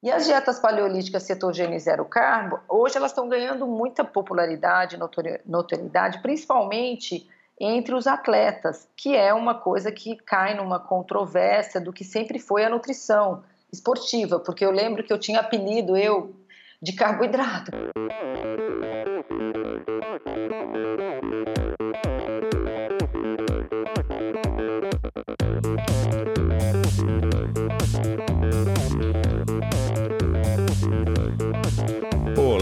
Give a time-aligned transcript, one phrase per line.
[0.00, 4.96] E as dietas paleolíticas cetogênica e zero carbo, hoje elas estão ganhando muita popularidade,
[5.44, 7.28] notoriedade, principalmente
[7.60, 12.64] entre os atletas, que é uma coisa que cai numa controvérsia do que sempre foi
[12.64, 13.42] a nutrição
[13.72, 16.32] esportiva, porque eu lembro que eu tinha apelido, eu,
[16.80, 17.72] de carboidrato.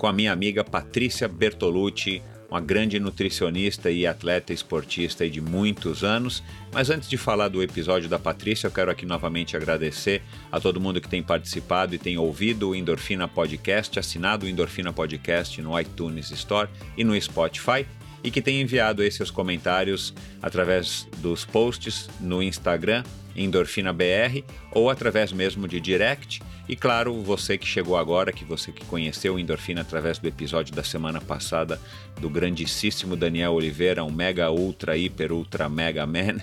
[0.00, 6.42] com a minha amiga Patrícia Bertolucci, uma grande nutricionista e atleta esportista de muitos anos.
[6.72, 10.80] Mas antes de falar do episódio da Patrícia, eu quero aqui novamente agradecer a todo
[10.80, 15.78] mundo que tem participado e tem ouvido o Endorfina Podcast, assinado o Endorfina Podcast no
[15.78, 17.84] iTunes Store e no Spotify
[18.22, 23.02] e que tem enviado aí seus comentários através dos posts no Instagram
[23.36, 24.42] Endorfina BR
[24.72, 26.42] ou através mesmo de direct.
[26.68, 30.84] E claro, você que chegou agora, que você que conheceu Endorfina através do episódio da
[30.84, 31.80] semana passada
[32.20, 36.38] do grandíssimo Daniel Oliveira, um mega ultra hiper ultra mega man.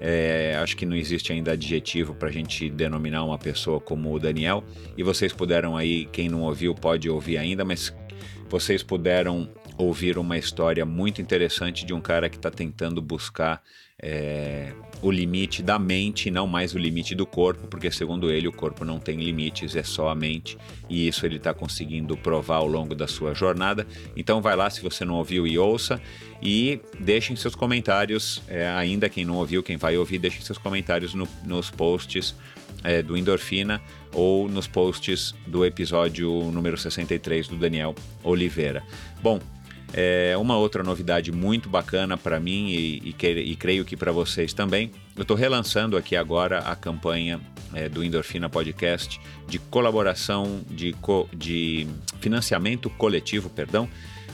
[0.00, 4.18] É, acho que não existe ainda adjetivo para a gente denominar uma pessoa como o
[4.18, 4.64] Daniel.
[4.96, 7.94] E vocês puderam aí, quem não ouviu pode ouvir ainda, mas
[8.48, 13.62] vocês puderam ouvir uma história muito interessante de um cara que está tentando buscar
[14.00, 14.72] é,
[15.02, 18.84] o limite da mente, não mais o limite do corpo, porque segundo ele o corpo
[18.84, 20.56] não tem limites, é só a mente,
[20.88, 23.86] e isso ele está conseguindo provar ao longo da sua jornada.
[24.16, 26.00] Então vai lá se você não ouviu e ouça,
[26.40, 31.14] e deixem seus comentários, é, ainda quem não ouviu, quem vai ouvir, deixem seus comentários
[31.14, 32.36] no, nos posts
[32.84, 33.80] é, do Endorfina
[34.12, 38.82] ou nos posts do episódio número 63 do Daniel Oliveira.
[39.20, 39.40] Bom,
[39.92, 44.52] é uma outra novidade muito bacana para mim e, e, e, creio que para vocês
[44.52, 44.90] também.
[45.16, 47.40] Eu estou relançando aqui agora a campanha
[47.74, 51.86] é, do Endorfina Podcast de colaboração, de, co, de
[52.20, 53.88] financiamento coletivo, perdão,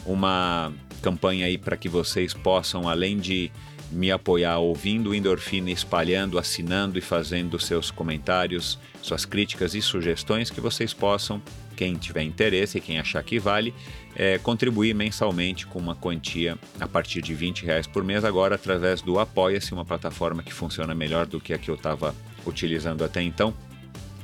[0.04, 3.50] uma campanha aí para que vocês possam, além de
[3.94, 10.60] me apoiar ouvindo Endorfina, espalhando, assinando e fazendo seus comentários, suas críticas e sugestões, que
[10.60, 11.40] vocês possam,
[11.76, 13.72] quem tiver interesse e quem achar que vale,
[14.16, 19.00] é, contribuir mensalmente com uma quantia a partir de 20 reais por mês, agora através
[19.00, 22.14] do Apoia-se, uma plataforma que funciona melhor do que a que eu estava
[22.46, 23.54] utilizando até então.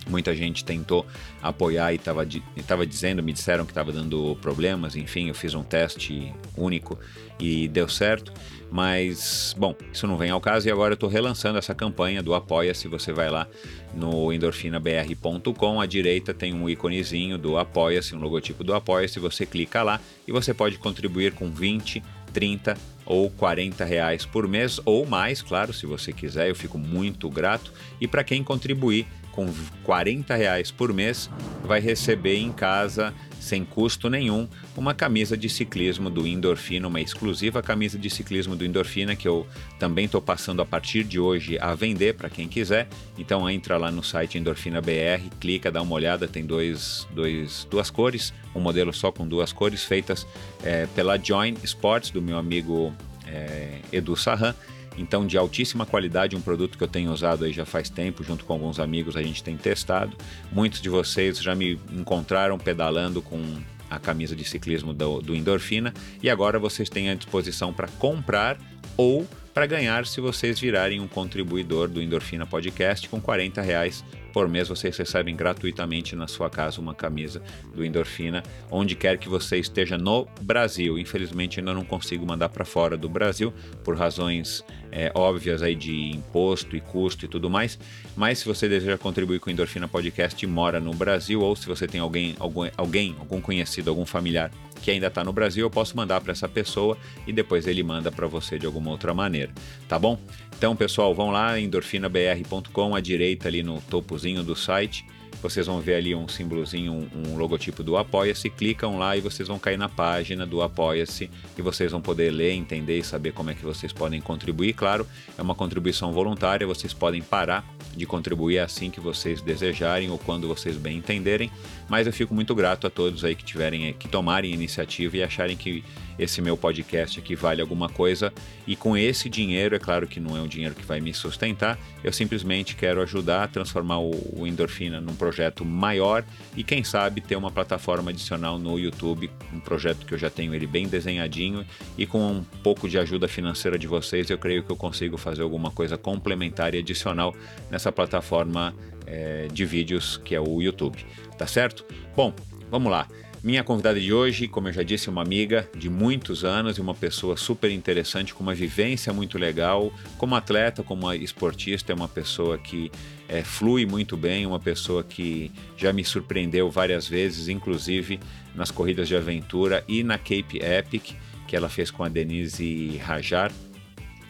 [0.08, 1.06] Muita gente tentou
[1.42, 6.32] apoiar e estava dizendo, me disseram que estava dando problemas, enfim, eu fiz um teste
[6.56, 6.98] único
[7.38, 8.32] e deu certo.
[8.70, 12.34] Mas, bom, isso não vem ao caso e agora eu estou relançando essa campanha do
[12.34, 12.86] Apoia-se.
[12.86, 13.48] Você vai lá
[13.92, 19.18] no endorfinabr.com, à direita tem um íconezinho do Apoia-se, um logotipo do Apoia-se.
[19.18, 22.00] Você clica lá e você pode contribuir com 20,
[22.32, 26.48] 30 ou 40 reais por mês ou mais, claro, se você quiser.
[26.48, 27.72] Eu fico muito grato.
[28.00, 29.48] E para quem contribuir com
[29.82, 31.28] 40 reais por mês,
[31.64, 34.46] vai receber em casa sem custo nenhum,
[34.76, 39.46] uma camisa de ciclismo do Endorfina, uma exclusiva camisa de ciclismo do Endorfina que eu
[39.78, 42.86] também estou passando a partir de hoje a vender para quem quiser.
[43.18, 47.90] Então entra lá no site Endorfina BR, clica, dá uma olhada, tem dois, dois, duas
[47.90, 50.26] cores, um modelo só com duas cores feitas
[50.62, 52.94] é, pela Join Sports do meu amigo
[53.26, 54.54] é, Edu Sarran
[55.00, 58.44] então, de altíssima qualidade, um produto que eu tenho usado aí já faz tempo, junto
[58.44, 60.14] com alguns amigos a gente tem testado.
[60.52, 63.40] Muitos de vocês já me encontraram pedalando com
[63.88, 68.58] a camisa de ciclismo do, do Endorfina e agora vocês têm à disposição para comprar
[68.94, 74.48] ou para ganhar se vocês virarem um contribuidor do Endorfina Podcast com 40 reais por
[74.48, 77.42] mês vocês recebem gratuitamente na sua casa uma camisa
[77.74, 80.98] do Endorfina, onde quer que você esteja no Brasil.
[80.98, 83.52] Infelizmente ainda não consigo mandar para fora do Brasil
[83.84, 87.78] por razões é, óbvias aí de imposto e custo e tudo mais.
[88.16, 91.66] Mas se você deseja contribuir com o Endorfina Podcast e mora no Brasil, ou se
[91.66, 94.50] você tem alguém, algum, alguém, algum conhecido, algum familiar
[94.80, 96.96] que ainda está no Brasil, eu posso mandar para essa pessoa
[97.26, 99.52] e depois ele manda para você de alguma outra maneira,
[99.88, 100.18] tá bom?
[100.60, 105.06] Então, pessoal, vão lá endorfinabr.com à direita ali no topozinho do site.
[105.42, 109.48] Vocês vão ver ali um símbolozinho, um, um logotipo do Apoia-se, clicam lá e vocês
[109.48, 113.48] vão cair na página do Apoia-se e vocês vão poder ler, entender e saber como
[113.48, 114.74] é que vocês podem contribuir.
[114.74, 115.06] Claro,
[115.38, 117.64] é uma contribuição voluntária, vocês podem parar
[117.96, 121.50] de contribuir assim que vocês desejarem ou quando vocês bem entenderem,
[121.90, 125.56] mas eu fico muito grato a todos aí que tiverem que tomarem iniciativa e acharem
[125.56, 125.82] que
[126.16, 128.32] esse meu podcast aqui vale alguma coisa.
[128.66, 131.78] E com esse dinheiro, é claro que não é um dinheiro que vai me sustentar,
[132.04, 136.24] eu simplesmente quero ajudar a transformar o, o Endorfina num projeto maior
[136.56, 140.54] e quem sabe ter uma plataforma adicional no YouTube, um projeto que eu já tenho
[140.54, 141.66] ele bem desenhadinho.
[141.98, 145.42] E com um pouco de ajuda financeira de vocês, eu creio que eu consigo fazer
[145.42, 147.34] alguma coisa complementar e adicional
[147.68, 148.74] nessa plataforma
[149.10, 151.04] é, de vídeos que é o YouTube,
[151.36, 151.84] tá certo?
[152.16, 152.32] Bom,
[152.70, 153.08] vamos lá.
[153.42, 156.80] Minha convidada de hoje, como eu já disse, é uma amiga de muitos anos e
[156.80, 159.90] uma pessoa super interessante, com uma vivência muito legal.
[160.18, 162.92] Como atleta, como esportista, é uma pessoa que
[163.26, 168.20] é, flui muito bem, uma pessoa que já me surpreendeu várias vezes, inclusive
[168.54, 171.14] nas corridas de aventura e na Cape Epic,
[171.48, 173.50] que ela fez com a Denise Rajar,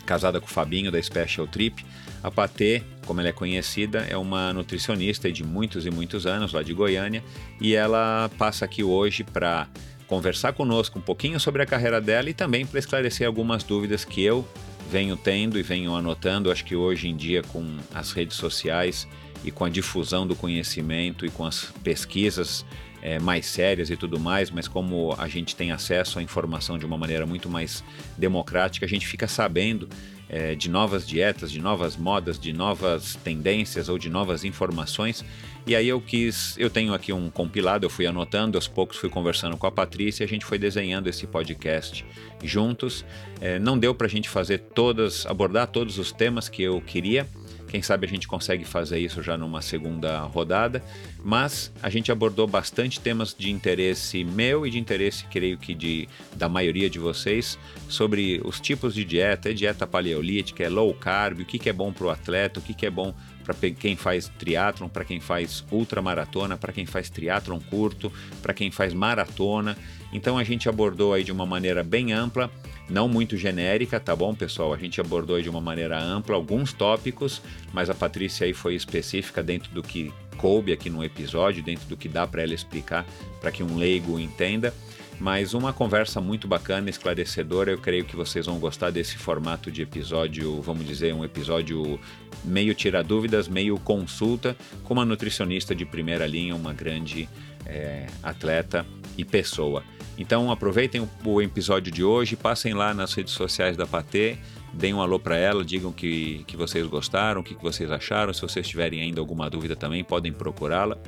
[0.06, 1.85] casada com o Fabinho da Special Trip.
[2.23, 6.63] A Patê, como ela é conhecida, é uma nutricionista de muitos e muitos anos lá
[6.63, 7.25] de Goiânia
[7.61, 9.69] e ela passa aqui hoje para
[10.07, 14.23] conversar conosco um pouquinho sobre a carreira dela e também para esclarecer algumas dúvidas que
[14.23, 14.47] eu
[14.91, 16.51] venho tendo e venho anotando.
[16.51, 19.07] Acho que hoje em dia, com as redes sociais
[19.45, 22.67] e com a difusão do conhecimento e com as pesquisas
[23.01, 26.85] é, mais sérias e tudo mais, mas como a gente tem acesso à informação de
[26.85, 27.83] uma maneira muito mais
[28.19, 29.89] democrática, a gente fica sabendo
[30.31, 35.25] é, de novas dietas, de novas modas, de novas tendências ou de novas informações.
[35.67, 39.11] E aí eu quis, eu tenho aqui um compilado, eu fui anotando, aos poucos fui
[39.11, 42.05] conversando com a Patrícia, a gente foi desenhando esse podcast
[42.43, 43.05] juntos.
[43.41, 47.26] É, não deu para a gente fazer todas, abordar todos os temas que eu queria,
[47.71, 50.83] quem sabe a gente consegue fazer isso já numa segunda rodada,
[51.23, 56.09] mas a gente abordou bastante temas de interesse meu e de interesse, creio que de,
[56.35, 57.57] da maioria de vocês,
[57.89, 61.73] sobre os tipos de dieta, é dieta paleolítica, é low carb, o que, que é
[61.73, 63.15] bom para o atleta, o que, que é bom
[63.45, 68.13] para quem faz triatlon, para quem faz ultramaratona, para quem faz triatlon curto,
[68.43, 69.79] para quem faz maratona.
[70.13, 72.51] Então a gente abordou aí de uma maneira bem ampla
[72.91, 74.75] não muito genérica, tá bom, pessoal?
[74.75, 77.41] A gente abordou de uma maneira ampla alguns tópicos,
[77.73, 81.97] mas a Patrícia aí foi específica dentro do que coube aqui no episódio, dentro do
[81.97, 83.07] que dá para ela explicar,
[83.41, 84.75] para que um leigo entenda.
[85.21, 87.71] Mas uma conversa muito bacana, esclarecedora.
[87.71, 92.01] Eu creio que vocês vão gostar desse formato de episódio, vamos dizer, um episódio
[92.43, 97.29] meio tira dúvidas, meio consulta, com uma nutricionista de primeira linha, uma grande
[97.67, 98.87] é, atleta
[99.19, 99.85] e pessoa.
[100.21, 104.37] Então aproveitem o, episódio de hoje, passem lá nas redes sociais da Patê,
[104.71, 108.31] deem um alô para ela, digam que, que vocês gostaram, o que, que vocês acharam.
[108.35, 110.99] Se vocês tiverem ainda alguma dúvida também, podem procurá-la.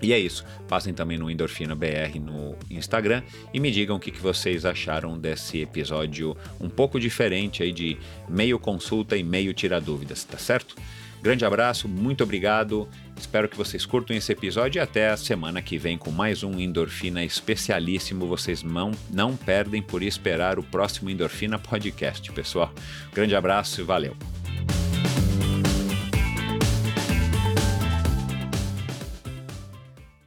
[0.00, 0.42] E é isso.
[0.66, 5.18] Passem também no Endorfina BR no Instagram e me digam o que, que vocês acharam
[5.18, 10.74] desse episódio um pouco diferente aí de meio consulta e meio tirar dúvidas, tá certo?
[11.22, 12.88] Grande abraço, muito obrigado.
[13.20, 16.58] Espero que vocês curtam esse episódio e até a semana que vem com mais um
[16.58, 18.26] Endorfina especialíssimo.
[18.26, 22.72] Vocês não, não perdem por esperar o próximo Endorfina Podcast, pessoal.
[23.12, 24.16] Grande abraço e valeu.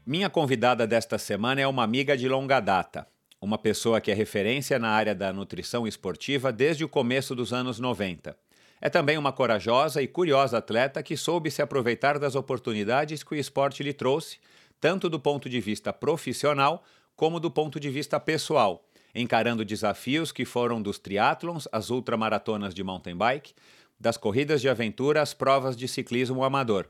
[0.05, 3.07] Minha convidada desta semana é uma amiga de longa data,
[3.41, 7.79] uma pessoa que é referência na área da nutrição esportiva desde o começo dos anos
[7.79, 8.42] 90.
[8.85, 13.37] É também uma corajosa e curiosa atleta que soube se aproveitar das oportunidades que o
[13.37, 14.39] esporte lhe trouxe,
[14.81, 16.83] tanto do ponto de vista profissional
[17.15, 18.85] como do ponto de vista pessoal,
[19.15, 23.53] encarando desafios que foram dos triatlons às ultramaratonas de mountain bike,
[23.97, 26.89] das corridas de aventura às provas de ciclismo amador.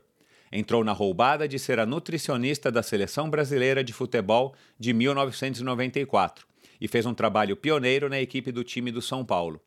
[0.50, 6.44] Entrou na roubada de ser a nutricionista da Seleção Brasileira de Futebol de 1994
[6.80, 9.60] e fez um trabalho pioneiro na equipe do time do São Paulo.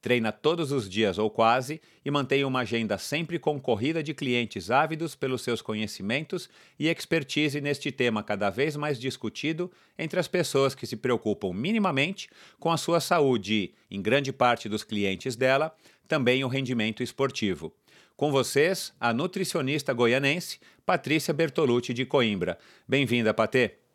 [0.00, 5.14] Treina todos os dias ou quase e mantém uma agenda sempre concorrida de clientes ávidos
[5.14, 10.86] pelos seus conhecimentos e expertise neste tema cada vez mais discutido entre as pessoas que
[10.86, 12.28] se preocupam minimamente
[12.58, 15.74] com a sua saúde e, em grande parte dos clientes dela,
[16.06, 17.72] também o rendimento esportivo.
[18.16, 22.58] Com vocês, a nutricionista goianense Patrícia Bertolucci de Coimbra.
[22.88, 23.87] Bem-vinda, Patê.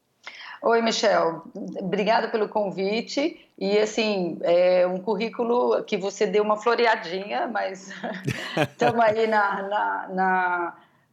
[0.63, 1.43] Oi, Michel.
[1.77, 3.37] Obrigada pelo convite.
[3.59, 7.91] E, assim, é um currículo que você deu uma floreadinha, mas
[8.71, 10.07] estamos aí na, na,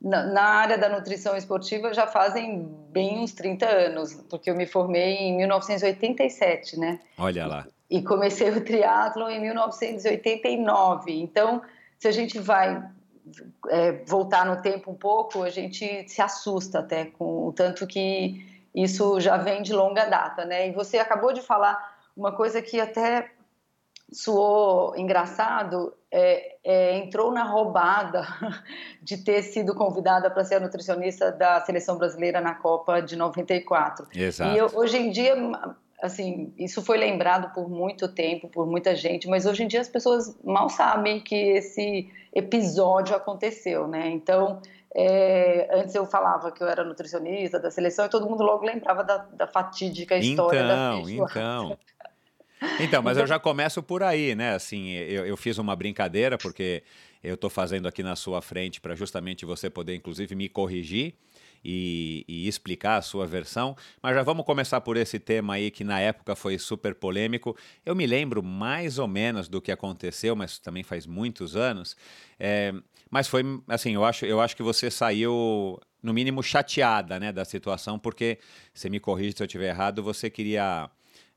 [0.01, 4.67] na, na, área da nutrição esportiva já fazem bem uns 30 anos, porque eu me
[4.67, 7.01] formei em 1987, né?
[7.19, 7.67] Olha lá.
[7.91, 11.13] E comecei o triatlo em 1989.
[11.13, 11.61] Então,
[11.99, 12.89] se a gente vai
[13.69, 18.49] é, voltar no tempo um pouco, a gente se assusta até com o tanto que
[18.75, 20.69] isso já vem de longa data, né?
[20.69, 23.31] E você acabou de falar uma coisa que até
[24.13, 28.27] soou engraçado, é, é, entrou na roubada
[29.03, 34.09] de ter sido convidada para ser a nutricionista da seleção brasileira na Copa de 94.
[34.15, 34.53] Exato.
[34.53, 35.37] E eu, hoje em dia,
[36.03, 39.89] assim, isso foi lembrado por muito tempo, por muita gente, mas hoje em dia as
[39.89, 44.09] pessoas mal sabem que esse episódio aconteceu, né?
[44.09, 44.61] Então,
[44.95, 49.05] é, antes eu falava que eu era nutricionista da seleção e todo mundo logo lembrava
[49.05, 51.79] da, da fatídica história então, da Então,
[52.81, 54.55] então, mas eu já começo por aí, né?
[54.55, 56.83] Assim, eu, eu fiz uma brincadeira porque
[57.23, 61.15] eu estou fazendo aqui na sua frente para justamente você poder, inclusive, me corrigir.
[61.63, 63.77] E, e, explicar a sua versão.
[64.03, 67.55] Mas já vamos começar por esse tema aí que na época foi super polêmico.
[67.85, 71.95] Eu me lembro mais ou menos do que aconteceu, mas também faz muitos anos.
[72.39, 72.73] É,
[73.11, 77.45] mas foi assim, eu acho, eu acho que você saiu no mínimo chateada, né, da
[77.45, 78.39] situação, porque
[78.73, 80.89] você me corrige se eu estiver errado, você queria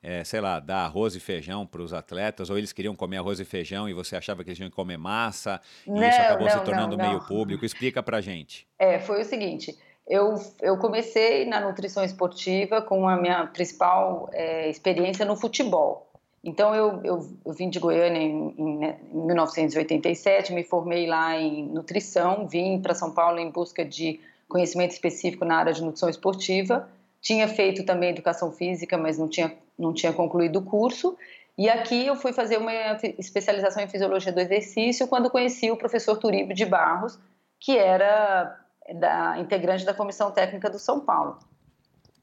[0.03, 3.39] é, sei lá, dar arroz e feijão para os atletas, ou eles queriam comer arroz
[3.39, 6.48] e feijão e você achava que eles tinham que comer massa, não, e isso acabou
[6.48, 7.65] não, se tornando não, meio público.
[7.65, 8.68] Explica para gente.
[8.77, 9.74] É, foi o seguinte,
[10.06, 16.12] eu, eu comecei na nutrição esportiva com a minha principal é, experiência no futebol.
[16.43, 21.65] Então, eu, eu, eu, vim de Goiânia em, em, em 1987, me formei lá em
[21.69, 24.19] nutrição, vim para São Paulo em busca de
[24.50, 26.89] conhecimento específico na área de nutrição esportiva.
[27.21, 31.17] Tinha feito também educação física, mas não tinha, não tinha concluído o curso.
[31.57, 32.73] E aqui eu fui fazer uma
[33.17, 37.17] especialização em fisiologia do exercício quando conheci o professor Turíbio de Barros,
[37.59, 38.59] que era
[38.95, 41.39] da, integrante da comissão técnica do São Paulo.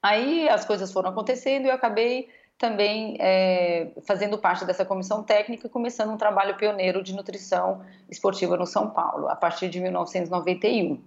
[0.02, 2.28] Aí as coisas foram acontecendo e eu acabei
[2.60, 8.54] também é, fazendo parte dessa comissão técnica e começando um trabalho pioneiro de nutrição esportiva
[8.54, 11.02] no São Paulo, a partir de 1991.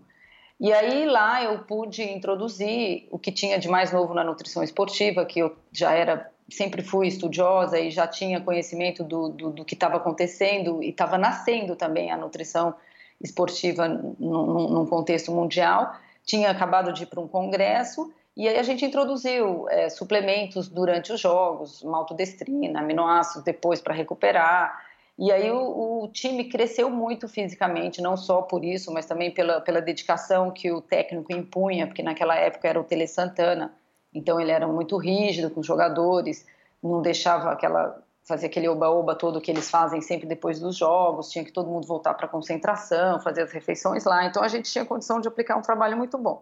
[0.60, 5.24] E aí lá eu pude introduzir o que tinha de mais novo na nutrição esportiva,
[5.25, 9.75] que eu já era, sempre fui estudiosa e já tinha conhecimento do, do, do que
[9.75, 12.74] estava acontecendo e estava nascendo também a nutrição
[13.22, 15.95] esportiva num, num contexto mundial.
[16.25, 21.13] Tinha acabado de ir para um congresso e aí a gente introduziu é, suplementos durante
[21.13, 24.84] os jogos, maltodestrina, aminoácidos depois para recuperar.
[25.18, 29.62] E aí o, o, time cresceu muito fisicamente, não só por isso, mas também pela,
[29.62, 33.72] pela dedicação que o técnico impunha, porque naquela época era o Tele Santana,
[34.12, 36.48] então ele era muito rígido com os jogadores,
[36.82, 41.44] não deixava aquela fazer aquele oba-oba todo que eles fazem sempre depois dos jogos, tinha
[41.44, 44.86] que todo mundo voltar para a concentração, fazer as refeições lá, então a gente tinha
[44.86, 46.42] condição de aplicar um trabalho muito bom.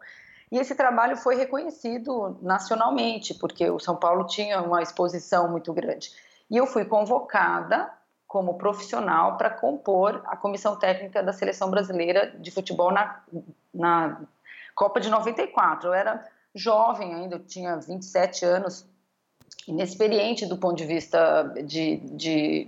[0.52, 6.12] E esse trabalho foi reconhecido nacionalmente, porque o São Paulo tinha uma exposição muito grande.
[6.50, 7.90] E eu fui convocada
[8.28, 13.22] como profissional para compor a comissão técnica da seleção brasileira de futebol na,
[13.74, 14.22] na
[14.76, 15.90] Copa de 94.
[15.90, 18.86] Eu era jovem ainda, eu tinha 27 anos,
[19.68, 22.68] inexperiente do ponto de vista de, de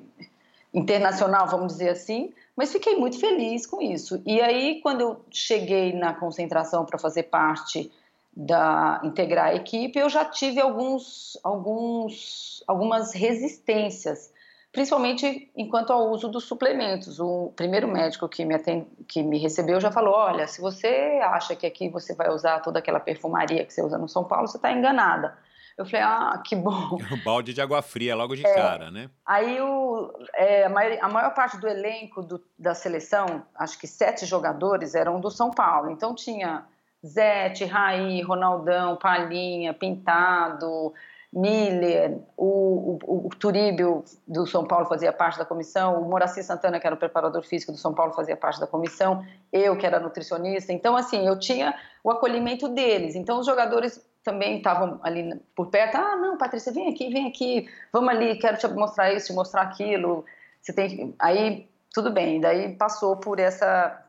[0.74, 4.22] internacional, vamos dizer assim, mas fiquei muito feliz com isso.
[4.26, 7.92] E aí, quando eu cheguei na concentração para fazer parte
[8.36, 14.32] da integrar a equipe, eu já tive alguns, alguns, algumas resistências,
[14.72, 17.20] principalmente enquanto ao uso dos suplementos.
[17.20, 21.56] O primeiro médico que me, atend, que me recebeu já falou: olha, se você acha
[21.56, 24.58] que aqui você vai usar toda aquela perfumaria que você usa no São Paulo, você
[24.58, 25.38] está enganada.
[25.78, 26.98] Eu falei, ah, que bom.
[27.12, 29.10] Um balde de água fria logo de é, cara, né?
[29.26, 33.88] Aí o, é, a, maior, a, maior, parte do elenco do, da seleção, acho que
[33.88, 35.90] sete jogadores, eram do São Paulo.
[35.90, 36.66] Então tinha
[37.06, 40.94] Zete, Raí, Ronaldão, Palinha, Pintado,
[41.34, 46.80] Miller, o, o, o Turíbio do São Paulo fazia parte da comissão, o Moraci Santana,
[46.80, 50.00] que era o preparador físico do São Paulo, fazia parte da comissão, eu, que era
[50.00, 50.72] nutricionista.
[50.72, 53.16] Então, assim, eu tinha o acolhimento deles.
[53.16, 55.96] Então, os jogadores também estavam ali por perto.
[55.98, 59.62] Ah, não, Patrícia, vem aqui, vem aqui, vamos ali, quero te mostrar isso, te mostrar
[59.62, 60.26] aquilo.
[60.62, 64.00] você tem aí tudo bem, daí passou por essa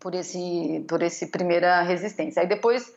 [0.00, 2.42] por esse por esse primeira resistência.
[2.42, 2.92] Aí depois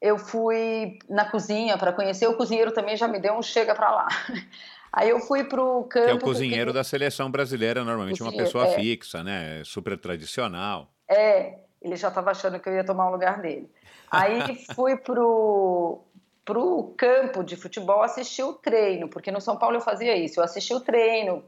[0.00, 3.90] eu fui na cozinha para conhecer o cozinheiro também já me deu um chega para
[3.90, 4.08] lá.
[4.92, 6.06] Aí eu fui para o campo.
[6.06, 8.74] Que é o cozinheiro da seleção brasileira, normalmente uma pessoa é.
[8.74, 9.62] fixa, né?
[9.64, 10.92] Super tradicional.
[11.08, 13.70] É, ele já estava achando que eu ia tomar o lugar dele.
[14.10, 16.02] Aí fui pro
[16.44, 20.44] pro campo de futebol assistir o treino, porque no São Paulo eu fazia isso, eu
[20.44, 21.44] assistia o treino,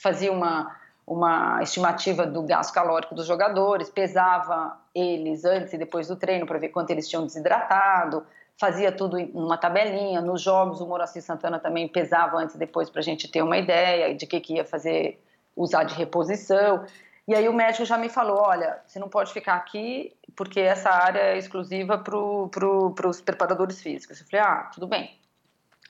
[0.00, 0.74] fazia uma
[1.06, 6.58] uma estimativa do gasto calórico dos jogadores, pesava eles antes e depois do treino para
[6.58, 8.24] ver quanto eles tinham desidratado,
[8.58, 10.20] fazia tudo em uma tabelinha.
[10.20, 13.58] Nos jogos, o Moraci Santana também pesava antes e depois para a gente ter uma
[13.58, 15.20] ideia de que, que ia fazer,
[15.56, 16.84] usar de reposição.
[17.26, 20.90] E aí o médico já me falou, olha, você não pode ficar aqui porque essa
[20.90, 22.12] área é exclusiva para
[22.48, 24.20] pro, os preparadores físicos.
[24.20, 25.16] Eu falei, ah, tudo bem.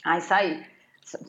[0.04, 0.66] Aí saí,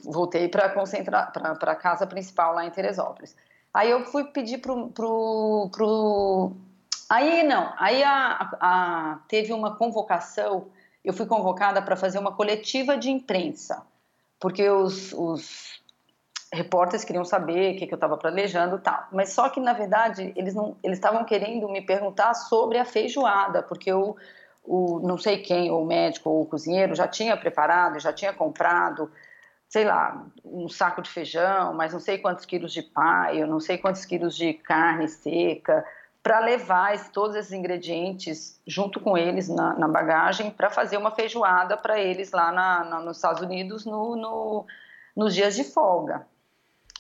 [0.04, 3.36] voltei para concentrar para a casa principal lá em Teresópolis.
[3.74, 6.52] Aí eu fui pedir pro, pro, pro...
[7.10, 10.68] aí não, aí a, a, teve uma convocação,
[11.04, 13.82] eu fui convocada para fazer uma coletiva de imprensa,
[14.40, 15.83] porque os, os
[16.54, 19.08] repórteres queriam saber o que, que eu estava planejando tal.
[19.12, 23.64] Mas só que, na verdade, eles não eles estavam querendo me perguntar sobre a feijoada,
[23.64, 24.16] porque eu,
[24.64, 28.32] o não sei quem, ou o médico ou o cozinheiro, já tinha preparado, já tinha
[28.32, 29.12] comprado,
[29.68, 33.80] sei lá, um saco de feijão, mas não sei quantos quilos de paio, não sei
[33.80, 35.84] quantos quilos de carne seca,
[36.22, 41.76] para levar todos esses ingredientes junto com eles na, na bagagem para fazer uma feijoada
[41.76, 44.66] para eles lá na, na, nos Estados Unidos no, no,
[45.16, 46.26] nos dias de folga.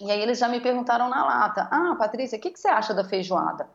[0.03, 2.93] E aí eles já me perguntaram na lata: Ah, Patrícia, o que, que você acha
[2.93, 3.67] da feijoada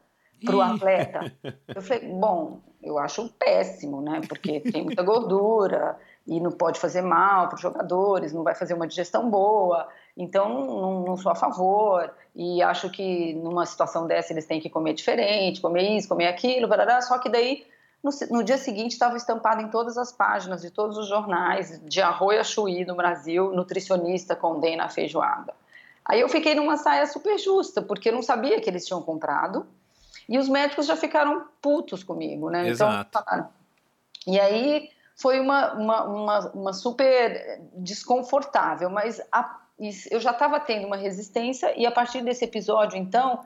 [0.44, 1.32] para o atleta?
[1.74, 4.20] Eu falei: Bom, eu acho péssimo, né?
[4.28, 8.74] Porque tem muita gordura e não pode fazer mal para os jogadores, não vai fazer
[8.74, 9.88] uma digestão boa.
[10.16, 12.12] Então, não, não, sou a favor.
[12.36, 16.68] E acho que numa situação dessa eles têm que comer diferente, comer isso, comer aquilo,
[16.68, 17.00] barará.
[17.00, 17.66] só que daí
[18.02, 22.00] no, no dia seguinte estava estampado em todas as páginas de todos os jornais, de
[22.00, 25.54] arroio a chuí no Brasil, nutricionista condena a feijoada.
[26.08, 29.66] Aí eu fiquei numa saia super justa, porque eu não sabia que eles tinham comprado.
[30.28, 32.70] E os médicos já ficaram putos comigo, né?
[32.70, 33.18] Então, Exato.
[33.20, 33.48] Então,
[34.26, 39.58] e aí foi uma, uma, uma, uma super desconfortável, mas a,
[40.10, 43.44] eu já estava tendo uma resistência e a partir desse episódio, então,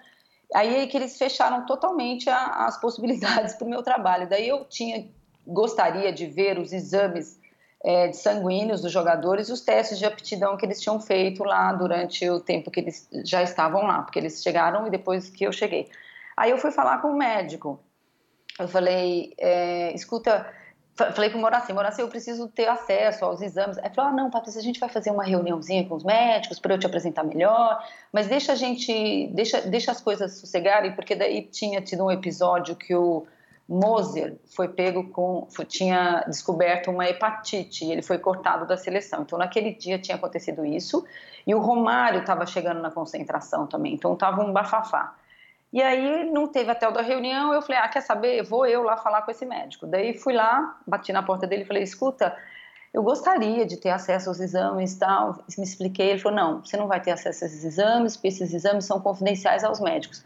[0.55, 4.29] aí é que eles fecharam totalmente a, as possibilidades para o meu trabalho.
[4.29, 5.09] Daí eu tinha
[5.47, 7.39] gostaria de ver os exames
[7.85, 11.73] é, de sanguíneos dos jogadores e os testes de aptidão que eles tinham feito lá
[11.73, 15.53] durante o tempo que eles já estavam lá, porque eles chegaram e depois que eu
[15.53, 15.91] cheguei.
[16.37, 17.81] Aí eu fui falar com o médico.
[18.59, 20.47] Eu falei, é, escuta,
[20.95, 23.79] falei com o Moraci, Moraci, eu preciso ter acesso aos exames.
[23.79, 26.75] Aí falou, ah, não, Patrícia, a gente vai fazer uma reuniãozinha com os médicos para
[26.75, 31.43] eu te apresentar melhor, mas deixa a gente, deixa, deixa as coisas sossegarem, porque daí
[31.43, 33.27] tinha tido um episódio que o
[33.69, 39.23] Moser foi pego com, foi, tinha descoberto uma hepatite e ele foi cortado da seleção.
[39.23, 41.05] Então, naquele dia tinha acontecido isso
[41.47, 45.15] e o Romário estava chegando na concentração também, então estava um bafafá.
[45.73, 48.43] E aí não teve até o da reunião, eu falei, ah, quer saber?
[48.43, 49.87] Vou eu lá falar com esse médico.
[49.87, 52.37] Daí fui lá, bati na porta dele e falei, escuta,
[52.93, 55.43] eu gostaria de ter acesso aos exames tal.
[55.57, 58.53] Me expliquei, ele falou, não, você não vai ter acesso a esses exames, porque esses
[58.53, 60.23] exames são confidenciais aos médicos.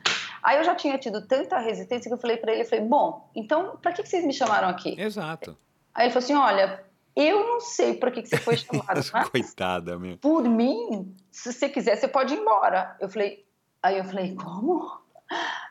[0.47, 3.29] Aí eu já tinha tido tanta resistência que eu falei para ele, eu falei, bom,
[3.35, 4.95] então para que, que vocês me chamaram aqui?
[4.97, 5.59] Exato.
[5.93, 6.85] Aí ele falou assim, olha,
[7.17, 9.01] eu não sei para que, que você foi chamado.
[9.29, 10.17] Coitada, meu.
[10.19, 12.97] Por mim, se você quiser, você pode ir embora.
[13.01, 13.45] Eu falei,
[13.83, 14.89] aí eu falei, como?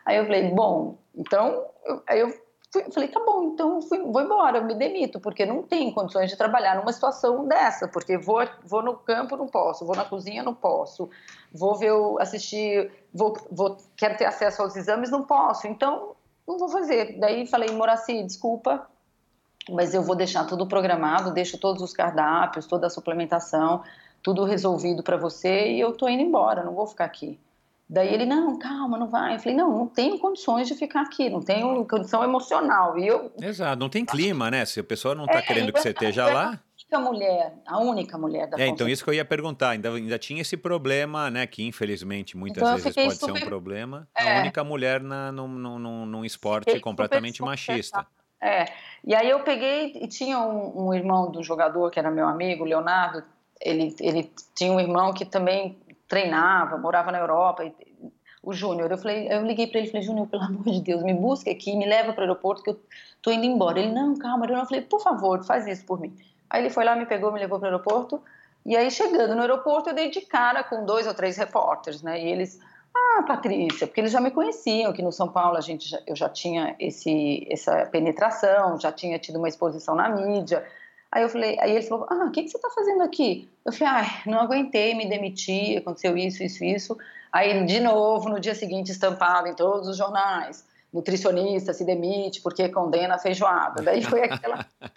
[0.05, 2.44] Aí eu falei, bom, então, eu, aí eu
[2.75, 6.35] fui, falei, tá bom, então fui, vou embora, me demito, porque não tenho condições de
[6.35, 10.53] trabalhar numa situação dessa, porque vou, vou no campo, não posso, vou na cozinha, não
[10.53, 11.09] posso,
[11.53, 16.67] vou ver, assistir, vou, vou, quero ter acesso aos exames, não posso, então não vou
[16.67, 17.17] fazer.
[17.17, 18.85] Daí falei, Moraci, desculpa,
[19.69, 23.83] mas eu vou deixar tudo programado, deixo todos os cardápios, toda a suplementação,
[24.21, 27.39] tudo resolvido para você e eu tô indo embora, não vou ficar aqui.
[27.87, 29.35] Daí ele, não, calma, não vai.
[29.35, 32.97] Eu falei, não, não tenho condições de ficar aqui, não tenho condição emocional.
[32.97, 33.31] E eu...
[33.39, 34.65] Exato, não tem clima, né?
[34.65, 36.59] Se a pessoa não está é, querendo que você esteja lá...
[36.91, 39.89] A única mulher, a única mulher da É, então isso que eu ia perguntar, ainda,
[39.91, 43.37] ainda tinha esse problema, né, que infelizmente muitas então, vezes pode super...
[43.37, 44.37] ser um problema, é.
[44.37, 48.05] a única mulher na, num, num, num esporte fiquei completamente machista.
[48.39, 48.65] É,
[49.03, 52.63] e aí eu peguei e tinha um, um irmão do jogador que era meu amigo,
[52.63, 53.23] Leonardo,
[53.59, 55.77] ele, ele tinha um irmão que também
[56.15, 57.69] treinava, morava na Europa,
[58.41, 58.89] o Júnior.
[58.89, 61.51] Eu falei, eu liguei para ele e falei, Júnior, pelo amor de Deus, me busca
[61.51, 62.79] aqui, me leva para o aeroporto que eu
[63.21, 63.79] tô indo embora.
[63.79, 64.45] Ele, não, calma.
[64.45, 66.15] Eu falei, por favor, faz isso por mim.
[66.49, 68.21] Aí ele foi lá, me pegou, me levou para o aeroporto.
[68.65, 72.23] E aí, chegando no aeroporto, eu dei de cara com dois ou três repórteres, né?
[72.23, 72.59] E eles,
[72.95, 76.15] Ah, Patrícia, porque eles já me conheciam, que no São Paulo a gente já, eu
[76.15, 80.65] já tinha esse, essa penetração, já tinha tido uma exposição na mídia.
[81.11, 83.49] Aí eu falei, aí ele falou, ah, o que, que você está fazendo aqui?
[83.63, 86.97] Eu falei, ai, não aguentei, me demiti, aconteceu isso, isso, isso.
[87.31, 92.69] Aí, de novo, no dia seguinte, estampado em todos os jornais, nutricionista se demite porque
[92.69, 93.81] condena a feijoada.
[93.81, 94.65] Daí foi aquela...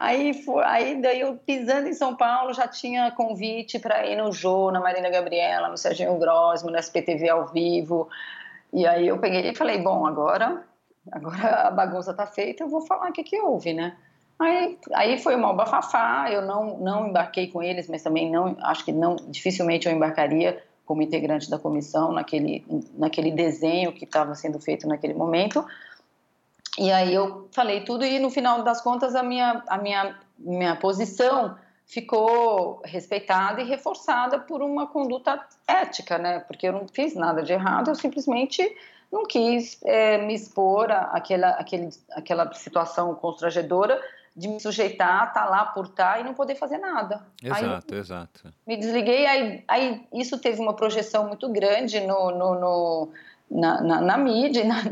[0.00, 4.30] Aí, foi, aí daí eu pisando em São Paulo já tinha convite para ir no
[4.30, 8.08] Jô, na Marina Gabriela, no Serginho Grosmo, no SPTV ao vivo.
[8.72, 10.62] E aí eu peguei e falei, bom, agora,
[11.10, 13.96] agora a bagunça tá feita, eu vou falar o que que houve, né?
[14.38, 18.84] Aí, aí foi uma bafafá, eu não, não embarquei com eles, mas também não, acho
[18.84, 24.60] que não, dificilmente eu embarcaria como integrante da comissão naquele, naquele desenho que estava sendo
[24.60, 25.66] feito naquele momento.
[26.78, 30.76] E aí eu falei tudo e no final das contas a minha, a minha, minha
[30.76, 36.38] posição ficou respeitada e reforçada por uma conduta ética, né?
[36.40, 38.62] Porque eu não fiz nada de errado, eu simplesmente
[39.10, 44.00] não quis é, me expor àquela, àquele, àquela situação constrangedora
[44.38, 47.26] de me sujeitar, estar tá lá por tá e não poder fazer nada.
[47.42, 48.54] Exato, aí, exato.
[48.64, 53.08] Me desliguei, aí, aí isso teve uma projeção muito grande no, no, no
[53.50, 54.82] na, na, na, mídia, na,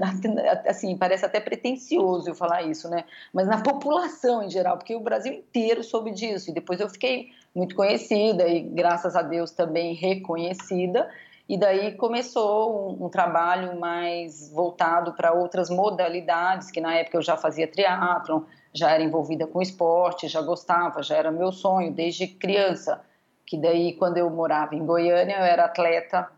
[0.67, 3.05] assim, parece até pretencioso eu falar isso, né?
[3.33, 6.51] Mas na população em geral, porque o Brasil inteiro soube disso.
[6.51, 11.09] E depois eu fiquei muito conhecida e, graças a Deus, também reconhecida.
[11.49, 17.23] E daí começou um, um trabalho mais voltado para outras modalidades, que na época eu
[17.23, 18.43] já fazia triatlon,
[18.77, 23.01] já era envolvida com esporte, já gostava, já era meu sonho desde criança.
[23.47, 26.29] Que daí, quando eu morava em Goiânia, eu era atleta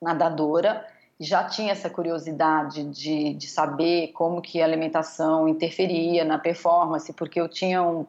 [0.00, 0.84] nadadora
[1.22, 7.40] já tinha essa curiosidade de, de saber como que a alimentação interferia na performance, porque
[7.40, 8.04] eu tinha um,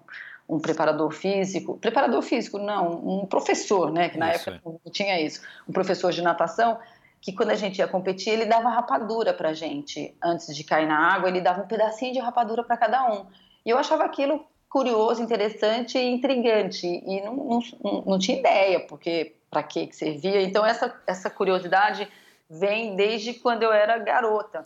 [0.49, 4.71] um preparador físico, preparador físico não, um professor, né, que na isso, época é.
[4.85, 6.79] não tinha isso, um professor de natação,
[7.21, 11.13] que quando a gente ia competir, ele dava rapadura pra gente, antes de cair na
[11.13, 13.25] água, ele dava um pedacinho de rapadura para cada um.
[13.65, 17.35] E eu achava aquilo curioso, interessante e intrigante, e não,
[17.83, 20.41] não, não tinha ideia porque para que servia.
[20.41, 22.07] Então essa, essa curiosidade
[22.49, 24.65] vem desde quando eu era garota.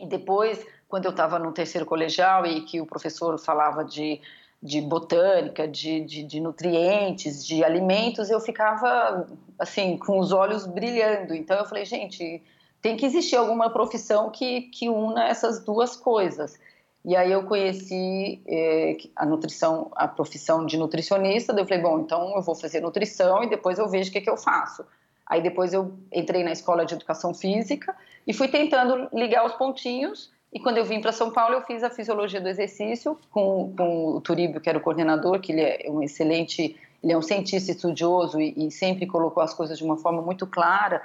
[0.00, 4.20] E depois, quando eu estava no terceiro colegial e que o professor falava de,
[4.60, 9.28] de botânica, de, de, de, nutrientes, de alimentos, eu ficava
[9.58, 11.34] assim com os olhos brilhando.
[11.34, 12.42] Então eu falei, gente,
[12.82, 16.58] tem que existir alguma profissão que, que una essas duas coisas.
[17.04, 21.52] E aí eu conheci eh, a nutrição, a profissão de nutricionista.
[21.52, 24.20] Daí eu falei, bom, então eu vou fazer nutrição e depois eu vejo o que,
[24.20, 24.84] que eu faço.
[25.26, 30.30] Aí depois eu entrei na escola de educação física e fui tentando ligar os pontinhos.
[30.52, 34.16] E quando eu vim para São Paulo, eu fiz a fisiologia do exercício com, com
[34.16, 37.70] o Turíbio, que era o coordenador, que ele é um excelente, ele é um cientista
[37.70, 41.00] estudioso e, e sempre colocou as coisas de uma forma muito clara.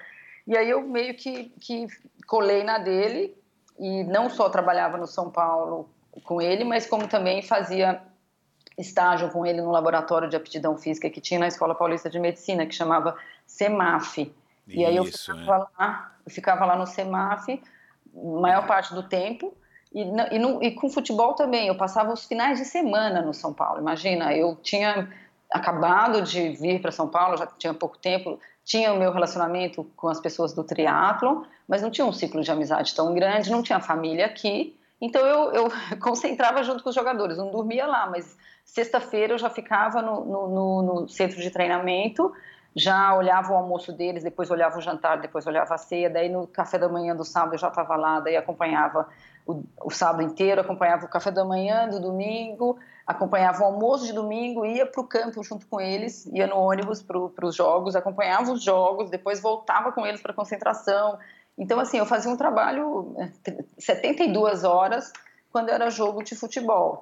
[0.47, 1.87] E aí eu meio que, que
[2.27, 3.33] colei na dele
[3.79, 5.89] e não só trabalhava no São Paulo
[6.23, 8.01] com ele, mas como também fazia
[8.77, 12.65] estágio com ele no laboratório de aptidão física que tinha na Escola Paulista de Medicina,
[12.65, 14.21] que chamava CEMAF.
[14.21, 14.33] Isso,
[14.67, 15.79] e aí eu ficava, é.
[15.79, 17.61] lá, eu ficava lá no CEMAF
[18.13, 19.53] maior parte do tempo.
[19.93, 23.53] E, e, no, e, com futebol também, eu passava os finais de semana no São
[23.53, 23.79] Paulo.
[23.79, 25.09] Imagina, eu tinha
[25.51, 30.07] acabado de vir para São Paulo, já tinha pouco tempo, tinha o meu relacionamento com
[30.09, 33.79] as pessoas do triatlon, mas não tinha um ciclo de amizade tão grande, não tinha
[33.79, 34.77] família aqui.
[35.01, 39.49] Então eu, eu concentrava junto com os jogadores, não dormia lá, mas sexta-feira eu já
[39.49, 42.31] ficava no, no, no centro de treinamento
[42.75, 46.45] já olhava o almoço deles, depois olhava o jantar, depois olhava a ceia, daí no
[46.45, 49.07] café da manhã do sábado eu já estava lá, daí acompanhava
[49.47, 54.11] o, o, sábado inteiro, acompanhava o café da manhã do domingo, acompanhava o almoço de
[54.11, 58.51] domingo, ia para o campo junto com eles, ia no ônibus para os jogos, acompanhava
[58.51, 61.17] os jogos, depois voltava com eles para concentração.
[61.57, 63.15] Então, assim, eu fazia um trabalho
[63.77, 65.11] 72 é, horas
[65.51, 67.01] quando era jogo de futebol.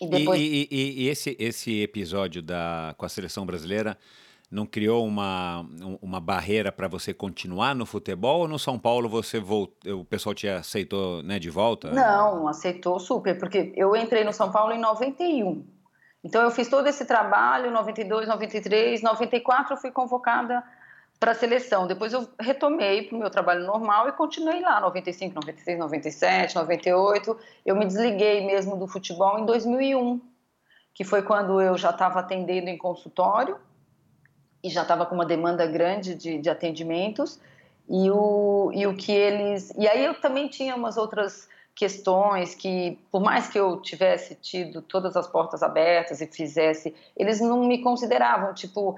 [0.00, 0.40] E, depois...
[0.40, 3.96] e, e, e esse, esse episódio da, com a seleção brasileira
[4.52, 5.66] não criou uma,
[6.02, 10.34] uma barreira para você continuar no futebol ou no São Paulo você voltou, o pessoal
[10.34, 11.90] te aceitou né, de volta?
[11.90, 15.64] Não, aceitou super, porque eu entrei no São Paulo em 91.
[16.22, 20.62] Então eu fiz todo esse trabalho, 92, 93, 94 eu fui convocada
[21.22, 21.86] para a seleção.
[21.86, 27.38] Depois eu retomei para o meu trabalho normal e continuei lá, 95, 96, 97, 98.
[27.64, 30.20] Eu me desliguei mesmo do futebol em 2001,
[30.92, 33.56] que foi quando eu já estava atendendo em consultório
[34.64, 37.38] e já estava com uma demanda grande de, de atendimentos
[37.88, 42.98] e o, e o que eles e aí eu também tinha umas outras questões que,
[43.10, 47.80] por mais que eu tivesse tido todas as portas abertas e fizesse, eles não me
[47.80, 48.96] consideravam, tipo,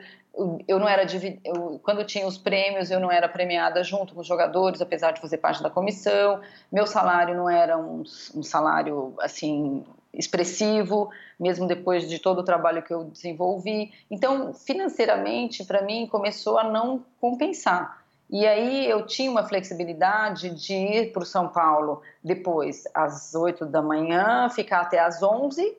[0.66, 1.06] eu não era
[1.44, 5.20] eu, quando tinha os prêmios eu não era premiada junto com os jogadores apesar de
[5.20, 6.40] fazer parte da comissão.
[6.72, 8.02] Meu salário não era um,
[8.34, 13.92] um salário assim expressivo mesmo depois de todo o trabalho que eu desenvolvi.
[14.10, 18.02] Então financeiramente para mim começou a não compensar.
[18.28, 23.66] E aí eu tinha uma flexibilidade de ir para o São Paulo depois às 8
[23.66, 25.76] da manhã ficar até às 11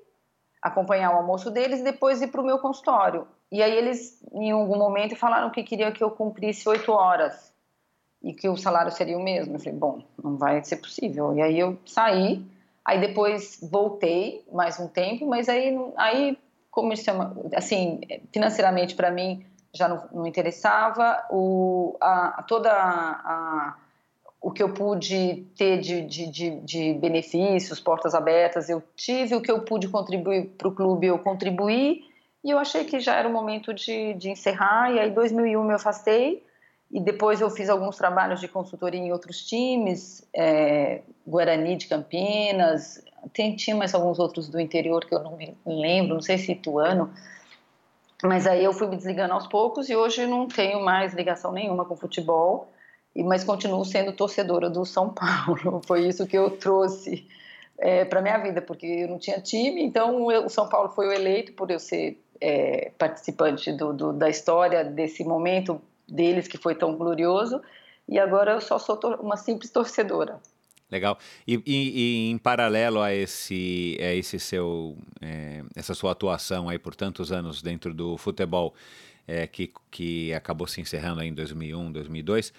[0.62, 4.52] acompanhar o almoço deles e depois ir para o meu consultório e aí eles, em
[4.52, 7.54] algum momento, falaram que queriam que eu cumprisse oito horas
[8.22, 9.56] e que o salário seria o mesmo.
[9.56, 11.34] Eu falei, bom, não vai ser possível.
[11.34, 12.44] E aí eu saí,
[12.84, 16.38] aí depois voltei mais um tempo, mas aí, aí
[16.72, 18.02] como chama, assim,
[18.34, 23.76] financeiramente para mim já não, não, interessava, o, a, toda a,
[24.42, 29.42] o que eu pude ter de, de, de, de, benefícios, portas abertas, eu tive, o
[29.42, 32.04] que eu pude contribuir para o clube, eu contribuí,
[32.46, 35.64] e eu achei que já era o momento de, de encerrar, e aí em 2001
[35.64, 36.46] me afastei,
[36.92, 43.04] e depois eu fiz alguns trabalhos de consultoria em outros times, é, Guarani de Campinas,
[43.34, 46.52] tem, tinha mais alguns outros do interior que eu não me lembro, não sei se
[46.52, 47.12] Ituano,
[48.24, 51.84] mas aí eu fui me desligando aos poucos e hoje não tenho mais ligação nenhuma
[51.84, 52.72] com futebol,
[53.16, 55.82] mas continuo sendo torcedora do São Paulo.
[55.88, 57.28] Foi isso que eu trouxe
[57.80, 61.08] é, para minha vida, porque eu não tinha time, então eu, o São Paulo foi
[61.08, 66.58] o eleito por eu ser é, participante do, do, da história desse momento deles que
[66.58, 67.62] foi tão glorioso
[68.08, 70.40] e agora eu só sou uma simples torcedora.
[70.92, 71.18] Legal.
[71.48, 76.78] E, e, e, em paralelo a esse, a esse seu, é, essa sua atuação aí
[76.78, 78.76] por tantos anos dentro do futebol,
[79.28, 82.54] é, que, que acabou se encerrando em 2001, 2002,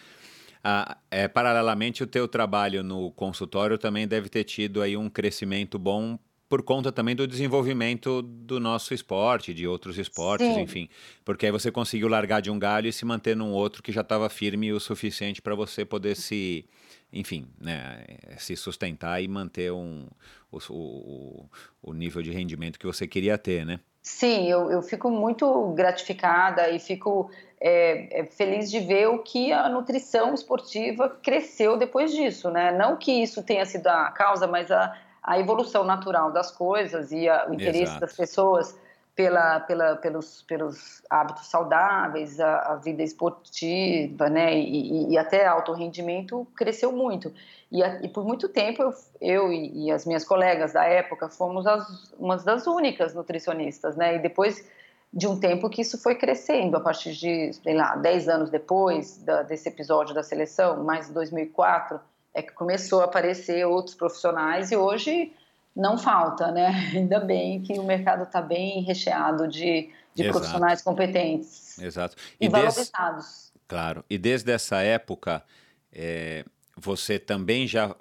[0.64, 5.78] ah, é, paralelamente o teu trabalho no consultório também deve ter tido aí um crescimento
[5.78, 10.60] bom por conta também do desenvolvimento do nosso esporte, de outros esportes, Sim.
[10.60, 10.88] enfim.
[11.24, 14.02] Porque aí você conseguiu largar de um galho e se manter num outro que já
[14.02, 16.64] estava firme o suficiente para você poder se,
[17.12, 18.04] enfim, né,
[18.38, 20.06] se sustentar e manter um,
[20.50, 21.50] o, o,
[21.82, 23.80] o nível de rendimento que você queria ter, né?
[24.00, 27.28] Sim, eu, eu fico muito gratificada e fico
[27.60, 32.70] é, é, feliz de ver o que a nutrição esportiva cresceu depois disso, né?
[32.70, 37.28] Não que isso tenha sido a causa, mas a, a evolução natural das coisas e
[37.28, 38.00] a, o interesse Exato.
[38.00, 38.78] das pessoas
[39.16, 45.72] pela, pela, pelos, pelos hábitos saudáveis, a, a vida esportiva, né, e, e, até alto
[45.72, 47.32] rendimento cresceu muito.
[47.72, 51.30] E, a, e por muito tempo eu, eu e, e, as minhas colegas da época
[51.30, 54.68] fomos as, umas das únicas nutricionistas, né, e depois
[55.12, 59.16] de um tempo que isso foi crescendo, a partir de, sei lá, 10 anos depois
[59.24, 61.98] da, desse episódio da seleção, mais 2004,
[62.36, 65.32] é que começou a aparecer outros profissionais e hoje
[65.74, 66.68] não falta, né?
[66.94, 71.78] Ainda bem que o mercado está bem recheado de, de profissionais competentes.
[71.78, 72.14] Exato.
[72.38, 73.24] E, e valorizados.
[73.24, 73.52] Des...
[73.66, 74.04] Claro.
[74.08, 75.42] E desde essa época,
[75.90, 76.44] é,
[76.76, 77.96] você também já,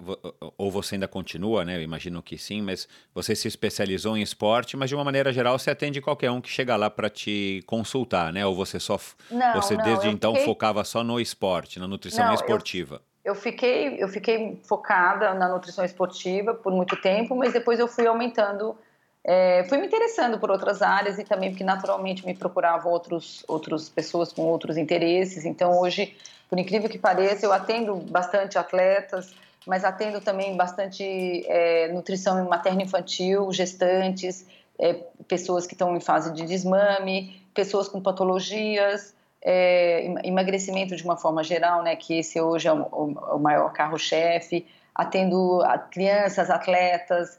[0.58, 1.78] ou você ainda continua, né?
[1.78, 5.58] Eu imagino que sim, mas você se especializou em esporte, mas de uma maneira geral
[5.58, 8.44] você atende qualquer um que chega lá para te consultar, né?
[8.44, 10.46] Ou você só, não, você não, desde então fiquei...
[10.46, 12.96] focava só no esporte, na nutrição não, esportiva.
[12.96, 17.88] Eu eu fiquei, eu fiquei focada na nutrição esportiva por muito tempo, mas depois eu
[17.88, 18.78] fui aumentando,
[19.24, 23.88] é, fui me interessando por outras áreas e também porque naturalmente me procuravam outros, outras
[23.88, 25.44] pessoas com outros interesses.
[25.44, 26.16] Então hoje,
[26.48, 29.34] por incrível que pareça, eu atendo bastante atletas,
[29.66, 31.02] mas atendo também bastante
[31.48, 34.46] é, nutrição materno-infantil, gestantes,
[34.78, 34.92] é,
[35.26, 41.42] pessoas que estão em fase de desmame, pessoas com patologias, é, emagrecimento de uma forma
[41.42, 47.38] geral, né, que esse hoje é o, o maior carro-chefe, atendo crianças, atletas,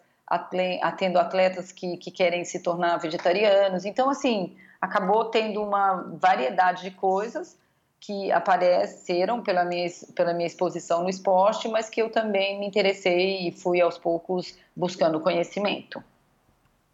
[0.82, 3.86] atendo atletas que, que querem se tornar vegetarianos.
[3.86, 7.58] Então, assim, acabou tendo uma variedade de coisas
[8.00, 13.48] que apareceram pela minha, pela minha exposição no esporte, mas que eu também me interessei
[13.48, 16.04] e fui aos poucos buscando conhecimento.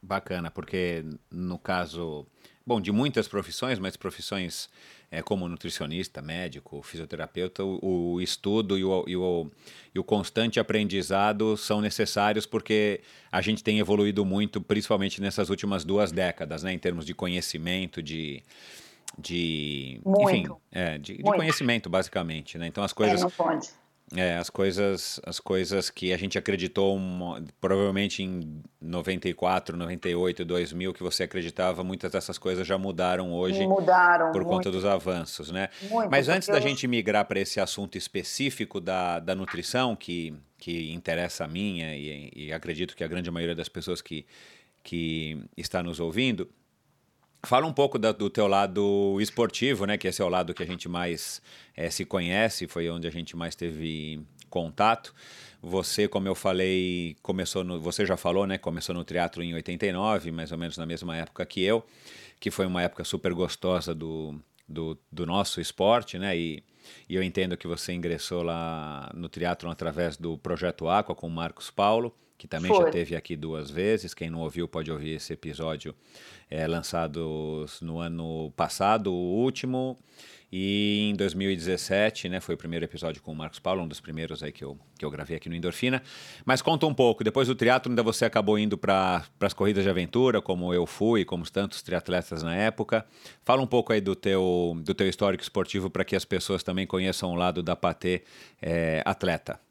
[0.01, 2.25] Bacana, porque no caso,
[2.65, 4.69] bom, de muitas profissões, mas profissões
[5.11, 9.51] é, como nutricionista, médico, fisioterapeuta, o, o estudo e o, e, o,
[9.93, 15.83] e o constante aprendizado são necessários porque a gente tem evoluído muito, principalmente nessas últimas
[15.83, 18.41] duas décadas, né, em termos de conhecimento, de,
[19.17, 22.67] de muito, enfim, é, de, de, conhecimento basicamente, né?
[22.67, 23.69] Então as coisas é, não pode.
[24.15, 30.93] É, as coisas, as coisas que a gente acreditou uma, provavelmente em 94, 98, 2000
[30.93, 33.65] que você acreditava, muitas dessas coisas já mudaram hoje.
[33.65, 34.49] Mudaram por muito.
[34.49, 35.69] conta dos avanços, né?
[35.89, 36.61] Muito, Mas antes da eu...
[36.61, 42.31] gente migrar para esse assunto específico da, da nutrição que que interessa a minha e,
[42.33, 44.25] e acredito que a grande maioria das pessoas que
[44.83, 46.49] que está nos ouvindo,
[47.45, 49.97] Fala um pouco da, do teu lado esportivo, né?
[49.97, 51.41] Que esse é o lado que a gente mais
[51.75, 55.13] é, se conhece, foi onde a gente mais teve contato.
[55.61, 58.57] Você, como eu falei, começou no, você já falou, né?
[58.57, 61.85] Começou no teatro em 89, mais ou menos na mesma época que eu,
[62.39, 66.37] que foi uma época super gostosa do, do, do nosso esporte, né?
[66.37, 66.63] E,
[67.09, 71.31] e eu entendo que você ingressou lá no teatro através do Projeto Aqua com o
[71.31, 72.87] Marcos Paulo que também Foi.
[72.87, 74.13] já teve aqui duas vezes.
[74.13, 75.95] Quem não ouviu pode ouvir esse episódio
[76.51, 79.97] é, lançado no ano passado, o último.
[80.51, 84.43] E em 2017, né, foi o primeiro episódio com o Marcos Paulo, um dos primeiros
[84.43, 86.03] aí que eu, que eu gravei aqui no Endorfina.
[86.43, 89.89] Mas conta um pouco, depois do triatlo ainda você acabou indo para as corridas de
[89.89, 93.05] aventura, como eu fui, como tantos triatletas na época.
[93.45, 96.85] Fala um pouco aí do teu, do teu histórico esportivo para que as pessoas também
[96.85, 98.23] conheçam o lado da Patê
[98.61, 99.62] é, atleta.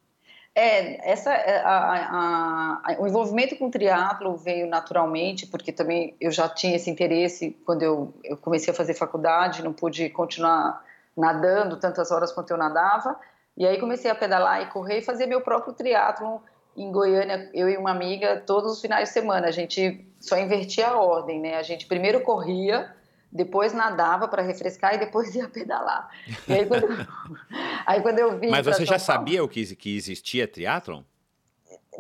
[0.55, 6.15] É, essa, é, a, a, a, o envolvimento com o triatlo veio naturalmente, porque também
[6.21, 10.85] eu já tinha esse interesse quando eu, eu comecei a fazer faculdade, não pude continuar
[11.17, 13.19] nadando tantas horas quanto eu nadava,
[13.57, 16.43] e aí comecei a pedalar e correr e fazer meu próprio triatlo
[16.77, 20.89] em Goiânia, eu e uma amiga, todos os finais de semana, a gente só invertia
[20.89, 22.95] a ordem, né, a gente primeiro corria,
[23.33, 26.11] depois nadava para refrescar e depois ia pedalar.
[26.47, 26.87] E aí quando,
[27.87, 28.51] aí, quando eu vi.
[28.51, 31.03] Mas você já sabia o que, que existia triatlon?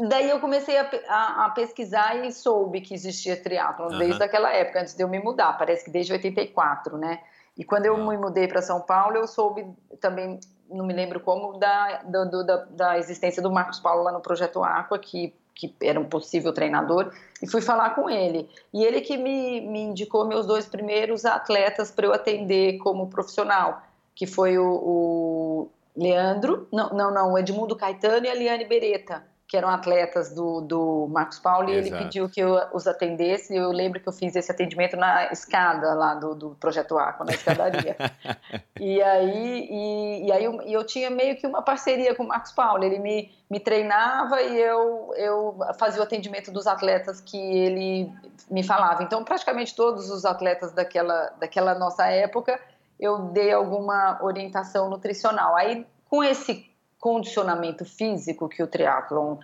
[0.08, 3.98] Daí eu comecei a, a, a, pesquisar e soube que existia triatlon uhum.
[3.98, 7.20] desde aquela época, antes de eu me mudar, parece que desde 84, né?
[7.56, 8.08] E quando eu uhum.
[8.08, 9.66] me mudei para São Paulo, eu soube
[10.00, 10.40] também,
[10.70, 14.64] não me lembro como, da, do, da, da existência do Marcos Paulo lá no Projeto
[14.64, 17.12] Aqua, que que era um possível treinador,
[17.42, 18.48] e fui falar com ele.
[18.72, 23.82] E ele que me, me indicou meus dois primeiros atletas para eu atender como profissional,
[24.14, 29.31] que foi o, o Leandro, não, não, não, o Edmundo Caetano e a Liane Beretta
[29.52, 31.94] que eram atletas do, do Marcos Paulo, e Exato.
[31.94, 33.54] ele pediu que eu os atendesse.
[33.54, 37.34] Eu lembro que eu fiz esse atendimento na escada lá do, do Projeto Aqua, na
[37.34, 37.94] escadaria.
[38.80, 42.50] e aí, e, e aí eu, eu tinha meio que uma parceria com o Marcos
[42.52, 42.82] Paulo.
[42.82, 48.10] Ele me, me treinava e eu, eu fazia o atendimento dos atletas que ele
[48.50, 49.02] me falava.
[49.02, 52.58] Então, praticamente todos os atletas daquela, daquela nossa época,
[52.98, 55.54] eu dei alguma orientação nutricional.
[55.54, 56.71] Aí, com esse
[57.02, 59.36] condicionamento físico que o triatlon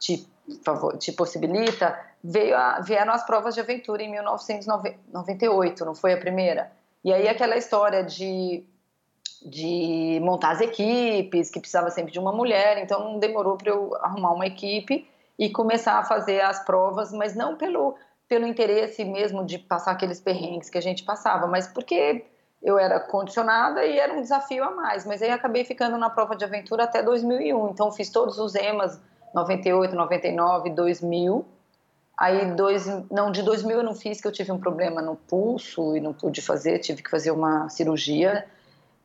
[0.00, 0.28] te,
[0.98, 6.72] te possibilita, veio a, vieram as provas de aventura em 1998, não foi a primeira?
[7.04, 8.64] E aí aquela história de,
[9.46, 13.94] de montar as equipes, que precisava sempre de uma mulher, então não demorou para eu
[14.02, 17.94] arrumar uma equipe e começar a fazer as provas, mas não pelo,
[18.26, 22.24] pelo interesse mesmo de passar aqueles perrengues que a gente passava, mas porque
[22.64, 25.04] eu era condicionada e era um desafio a mais.
[25.04, 27.68] Mas aí acabei ficando na prova de aventura até 2001.
[27.68, 28.98] Então fiz todos os EMAs
[29.34, 31.44] 98, 99, 2000.
[32.16, 35.94] Aí dois, não de 2000 eu não fiz que eu tive um problema no pulso
[35.96, 38.46] e não pude fazer, tive que fazer uma cirurgia.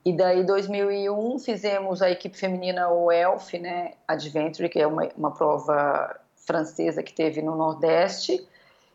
[0.05, 5.31] E daí 2001 fizemos a equipe feminina o ELF, né, Adventure, que é uma, uma
[5.31, 6.15] prova
[6.47, 8.47] francesa que teve no Nordeste.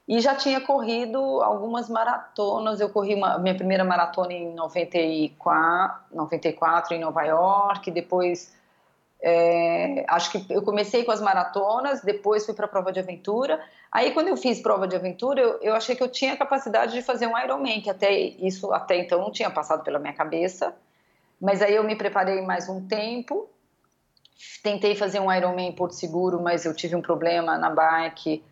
[0.07, 2.79] E já tinha corrido algumas maratonas.
[2.79, 7.91] Eu corri uma, minha primeira maratona em 94, 94 em Nova York.
[7.91, 8.55] Depois,
[9.23, 12.03] é, acho que eu comecei com as maratonas.
[12.03, 13.59] Depois fui para a prova de aventura.
[13.91, 17.01] Aí, quando eu fiz prova de aventura, eu, eu achei que eu tinha capacidade de
[17.01, 20.77] fazer um Ironman, que até isso até então não tinha passado pela minha cabeça.
[21.41, 23.49] Mas aí eu me preparei mais um tempo.
[24.63, 28.45] Tentei fazer um Ironman em Porto Seguro, mas eu tive um problema na bike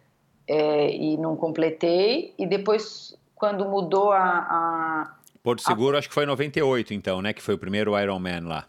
[0.46, 2.34] é, e não completei.
[2.38, 4.20] E depois, quando mudou a.
[4.20, 5.98] a Porto Seguro, a...
[5.98, 7.32] acho que foi em 98, então, né?
[7.32, 8.66] Que foi o primeiro Ironman lá.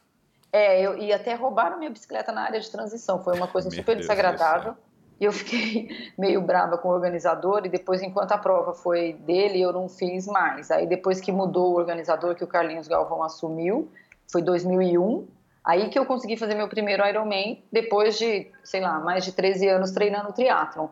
[0.52, 3.24] É, eu, e até roubaram minha bicicleta na área de transição.
[3.24, 4.76] Foi uma coisa super desagradável.
[5.20, 7.66] E eu fiquei meio brava com o organizador.
[7.66, 10.70] E depois, enquanto a prova foi dele, eu não fiz mais.
[10.70, 13.92] Aí, depois que mudou o organizador, que o Carlinhos Galvão assumiu,
[14.32, 15.28] foi 2001.
[15.64, 19.70] Aí que eu consegui fazer meu primeiro Ironman, depois de, sei lá, mais de 13
[19.70, 20.88] anos treinando triatlon.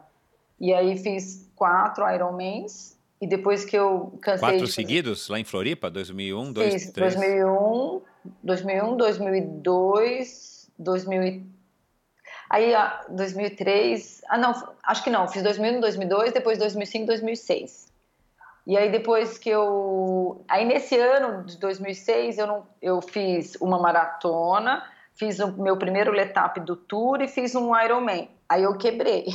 [0.61, 2.95] E aí fiz quatro Ironmans.
[3.19, 4.49] E depois que eu cansei.
[4.49, 5.89] Quatro seguidos lá em Floripa?
[5.89, 8.01] 2001, 2, fiz 2001,
[8.43, 11.43] 2001, 2002, 2000.
[12.49, 12.73] Aí,
[13.09, 14.21] 2003.
[14.29, 15.27] Ah, não, acho que não.
[15.27, 17.91] Fiz 2001, 2002, depois 2005, 2006.
[18.67, 20.43] E aí, depois que eu.
[20.47, 24.83] Aí, nesse ano de 2006, eu, não, eu fiz uma maratona
[25.21, 28.27] fiz o meu primeiro letap do tour e fiz um Ironman.
[28.51, 29.27] Aí eu quebrei.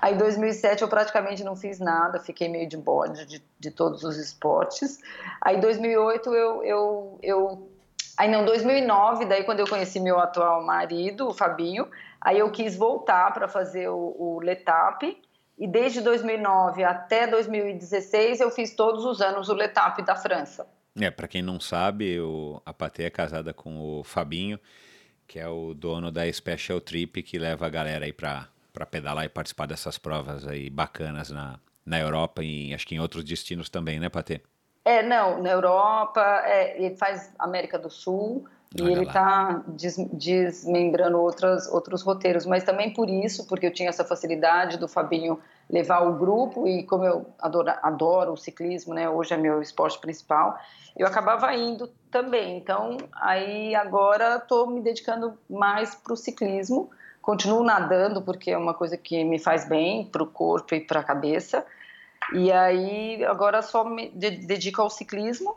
[0.00, 4.02] Aí em 2007 eu praticamente não fiz nada, fiquei meio de bode de, de todos
[4.02, 4.98] os esportes.
[5.42, 7.70] Aí em 2008 eu, eu, eu...
[8.16, 11.86] Aí não, 2009, daí quando eu conheci meu atual marido, o Fabinho,
[12.18, 15.20] aí eu quis voltar para fazer o, o Letap,
[15.58, 20.66] e desde 2009 até 2016 eu fiz todos os anos o Letap da França.
[20.98, 22.16] É, para quem não sabe,
[22.64, 24.58] a Patê é casada com o Fabinho,
[25.28, 28.48] que é o dono da Special Trip, que leva a galera aí para
[28.90, 33.22] pedalar e participar dessas provas aí bacanas na, na Europa e acho que em outros
[33.22, 34.40] destinos também, né, Patê?
[34.84, 39.96] É, não, na Europa, é, ele faz América do Sul e Olha ele está des,
[40.12, 45.38] desmembrando outras, outros roteiros, mas também por isso, porque eu tinha essa facilidade do Fabinho
[45.68, 49.98] levar o grupo e como eu adoro, adoro o ciclismo, né, hoje é meu esporte
[49.98, 50.58] principal,
[50.96, 52.56] eu acabava indo também.
[52.56, 56.90] Então, aí agora estou me dedicando mais para o ciclismo.
[57.20, 61.00] Continuo nadando porque é uma coisa que me faz bem para o corpo e para
[61.00, 61.64] a cabeça.
[62.32, 65.56] E aí agora só me dedico ao ciclismo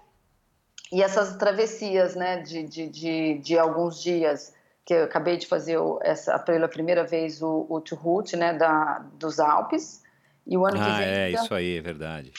[0.92, 4.54] e essas travessias, né, de, de, de, de alguns dias
[4.84, 9.40] que eu acabei de fazer essa pela primeira vez o, o Route, né, da, dos
[9.40, 10.01] Alpes.
[10.46, 11.08] E o ano ah, que vem.
[11.08, 12.32] é, isso aí, é verdade.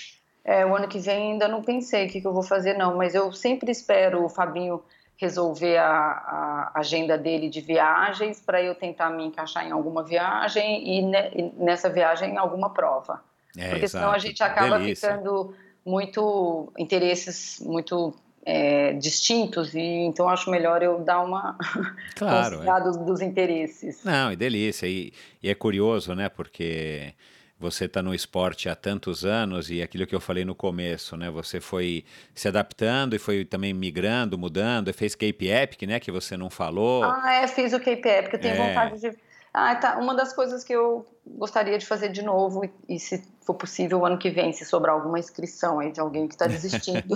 [0.44, 2.96] É, o ano que vem ainda não pensei o que, que eu vou fazer, não,
[2.96, 4.82] mas eu sempre espero o Fabinho
[5.16, 10.98] resolver a, a agenda dele de viagens para eu tentar me encaixar em alguma viagem
[10.98, 13.22] e, ne, e nessa viagem em alguma prova.
[13.56, 14.02] É, Porque exato.
[14.02, 15.10] senão a gente acaba Delícia.
[15.12, 21.56] ficando muito interesses muito é, distintos e então acho melhor eu dar uma
[22.16, 22.80] claro, é.
[22.82, 24.02] dos, dos interesses.
[24.04, 26.28] Não, e delícia e, e é curioso, né?
[26.28, 27.14] Porque
[27.62, 31.30] você está no esporte há tantos anos e aquilo que eu falei no começo, né?
[31.30, 32.04] Você foi
[32.34, 36.00] se adaptando e foi também migrando, mudando, e fez Cape Epic, né?
[36.00, 37.04] Que você não falou.
[37.04, 38.68] Ah, é, fiz o Cape Epic, eu tenho é.
[38.68, 39.16] vontade de.
[39.54, 39.98] Ah, tá.
[39.98, 44.06] Uma das coisas que eu gostaria de fazer de novo, e, se for possível, o
[44.06, 47.14] ano que vem, se sobrar alguma inscrição aí de alguém que está desistindo,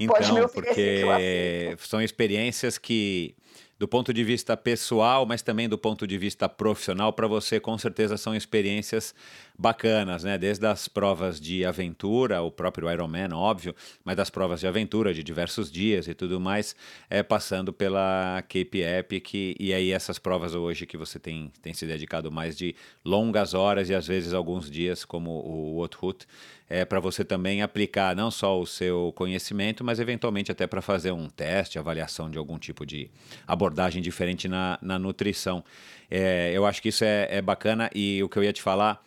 [0.00, 3.36] então, pode me porque são experiências que
[3.80, 7.78] do ponto de vista pessoal, mas também do ponto de vista profissional, para você com
[7.78, 9.14] certeza são experiências
[9.60, 10.38] bacanas, né?
[10.38, 15.22] Desde as provas de aventura, o próprio Ironman, óbvio, mas das provas de aventura de
[15.22, 16.74] diversos dias e tudo mais,
[17.10, 21.84] é, passando pela Cape Epic e aí essas provas hoje que você tem, tem se
[21.84, 26.26] dedicado mais de longas horas e às vezes alguns dias, como o Outroute,
[26.66, 31.10] é, para você também aplicar não só o seu conhecimento, mas eventualmente até para fazer
[31.10, 33.10] um teste, avaliação de algum tipo de
[33.46, 35.62] abordagem diferente na, na nutrição.
[36.10, 39.04] É, eu acho que isso é, é bacana e o que eu ia te falar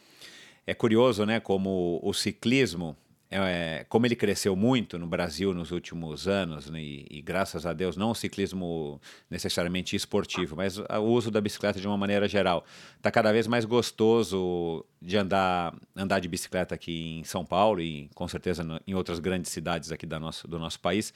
[0.66, 1.40] é curioso, né?
[1.40, 2.96] Como o ciclismo
[3.42, 7.74] é, como ele cresceu muito no Brasil nos últimos anos, né, e, e, graças a
[7.74, 12.64] Deus, não o ciclismo necessariamente esportivo, mas o uso da bicicleta de uma maneira geral,
[12.96, 18.10] está cada vez mais gostoso de andar, andar de bicicleta aqui em São Paulo e
[18.14, 21.12] com certeza no, em outras grandes cidades aqui da nosso, do nosso país.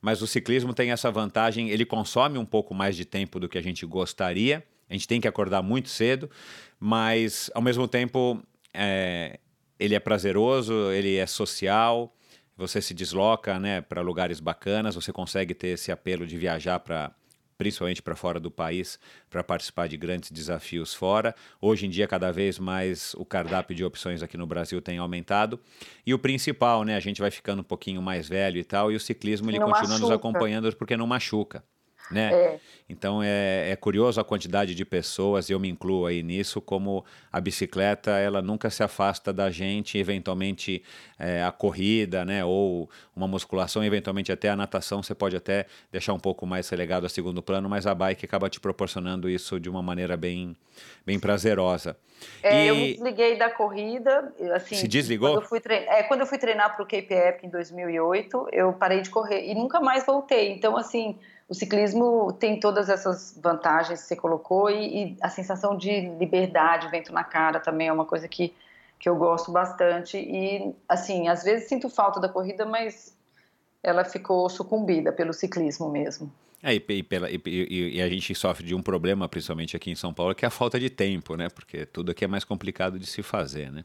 [0.00, 3.58] Mas o ciclismo tem essa vantagem, ele consome um pouco mais de tempo do que
[3.58, 4.64] a gente gostaria.
[4.88, 6.30] A gente tem que acordar muito cedo,
[6.78, 8.40] mas ao mesmo tempo
[8.76, 9.38] é,
[9.78, 12.14] ele é prazeroso, ele é social,
[12.56, 17.12] você se desloca né, para lugares bacanas, você consegue ter esse apelo de viajar para
[17.58, 18.98] principalmente para fora do país,
[19.30, 21.34] para participar de grandes desafios fora.
[21.58, 25.58] Hoje em dia, cada vez mais o cardápio de opções aqui no Brasil tem aumentado.
[26.04, 28.96] E o principal, né, a gente vai ficando um pouquinho mais velho e tal, e
[28.96, 29.98] o ciclismo ele continua machuca.
[30.00, 31.64] nos acompanhando porque não machuca
[32.10, 32.32] né?
[32.32, 32.60] É.
[32.88, 37.04] Então é, é, curioso a quantidade de pessoas, e eu me incluo aí nisso, como
[37.32, 40.82] a bicicleta ela nunca se afasta da gente, eventualmente
[41.18, 42.44] é, a corrida, né?
[42.44, 47.06] Ou uma musculação, eventualmente até a natação, você pode até deixar um pouco mais relegado
[47.06, 50.56] a segundo plano, mas a bike acaba te proporcionando isso de uma maneira bem,
[51.04, 51.96] bem prazerosa.
[52.42, 52.68] É, e...
[52.68, 54.76] Eu me desliguei da corrida, assim.
[54.76, 55.30] Se desligou?
[55.30, 58.48] Quando eu fui treinar, é, quando eu fui treinar para o Cape Epic em 2008,
[58.52, 60.52] eu parei de correr e nunca mais voltei.
[60.52, 61.18] Então, assim
[61.48, 66.90] o ciclismo tem todas essas vantagens que você colocou e, e, a sensação de liberdade,
[66.90, 68.52] vento na cara também é uma coisa que,
[68.98, 70.16] que eu gosto bastante.
[70.18, 73.16] E, assim, às vezes sinto falta da corrida, mas
[73.82, 76.32] ela ficou sucumbida pelo ciclismo mesmo.
[76.60, 79.94] É, e, e, pela, e, e, a gente sofre de um problema, principalmente aqui em
[79.94, 81.48] São Paulo, que é a falta de tempo, né?
[81.48, 83.84] Porque tudo aqui é mais complicado de se fazer, né?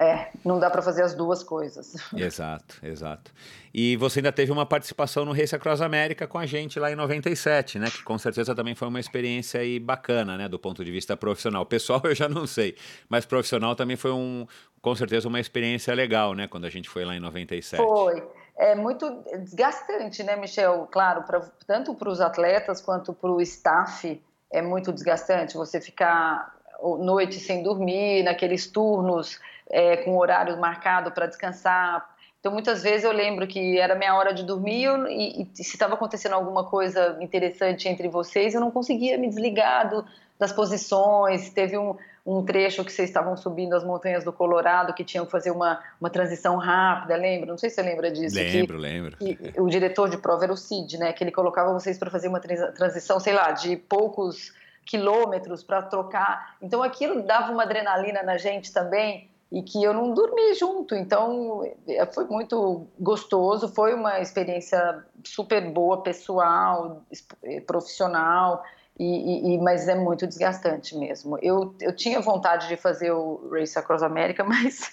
[0.00, 1.94] É, não dá para fazer as duas coisas.
[2.16, 3.30] Exato, exato.
[3.72, 6.94] E você ainda teve uma participação no Race Across América com a gente lá em
[6.94, 7.90] 97, né?
[7.90, 10.48] Que com certeza também foi uma experiência aí bacana, né?
[10.48, 11.66] Do ponto de vista profissional.
[11.66, 12.74] Pessoal, eu já não sei,
[13.10, 14.46] mas profissional também foi um,
[14.80, 16.48] com certeza uma experiência legal, né?
[16.48, 17.76] Quando a gente foi lá em 97.
[17.76, 18.26] Foi.
[18.56, 20.88] é muito desgastante, né, Michel?
[20.90, 24.18] Claro, pra, tanto para os atletas quanto para o staff
[24.50, 25.58] é muito desgastante.
[25.58, 26.58] Você ficar
[26.98, 29.38] noite sem dormir, naqueles turnos
[29.70, 32.08] é, com horário marcado para descansar.
[32.40, 35.94] Então, muitas vezes eu lembro que era minha hora de dormir e, e se estava
[35.94, 40.04] acontecendo alguma coisa interessante entre vocês, eu não conseguia me desligar do,
[40.38, 41.50] das posições.
[41.50, 41.94] Teve um,
[42.24, 45.82] um trecho que vocês estavam subindo as montanhas do Colorado, que tinham que fazer uma,
[46.00, 47.46] uma transição rápida, lembra?
[47.46, 48.36] Não sei se você lembra disso.
[48.36, 49.16] Lembro, que, lembro.
[49.18, 51.12] Que o diretor de prova era o Cid, né?
[51.12, 54.52] Que ele colocava vocês para fazer uma transição, sei lá, de poucos
[54.86, 56.56] quilômetros para trocar.
[56.60, 60.94] Então aquilo dava uma adrenalina na gente também e que eu não dormi junto.
[60.94, 67.02] Então é, foi muito gostoso, foi uma experiência super boa, pessoal,
[67.42, 68.62] eh, profissional.
[68.98, 71.38] E, e, mas é muito desgastante mesmo.
[71.40, 74.92] Eu, eu tinha vontade de fazer o Race Across America, mas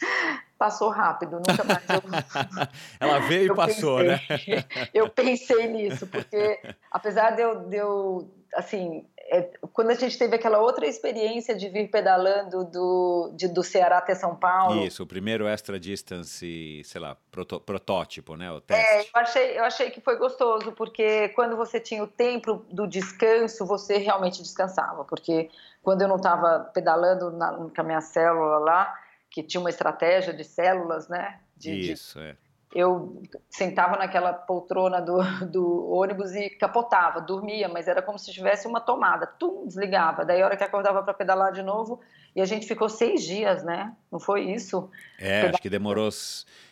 [0.58, 2.02] passou rápido, nunca mais eu...
[3.02, 4.64] Ela veio e passou, pensei, né?
[4.94, 6.58] eu pensei nisso, porque
[6.90, 9.42] apesar de eu, de eu assim, é,
[9.74, 14.16] quando a gente teve aquela outra experiência de vir pedalando do, de, do Ceará até
[14.16, 14.86] São Paulo.
[14.86, 18.52] Isso, o primeiro extra distance, sei lá, proto, protótipo, né?
[18.52, 18.86] O teste.
[18.86, 22.88] É, eu achei, eu achei que foi gostoso, porque quando você tinha o tempo do
[22.88, 25.04] descanso, você realmente descansava.
[25.04, 25.50] Porque
[25.84, 28.96] quando eu não estava pedalando na, com a minha célula lá,
[29.30, 31.40] que tinha uma estratégia de células, né?
[31.56, 32.47] De, Isso, de, é
[32.78, 35.18] eu sentava naquela poltrona do,
[35.52, 40.24] do ônibus e capotava, dormia, mas era como se tivesse uma tomada, tum, desligava.
[40.24, 42.00] Daí a hora que acordava para pedalar de novo,
[42.36, 43.96] e a gente ficou seis dias, né?
[44.12, 44.92] Não foi isso?
[45.18, 46.08] É, acho que demorou.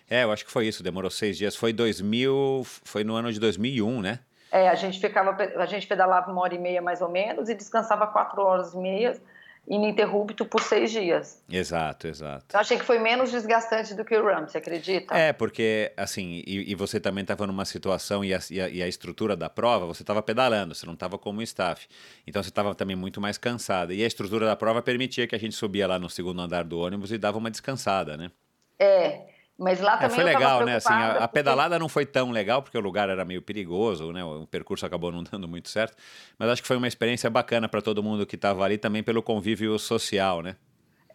[0.08, 1.56] É, eu acho que foi isso, demorou seis dias.
[1.56, 4.20] Foi 2000, foi no ano de 2001, né?
[4.52, 7.56] É, a gente ficava, a gente pedalava uma hora e meia mais ou menos e
[7.56, 9.20] descansava quatro horas e meia
[9.68, 11.44] ininterrupto por seis dias.
[11.50, 12.46] Exato, exato.
[12.54, 15.16] Eu achei que foi menos desgastante do que o Ram, você acredita?
[15.16, 18.84] É, porque, assim, e, e você também estava numa situação, e a, e a, e
[18.84, 21.88] a estrutura da prova, você estava pedalando, você não estava como staff.
[22.28, 23.94] Então você estava também muito mais cansada.
[23.94, 26.80] E a estrutura da prova permitia que a gente subia lá no segundo andar do
[26.80, 28.32] ônibus e dava uma descansada, né?
[28.78, 30.76] É, mas lá é, também é, foi legal, né?
[30.76, 34.24] Assim, a, a pedalada não foi tão legal porque o lugar era meio perigoso, né?
[34.24, 35.96] O percurso acabou não dando muito certo,
[36.38, 39.24] mas acho que foi uma experiência bacana para todo mundo que estava ali também pelo
[39.24, 40.56] convívio social, né?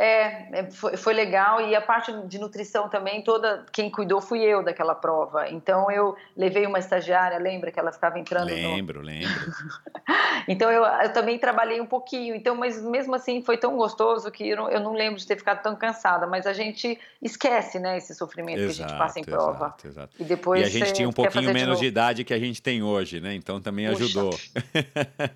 [0.02, 4.40] É, é, foi, foi, legal e a parte de nutrição também, toda quem cuidou fui
[4.40, 5.50] eu daquela prova.
[5.50, 8.46] Então eu levei uma estagiária, lembra que ela ficava entrando?
[8.46, 9.04] Lembro, no...
[9.04, 9.28] lembro.
[10.48, 12.34] então eu, eu, também trabalhei um pouquinho.
[12.34, 15.36] Então, mas mesmo assim foi tão gostoso que eu não, eu não, lembro de ter
[15.36, 16.26] ficado tão cansada.
[16.26, 19.66] Mas a gente esquece, né, esse sofrimento exato, que a gente passa em prova.
[19.66, 20.16] Exato, exato.
[20.18, 22.62] E depois e a gente tinha um pouquinho menos de, de, idade que a gente
[22.62, 23.34] tem hoje, né?
[23.34, 24.04] Então também Puxa.
[24.04, 24.30] ajudou.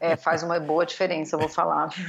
[0.01, 1.91] é, faz uma boa diferença, eu vou falar.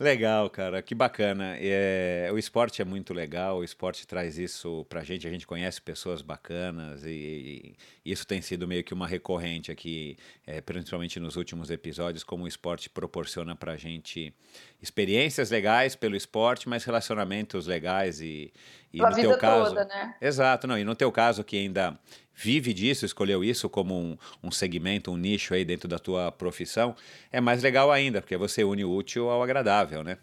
[0.00, 1.56] Legal, cara, que bacana.
[1.58, 5.80] É, o esporte é muito legal, o esporte traz isso pra gente, a gente conhece
[5.80, 11.36] pessoas bacanas e, e isso tem sido meio que uma recorrente aqui, é, principalmente nos
[11.36, 14.34] últimos episódios, como o esporte proporciona pra gente
[14.82, 18.52] experiências legais pelo esporte, mas relacionamentos legais e,
[18.92, 19.74] e no teu caso.
[19.74, 20.14] Toda, né?
[20.20, 21.98] Exato, não, e no teu caso que ainda
[22.34, 26.96] vive disso, escolheu isso como um, um segmento, um nicho aí dentro da tua profissão,
[27.30, 30.16] é mais legal ainda, porque você une o útil ao agradável, né?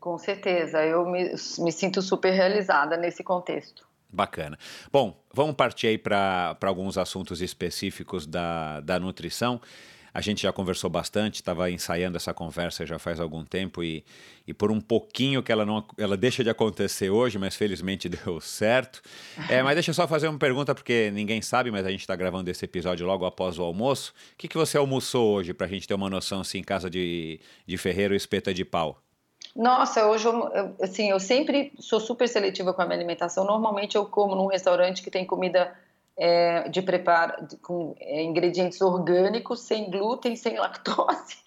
[0.00, 3.86] Com certeza, eu me, me sinto super realizada nesse contexto.
[4.12, 4.58] Bacana.
[4.90, 9.60] Bom, vamos partir aí para alguns assuntos específicos da, da nutrição.
[10.12, 14.04] A gente já conversou bastante, estava ensaiando essa conversa já faz algum tempo e,
[14.44, 18.40] e por um pouquinho que ela não ela deixa de acontecer hoje, mas felizmente deu
[18.40, 19.00] certo.
[19.48, 22.16] É, mas deixa eu só fazer uma pergunta, porque ninguém sabe, mas a gente está
[22.16, 24.12] gravando esse episódio logo após o almoço.
[24.32, 26.90] O que, que você almoçou hoje, para a gente ter uma noção, assim, em casa
[26.90, 29.00] de, de ferreiro espeta de pau?
[29.54, 33.44] Nossa, hoje eu, assim, eu sempre sou super seletiva com a minha alimentação.
[33.44, 35.72] Normalmente eu como num restaurante que tem comida
[36.16, 41.38] é, de preparo com é, ingredientes orgânicos, sem glúten, sem lactose,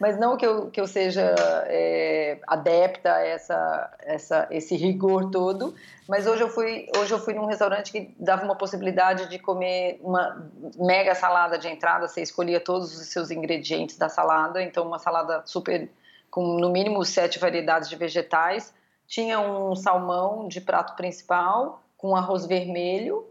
[0.00, 1.34] mas não que eu, que eu seja
[1.66, 5.74] é, adepta a essa, essa, esse rigor todo.
[6.08, 10.00] Mas hoje eu fui hoje eu fui num restaurante que dava uma possibilidade de comer
[10.02, 12.08] uma mega salada de entrada.
[12.08, 15.90] Você escolhia todos os seus ingredientes da salada, então uma salada super
[16.32, 18.72] com no mínimo sete variedades de vegetais.
[19.06, 23.26] Tinha um salmão de prato principal com arroz vermelho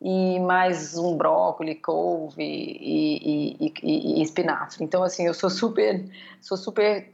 [0.00, 4.82] e mais um brócolis, couve e, e, e, e, espinafre.
[4.82, 6.02] Então, assim, eu sou super,
[6.40, 7.10] sou super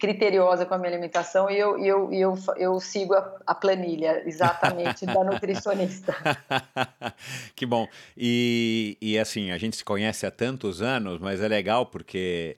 [0.00, 5.04] criteriosa com a minha alimentação e eu, eu, eu, eu sigo a, a planilha exatamente
[5.04, 6.14] da nutricionista.
[7.54, 7.86] que bom.
[8.16, 12.56] E, e, assim, a gente se conhece há tantos anos, mas é legal porque,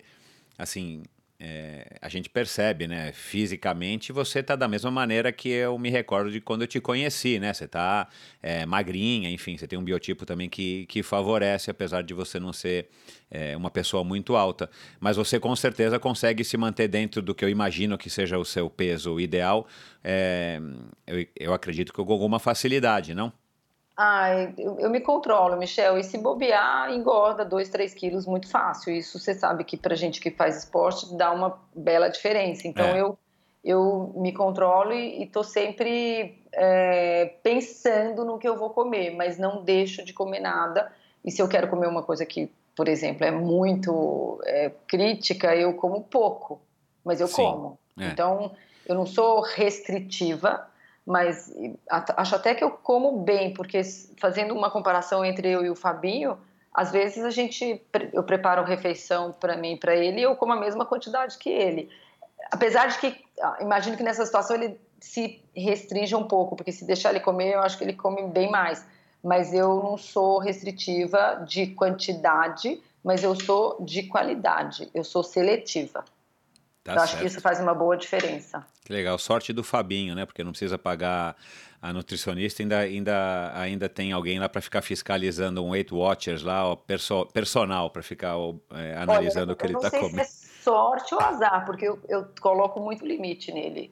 [0.56, 1.02] assim,
[1.43, 3.12] é, a gente percebe, né?
[3.12, 7.38] Fisicamente, você tá da mesma maneira que eu me recordo de quando eu te conheci,
[7.38, 7.55] né?
[7.55, 8.09] Você tá
[8.43, 12.53] é, magrinha, enfim, você tem um biotipo também que, que favorece, apesar de você não
[12.53, 12.91] ser
[13.30, 14.68] é, uma pessoa muito alta.
[15.01, 18.45] Mas você com certeza consegue se manter dentro do que eu imagino que seja o
[18.45, 19.66] seu peso ideal.
[20.05, 20.61] É,
[21.07, 23.32] eu, eu acredito que com alguma facilidade, não?
[24.03, 28.94] Ai, eu, eu, me controlo, Michel, e se bobear, engorda 2, 3 quilos muito fácil.
[28.94, 32.66] Isso você sabe que pra gente que faz esporte dá uma bela diferença.
[32.66, 32.98] Então é.
[33.03, 33.18] eu,
[33.62, 39.62] eu me controlo e, estou sempre é, pensando no que eu vou comer, mas não
[39.62, 40.90] deixo de comer nada.
[41.22, 45.74] E se eu quero comer uma coisa que, por exemplo, é muito é, crítica, eu
[45.74, 46.59] como pouco,
[47.05, 47.42] mas eu Sim.
[47.42, 47.78] como.
[47.98, 48.07] É.
[48.07, 48.53] Então
[48.86, 50.69] eu não sou restritiva
[51.07, 51.53] mas
[51.88, 53.82] acho até que eu como bem, porque
[54.18, 56.38] fazendo uma comparação entre eu e o Fabinho,
[56.72, 57.82] às vezes a gente
[58.12, 61.90] eu preparo refeição para mim para ele e eu como a mesma quantidade que ele.
[62.51, 63.24] Apesar de que
[63.61, 67.61] imagino que nessa situação ele se restringe um pouco, porque se deixar ele comer, eu
[67.61, 68.86] acho que ele come bem mais.
[69.22, 76.05] Mas eu não sou restritiva de quantidade, mas eu sou de qualidade, eu sou seletiva.
[76.82, 78.66] Tá eu acho que isso faz uma boa diferença.
[78.84, 79.18] Que legal.
[79.18, 80.24] Sorte do Fabinho, né?
[80.24, 81.36] Porque não precisa pagar
[81.82, 86.66] a nutricionista, ainda, ainda, ainda tem alguém lá para ficar fiscalizando um Weight Watchers lá,
[86.66, 88.34] ó, perso personal, para ficar
[88.72, 90.28] é, analisando Olha, o que ele está comendo.
[90.28, 93.90] Se sorte ou azar, porque eu, eu coloco muito limite nele.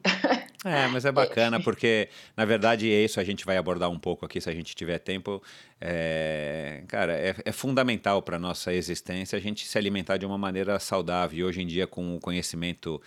[0.64, 4.26] É, mas é bacana porque, na verdade, é isso a gente vai abordar um pouco
[4.26, 5.42] aqui, se a gente tiver tempo.
[5.80, 10.78] É, cara, é, é fundamental para nossa existência a gente se alimentar de uma maneira
[10.78, 11.38] saudável.
[11.38, 13.00] E hoje em dia, com o conhecimento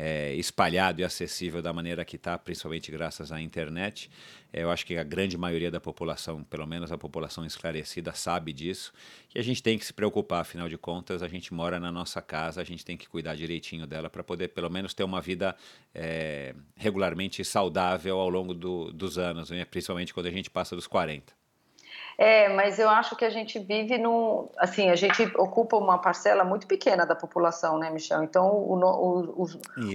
[0.00, 4.08] é, espalhado e acessível da maneira que está, principalmente graças à internet.
[4.52, 8.52] É, eu acho que a grande maioria da população, pelo menos a população esclarecida, sabe
[8.52, 8.92] disso.
[9.34, 12.22] E a gente tem que se preocupar, afinal de contas, a gente mora na nossa
[12.22, 15.56] casa, a gente tem que cuidar direitinho dela para poder, pelo menos, ter uma vida
[15.92, 19.64] é, regularmente saudável ao longo do, dos anos, né?
[19.64, 21.37] principalmente quando a gente passa dos 40.
[22.20, 24.48] É, mas eu acho que a gente vive num.
[24.58, 28.24] Assim, a gente ocupa uma parcela muito pequena da população, né, Michel?
[28.24, 29.48] Então, o, o, o,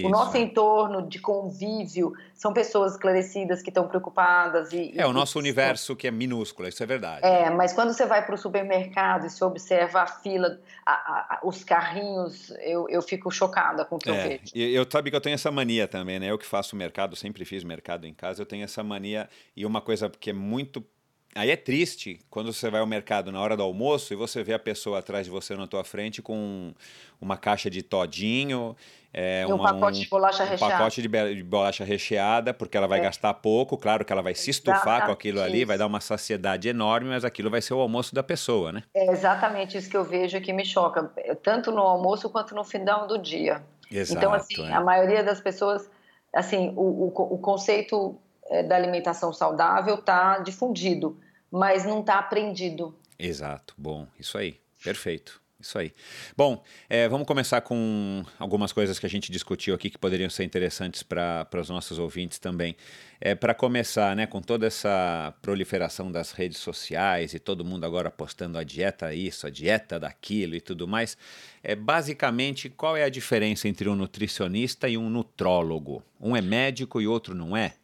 [0.06, 4.72] o nosso entorno de convívio são pessoas esclarecidas que estão preocupadas.
[4.72, 7.26] E, é, e, o nosso e, universo que é minúsculo, isso é verdade.
[7.26, 11.40] É, mas quando você vai para o supermercado e se observa a fila, a, a,
[11.44, 14.44] os carrinhos, eu, eu fico chocada com o que é, eu vejo.
[14.56, 16.32] Eu sabe que eu tenho essa mania também, né?
[16.32, 19.82] Eu que faço mercado, sempre fiz mercado em casa, eu tenho essa mania e uma
[19.82, 20.82] coisa que é muito
[21.36, 24.54] Aí é triste quando você vai ao mercado na hora do almoço e você vê
[24.54, 26.74] a pessoa atrás de você na tua frente com
[27.20, 28.76] uma caixa de todinho,
[29.12, 30.74] é, um uma, pacote um, de bolacha um recheada.
[30.74, 33.04] pacote de, de, bolacha recheada, porque ela vai é.
[33.04, 36.68] gastar pouco, claro que ela vai se estufar com aquilo ali, vai dar uma saciedade
[36.68, 38.84] enorme, mas aquilo vai ser o almoço da pessoa, né?
[38.94, 41.12] É exatamente isso que eu vejo que me choca,
[41.44, 43.64] tanto no almoço quanto no final do dia.
[43.92, 44.74] Exato, então, assim, é.
[44.74, 45.88] a maioria das pessoas,
[46.34, 48.20] assim, o, o, o conceito
[48.62, 52.96] da alimentação saudável está difundido, mas não está aprendido.
[53.18, 55.42] Exato, bom, isso aí, perfeito.
[55.64, 55.94] Isso aí.
[56.36, 60.44] Bom, é, vamos começar com algumas coisas que a gente discutiu aqui que poderiam ser
[60.44, 62.76] interessantes para os nossos ouvintes também.
[63.22, 68.12] É, para começar, né, com toda essa proliferação das redes sociais e todo mundo agora
[68.12, 71.18] postando a dieta isso, a dieta daquilo e tudo mais,
[71.64, 76.04] é, basicamente, qual é a diferença entre um nutricionista e um nutrólogo?
[76.20, 77.76] Um é médico e outro não é?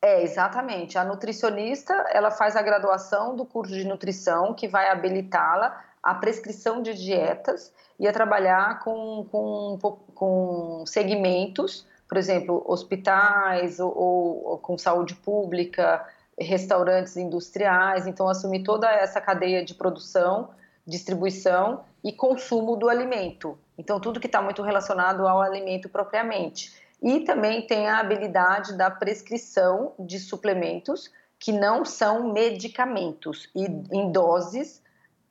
[0.00, 0.96] É, exatamente.
[0.96, 6.80] A nutricionista, ela faz a graduação do curso de nutrição que vai habilitá-la à prescrição
[6.80, 14.58] de dietas e a trabalhar com, com, com segmentos, por exemplo, hospitais ou, ou, ou
[14.58, 16.06] com saúde pública,
[16.38, 20.50] restaurantes industriais, então assumir toda essa cadeia de produção,
[20.86, 23.58] distribuição e consumo do alimento.
[23.76, 26.72] Então tudo que está muito relacionado ao alimento propriamente.
[27.02, 34.10] E também tem a habilidade da prescrição de suplementos que não são medicamentos e em
[34.10, 34.82] doses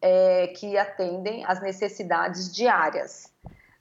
[0.02, 3.32] é, que atendem às necessidades diárias.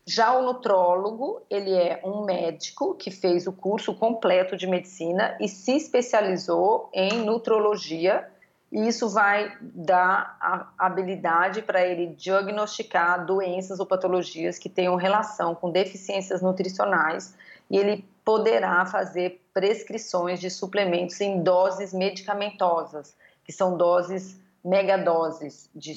[0.08, 5.48] Já o nutrólogo, ele é um médico que fez o curso completo de medicina e
[5.48, 8.28] se especializou em nutrologia,
[8.70, 15.54] e isso vai dar a habilidade para ele diagnosticar doenças ou patologias que tenham relação
[15.54, 17.34] com deficiências nutricionais
[17.70, 25.94] e ele poderá fazer prescrições de suplementos em doses medicamentosas, que são doses megadoses de,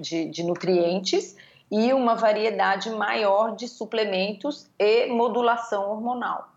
[0.00, 1.36] de, de nutrientes
[1.70, 6.48] e uma variedade maior de suplementos e modulação hormonal.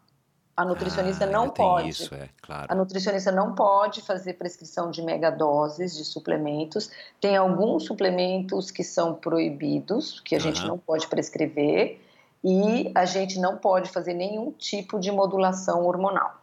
[0.55, 1.89] A nutricionista ah, não pode.
[1.89, 2.67] Isso, é, claro.
[2.69, 6.91] A nutricionista não pode fazer prescrição de megadoses de suplementos.
[7.19, 10.43] Tem alguns suplementos que são proibidos, que a uhum.
[10.43, 12.01] gente não pode prescrever
[12.43, 16.41] e a gente não pode fazer nenhum tipo de modulação hormonal.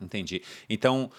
[0.00, 0.42] Entendi.
[0.68, 1.10] Então,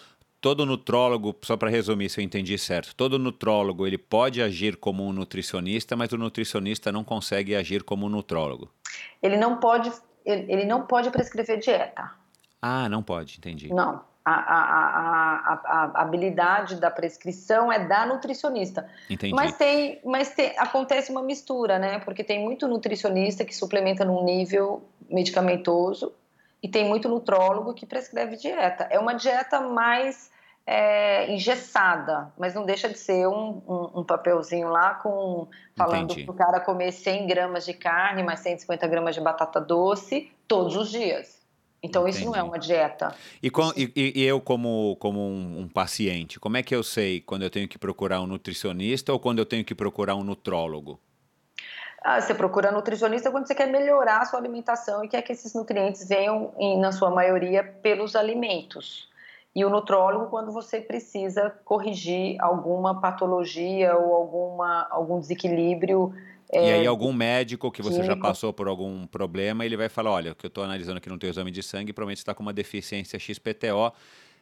[0.41, 5.05] todo nutrólogo, só para resumir se eu entendi certo, todo nutrólogo ele pode agir como
[5.05, 8.69] um nutricionista, mas o nutricionista não consegue agir como um nutrólogo.
[9.21, 9.91] Ele não pode,
[10.25, 12.11] ele, ele não pode prescrever dieta.
[12.61, 13.69] Ah, não pode, entendi.
[13.73, 14.01] Não.
[14.29, 18.89] A, a, a, a, habilidade da prescrição é da nutricionista.
[19.09, 19.33] Entendi.
[19.33, 21.99] Mas tem, mas tem, acontece uma mistura, né?
[21.99, 26.13] Porque tem muito nutricionista que suplementa num nível medicamentoso
[26.61, 28.85] e tem muito nutrólogo que prescreve dieta.
[28.89, 30.29] É uma dieta mais
[30.65, 35.47] é, engessada, mas não deixa de ser um, um, um papelzinho lá com
[35.77, 40.29] falando para o cara comer 100 gramas de carne, mais 150 gramas de batata doce
[40.45, 41.36] todos os dias.
[41.81, 42.17] Então Entendi.
[42.17, 43.13] isso não é uma dieta.
[43.41, 47.21] E, com, e, e, eu, como, como um, um, paciente, como é que eu sei
[47.21, 50.99] quando eu tenho que procurar um nutricionista ou quando eu tenho que procurar um nutrólogo?
[52.01, 55.53] Ah, você procura nutricionista quando você quer melhorar a sua alimentação e quer que esses
[55.53, 59.09] nutrientes venham, em, na sua maioria, pelos alimentos.
[59.55, 66.13] E o nutrólogo quando você precisa corrigir alguma patologia ou alguma, algum desequilíbrio
[66.53, 70.11] e aí é, algum médico que você já passou por algum problema, ele vai falar,
[70.11, 72.41] olha, o que eu estou analisando aqui no teu exame de sangue, provavelmente está com
[72.41, 73.91] uma deficiência XPTO,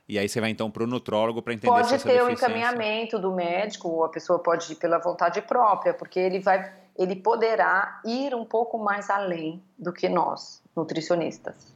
[0.08, 2.30] e aí você vai então para o nutrólogo para entender pode se essa ter o
[2.30, 7.16] encaminhamento do médico, ou a pessoa pode ir pela vontade própria, porque ele vai, ele
[7.16, 11.74] poderá ir um pouco mais além do que nós, nutricionistas,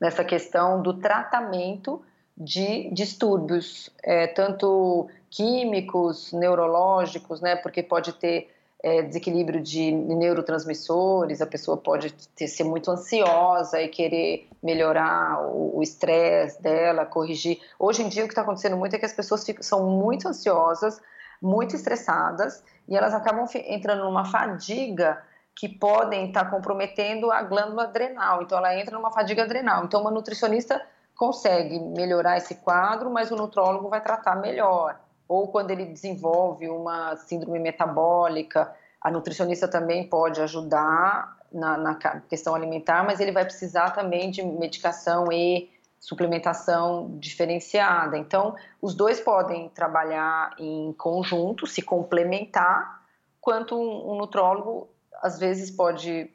[0.00, 2.02] nessa questão do tratamento
[2.34, 8.48] de distúrbios, é, tanto químicos, neurológicos, né, porque pode ter
[8.82, 15.82] é, desequilíbrio de neurotransmissores, a pessoa pode ter, ser muito ansiosa e querer melhorar o
[15.82, 17.60] estresse dela, corrigir.
[17.78, 20.28] Hoje em dia, o que está acontecendo muito é que as pessoas ficam, são muito
[20.28, 21.00] ansiosas,
[21.42, 25.22] muito estressadas e elas acabam entrando numa fadiga
[25.54, 28.42] que podem estar tá comprometendo a glândula adrenal.
[28.42, 29.84] Então, ela entra numa fadiga adrenal.
[29.84, 30.80] Então, uma nutricionista
[31.16, 34.96] consegue melhorar esse quadro, mas o nutrólogo vai tratar melhor
[35.28, 42.54] ou quando ele desenvolve uma síndrome metabólica, a nutricionista também pode ajudar na, na, questão
[42.54, 45.70] alimentar, mas ele vai precisar também de medicação e
[46.00, 48.16] suplementação diferenciada.
[48.16, 53.02] Então, os dois podem trabalhar em conjunto, se complementar,
[53.40, 54.88] quanto um, um nutrólogo
[55.20, 56.30] às vezes pode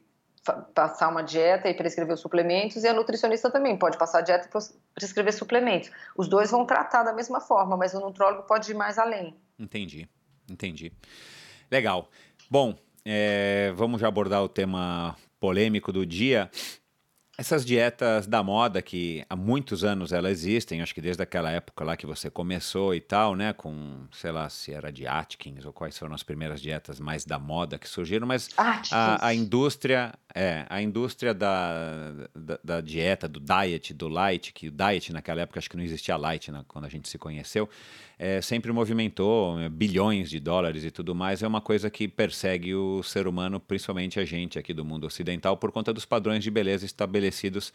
[0.73, 4.51] passar uma dieta e prescrever os suplementos, e a nutricionista também pode passar dieta e
[4.93, 5.89] prescrever suplementos.
[6.17, 9.35] Os dois vão tratar da mesma forma, mas o nutrólogo pode ir mais além.
[9.57, 10.07] Entendi,
[10.49, 10.91] entendi.
[11.71, 12.09] Legal.
[12.49, 12.75] Bom,
[13.05, 16.49] é, vamos já abordar o tema polêmico do dia.
[17.35, 21.83] Essas dietas da moda que há muitos anos elas existem, acho que desde aquela época
[21.83, 25.73] lá que você começou e tal, né, com, sei lá, se era de Atkins ou
[25.73, 28.51] quais foram as primeiras dietas mais da moda que surgiram, mas
[28.91, 34.67] a, a, indústria, é, a indústria da, da, da, dieta, do diet, do light, que
[34.67, 37.67] o diet naquela época acho que não existia light né, quando a gente se conheceu,
[38.17, 42.73] é, sempre movimentou é, bilhões de dólares e tudo mais, é uma coisa que persegue
[42.75, 46.51] o ser humano, principalmente a gente aqui do mundo ocidental, por conta dos padrões de
[46.51, 47.73] beleza estabelecidos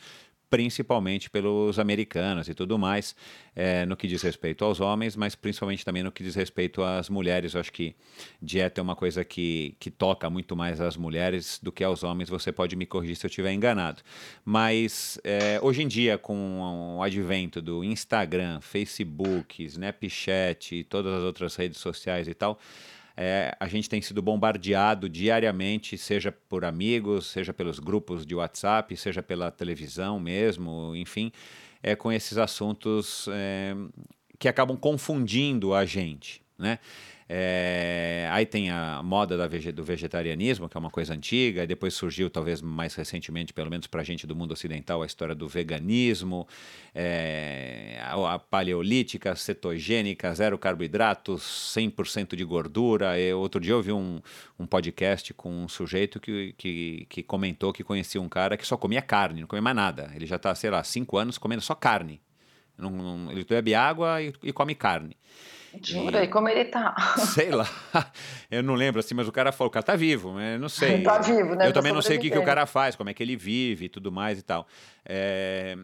[0.51, 3.14] principalmente pelos americanos e tudo mais,
[3.55, 7.09] é, no que diz respeito aos homens, mas principalmente também no que diz respeito às
[7.09, 7.55] mulheres.
[7.55, 7.94] Eu acho que
[8.40, 12.28] dieta é uma coisa que, que toca muito mais às mulheres do que aos homens.
[12.28, 14.03] Você pode me corrigir se eu estiver enganado.
[14.44, 21.22] Mas é, hoje em dia, com o advento do Instagram, Facebook, Snapchat e todas as
[21.22, 22.59] outras redes sociais e tal,
[23.21, 28.97] é, a gente tem sido bombardeado diariamente, seja por amigos, seja pelos grupos de WhatsApp,
[28.97, 31.33] seja pela televisão mesmo, enfim,
[31.83, 33.75] é, com esses assuntos é,
[34.39, 36.79] que acabam confundindo a gente, né?
[37.31, 42.31] É, aí tem a moda do vegetarianismo, que é uma coisa antiga, e depois surgiu,
[42.31, 46.49] talvez mais recentemente, pelo menos para a gente do mundo ocidental, a história do veganismo,
[46.95, 51.43] é, a, a, paleolítica, cetogênica, zero carboidratos,
[51.76, 53.20] 100% de gordura.
[53.20, 54.22] E outro dia eu vi um,
[54.59, 58.76] um podcast com um sujeito que, que, que comentou que conhecia um cara que só
[58.79, 60.11] comia carne, não comia mais nada.
[60.14, 62.22] Ele já está, sei lá, cinco anos comendo só carne.
[62.79, 65.16] Não, não, ele bebe água e, e come carne.
[65.83, 66.21] Jura?
[66.21, 66.95] E, e como ele tá?
[67.35, 67.69] Sei lá.
[68.51, 71.03] Eu não lembro assim, mas o cara falou, o cara tá vivo, eu não sei.
[71.03, 71.69] tá vivo, né?
[71.69, 73.87] Eu também não sei o que, que o cara faz, como é que ele vive
[73.87, 74.66] e tudo mais e tal.
[75.05, 75.77] É...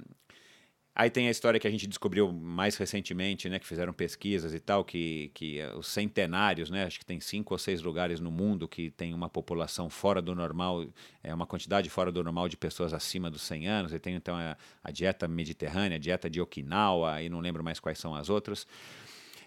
[0.97, 4.61] Aí tem a história que a gente descobriu mais recentemente, né, que fizeram pesquisas e
[4.61, 8.69] tal, que, que os centenários, né, acho que tem cinco ou seis lugares no mundo
[8.69, 10.87] que tem uma população fora do normal,
[11.21, 14.37] é uma quantidade fora do normal de pessoas acima dos 100 anos, e tem então
[14.37, 18.31] a, a dieta mediterrânea, a dieta de Okinawa, e não lembro mais quais são as
[18.31, 18.65] outras.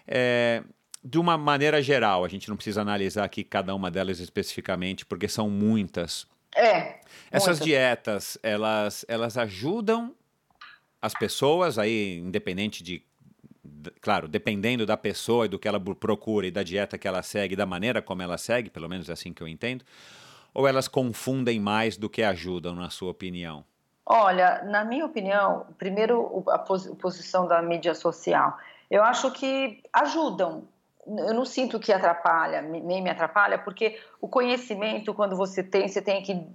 [0.08, 0.62] É,
[1.04, 5.28] de uma maneira geral, a gente não precisa analisar aqui cada uma delas especificamente, porque
[5.28, 6.26] são muitas.
[6.56, 7.00] É.
[7.30, 10.14] Essas dietas, elas, elas ajudam
[11.00, 13.02] as pessoas aí, independente de
[14.00, 17.54] claro, dependendo da pessoa e do que ela procura e da dieta que ela segue,
[17.54, 19.84] da maneira como ela segue, pelo menos é assim que eu entendo,
[20.52, 23.64] ou elas confundem mais do que ajudam, na sua opinião?
[24.04, 28.56] Olha, na minha opinião, primeiro a posição da mídia social.
[28.90, 30.68] Eu acho que ajudam.
[31.06, 36.02] Eu não sinto que atrapalha, nem me atrapalha, porque o conhecimento, quando você tem, você
[36.02, 36.46] tem que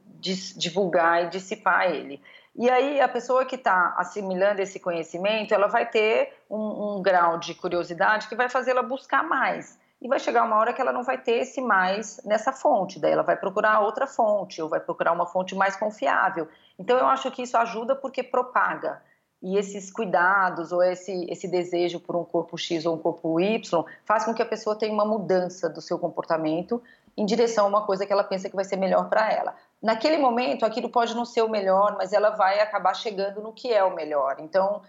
[0.55, 2.21] divulgar e dissipar ele.
[2.55, 7.39] E aí a pessoa que está assimilando esse conhecimento, ela vai ter um, um grau
[7.39, 9.79] de curiosidade que vai fazê-la buscar mais.
[9.99, 13.13] E vai chegar uma hora que ela não vai ter esse mais nessa fonte, daí
[13.13, 16.47] ela vai procurar outra fonte, ou vai procurar uma fonte mais confiável.
[16.77, 19.01] Então eu acho que isso ajuda porque propaga.
[19.43, 23.85] E esses cuidados ou esse, esse desejo por um corpo X ou um corpo Y
[24.05, 26.81] faz com que a pessoa tenha uma mudança do seu comportamento
[27.17, 29.53] em direção a uma coisa que ela pensa que vai ser melhor para ela.
[29.81, 33.71] Naquele momento, aquilo pode não ser o melhor, mas ela vai acabar chegando no que
[33.71, 34.37] é o melhor.
[34.39, 34.81] Então,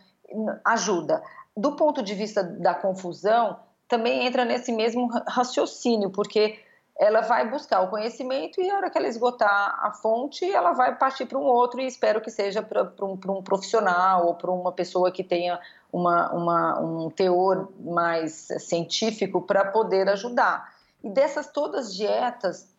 [0.65, 1.21] ajuda.
[1.57, 6.59] Do ponto de vista da confusão, também entra nesse mesmo raciocínio, porque
[6.99, 10.97] ela vai buscar o conhecimento e a hora que ela esgotar a fonte, ela vai
[10.97, 14.71] partir para um outro e espero que seja para um, um, profissional ou para uma
[14.71, 15.59] pessoa que tenha
[15.93, 20.73] uma, uma, um teor mais científico para poder ajudar.
[21.03, 22.73] E dessas todas dietas,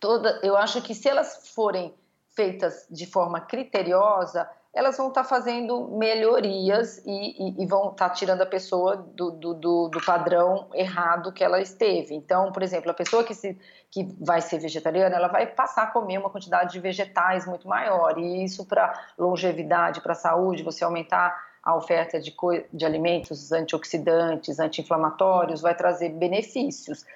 [0.00, 1.94] toda, eu acho que se elas forem
[2.34, 8.10] feitas de forma criteriosa, elas vão estar tá fazendo melhorias e, e, e vão estar
[8.10, 12.14] tá tirando a pessoa do, do, do, do, padrão errado que ela esteve.
[12.14, 13.58] Então, por exemplo, a pessoa que, se,
[13.90, 18.18] que vai ser vegetariana, ela vai passar a comer uma quantidade de vegetais muito maior.
[18.18, 22.36] E isso para longevidade, para saúde, você aumentar a oferta de,
[22.70, 27.06] de alimentos antioxidantes, anti-inflamatórios, vai trazer benefícios.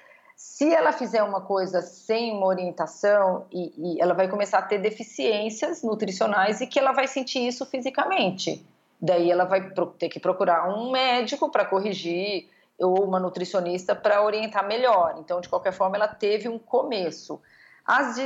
[0.43, 4.79] Se ela fizer uma coisa sem uma orientação, e, e, ela vai começar a ter
[4.79, 8.65] deficiências nutricionais e que ela vai sentir isso fisicamente.
[8.99, 14.67] Daí ela vai ter que procurar um médico para corrigir ou uma nutricionista para orientar
[14.67, 15.15] melhor.
[15.19, 17.39] Então, de qualquer forma, ela teve um começo.
[17.85, 18.23] As de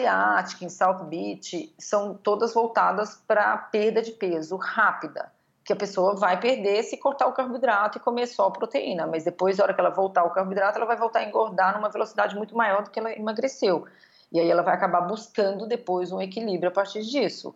[0.64, 5.35] em South Beach são todas voltadas para perda de peso rápida
[5.66, 9.58] que a pessoa vai perder se cortar o carboidrato e comer só proteína, mas depois,
[9.58, 12.56] na hora que ela voltar ao carboidrato, ela vai voltar a engordar numa velocidade muito
[12.56, 13.88] maior do que ela emagreceu.
[14.32, 17.56] E aí ela vai acabar buscando depois um equilíbrio a partir disso.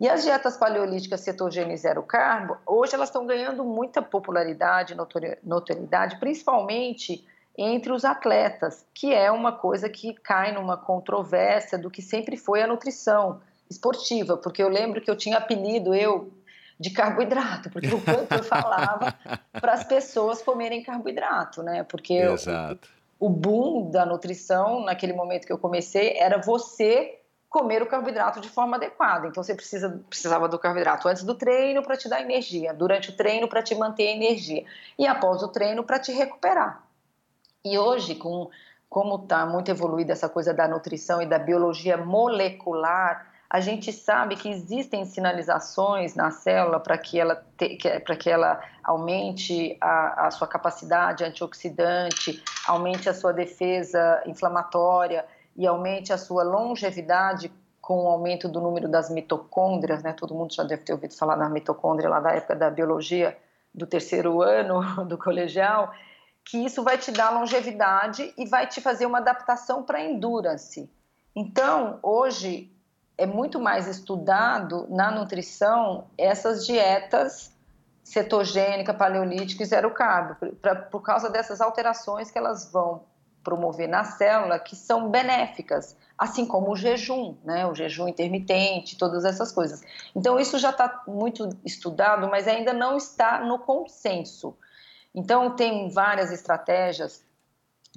[0.00, 4.96] E as dietas paleolíticas cetogênica e zero carbo, hoje elas estão ganhando muita popularidade,
[5.44, 7.26] notoriedade, principalmente
[7.56, 12.62] entre os atletas, que é uma coisa que cai numa controvérsia do que sempre foi
[12.62, 16.32] a nutrição esportiva, porque eu lembro que eu tinha apelido, eu,
[16.82, 19.14] de carboidrato, porque o quanto eu falava
[19.52, 21.84] para as pessoas comerem carboidrato, né?
[21.84, 22.88] Porque Exato.
[23.20, 28.40] O, o boom da nutrição, naquele momento que eu comecei, era você comer o carboidrato
[28.40, 29.28] de forma adequada.
[29.28, 33.16] Então você precisa, precisava do carboidrato antes do treino para te dar energia, durante o
[33.16, 34.64] treino para te manter energia
[34.98, 36.82] e após o treino para te recuperar.
[37.64, 38.50] E hoje, com
[38.88, 44.34] como está muito evoluída essa coisa da nutrição e da biologia molecular, a gente sabe
[44.34, 47.44] que existem sinalizações na célula para que ela
[48.02, 55.66] para que ela aumente a, a, sua capacidade antioxidante, aumente a sua defesa inflamatória e
[55.66, 60.14] aumente a sua longevidade com o aumento do número das mitocôndrias, né?
[60.14, 63.36] Todo mundo já deve ter ouvido falar da mitocôndria lá da época da biologia
[63.74, 65.92] do terceiro ano do colegial,
[66.42, 70.90] que isso vai te dar longevidade e vai te fazer uma adaptação para endurance.
[71.36, 72.71] Então, hoje
[73.22, 77.52] é muito mais estudado na nutrição essas dietas
[78.02, 83.04] cetogênica, paleolítica e zero carbo, pra, por causa dessas alterações que elas vão
[83.44, 89.24] promover na célula que são benéficas, assim como o jejum, né, o jejum intermitente, todas
[89.24, 89.82] essas coisas.
[90.16, 94.56] Então isso já está muito estudado, mas ainda não está no consenso.
[95.14, 97.24] Então tem várias estratégias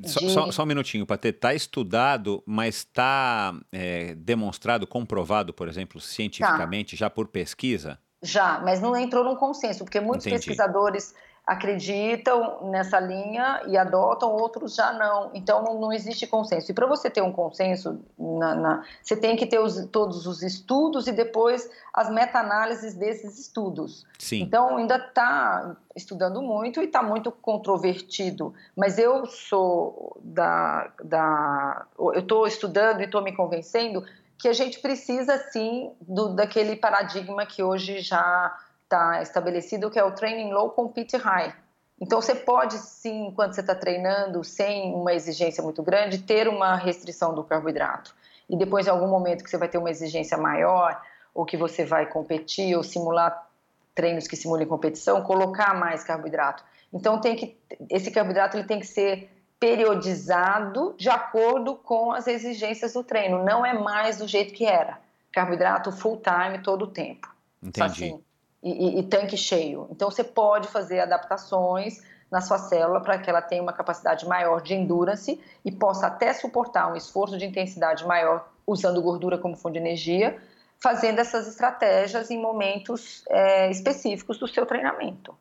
[0.04, 1.30] só, só, só, um minutinho, Patê.
[1.30, 7.00] Está estudado, mas está é, demonstrado, comprovado, por exemplo, cientificamente, tá.
[7.00, 7.98] já por pesquisa?
[8.22, 10.46] Já, mas não entrou num consenso, porque muitos Entendi.
[10.46, 11.14] pesquisadores
[11.46, 15.30] acreditam nessa linha e adotam, outros já não.
[15.34, 16.72] Então não, não existe consenso.
[16.72, 20.42] E para você ter um consenso, na, na, você tem que ter os, todos os
[20.42, 24.08] estudos e depois as meta-análises desses estudos.
[24.18, 24.42] Sim.
[24.42, 28.52] Então ainda está estudando muito e está muito controvertido.
[28.76, 30.90] Mas eu sou da.
[31.04, 34.04] da eu estou estudando e estou me convencendo
[34.38, 38.54] que a gente precisa sim do, daquele paradigma que hoje já
[38.86, 41.54] está estabelecido, que é o training low, compete high.
[42.00, 46.76] Então, você pode sim, quando você está treinando, sem uma exigência muito grande, ter uma
[46.76, 48.16] restrição do carboidrato.
[48.48, 51.02] e depois em algum momento que você vai ter uma exigência maior,
[51.34, 53.48] ou que você vai competir ou simular
[53.96, 56.64] treinos que simulem competição, colocar mais carboidrato.
[56.94, 57.58] Então tem que
[57.90, 59.30] esse carboidrato ele tem que ser
[59.60, 63.44] periodizado de acordo com as exigências do treino.
[63.44, 65.00] Não é mais do jeito que era.
[65.32, 67.34] Carboidrato full time todo o tempo.
[67.64, 68.06] Entendi.
[68.06, 68.24] Assim,
[68.66, 69.88] e, e, e tanque cheio.
[69.92, 72.02] Então você pode fazer adaptações
[72.32, 76.34] na sua célula para que ela tenha uma capacidade maior de endurance e possa até
[76.34, 80.42] suportar um esforço de intensidade maior usando gordura como fonte de energia,
[80.82, 85.38] fazendo essas estratégias em momentos é, específicos do seu treinamento.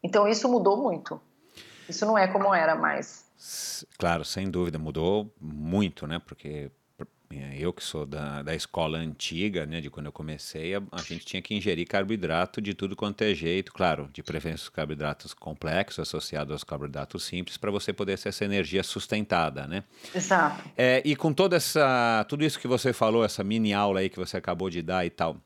[0.00, 1.20] Então isso mudou muito.
[1.88, 3.28] Isso não é como era mais.
[3.98, 6.20] Claro, sem dúvida, mudou muito, né?
[6.24, 6.70] Porque
[7.56, 11.24] eu que sou da, da escola antiga, né, de quando eu comecei, a, a, gente
[11.24, 16.00] tinha que ingerir carboidrato de tudo quanto é jeito, claro, de preferência os carboidratos complexos
[16.00, 19.84] associados aos carboidratos simples, para você poder ter essa energia sustentada, né?
[20.14, 20.68] Exato.
[20.76, 24.18] É, e com toda essa, tudo isso que você falou, essa mini aula aí que
[24.18, 25.36] você acabou de dar e tal,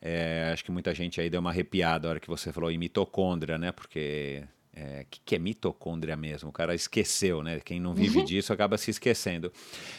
[0.00, 2.78] é, acho que muita gente aí deu uma arrepiada na hora que você falou em
[2.78, 3.72] mitocôndria, né?
[3.72, 4.42] Porque
[4.74, 6.48] é, que, que é mitocôndria mesmo?
[6.48, 7.60] O cara esqueceu, né?
[7.60, 8.24] Quem não vive uhum.
[8.24, 9.52] disso acaba se esquecendo.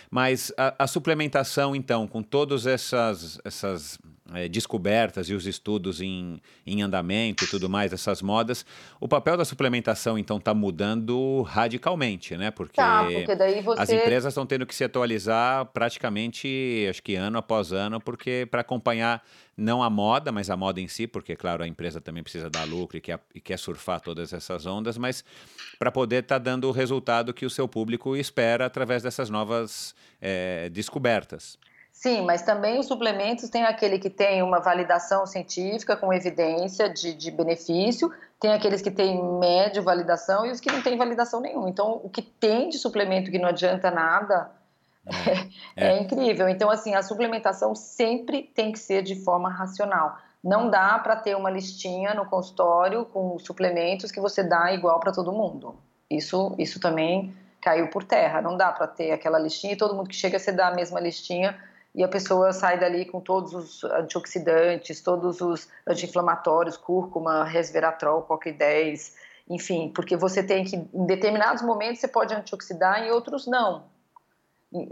[0.09, 3.99] Mas a, a suplementação, então, com todas essas, essas
[4.33, 8.65] é, descobertas e os estudos em, em andamento e tudo mais, essas modas,
[8.99, 12.49] o papel da suplementação, então, está mudando radicalmente, né?
[12.49, 13.81] Porque, tá, porque daí você...
[13.81, 18.61] as empresas estão tendo que se atualizar praticamente, acho que ano após ano, porque para
[18.61, 19.21] acompanhar
[19.55, 22.63] não a moda, mas a moda em si, porque, claro, a empresa também precisa dar
[22.63, 25.23] lucro e quer, e quer surfar todas essas ondas, mas
[25.77, 29.93] para poder estar tá dando o resultado que o seu público espera através dessas novas
[30.21, 31.57] é, descobertas.
[32.03, 37.13] Sim, mas também os suplementos tem aquele que tem uma validação científica com evidência de,
[37.13, 41.69] de benefício, tem aqueles que têm médio validação e os que não têm validação nenhuma.
[41.69, 44.51] Então, o que tem de suplemento que não adianta nada
[45.05, 45.31] é,
[45.81, 45.93] é.
[45.93, 46.49] é incrível.
[46.49, 50.17] Então, assim, a suplementação sempre tem que ser de forma racional.
[50.43, 55.13] Não dá para ter uma listinha no consultório com suplementos que você dá igual para
[55.13, 55.73] todo mundo.
[56.11, 58.41] Isso, isso também caiu por terra.
[58.41, 60.99] Não dá para ter aquela listinha e todo mundo que chega você dá a mesma
[60.99, 61.57] listinha
[61.93, 68.51] e a pessoa sai dali com todos os antioxidantes, todos os anti-inflamatórios, cúrcuma, resveratrol, coque
[68.51, 69.15] 10,
[69.49, 73.93] enfim, porque você tem que, em determinados momentos, você pode antioxidar, em outros não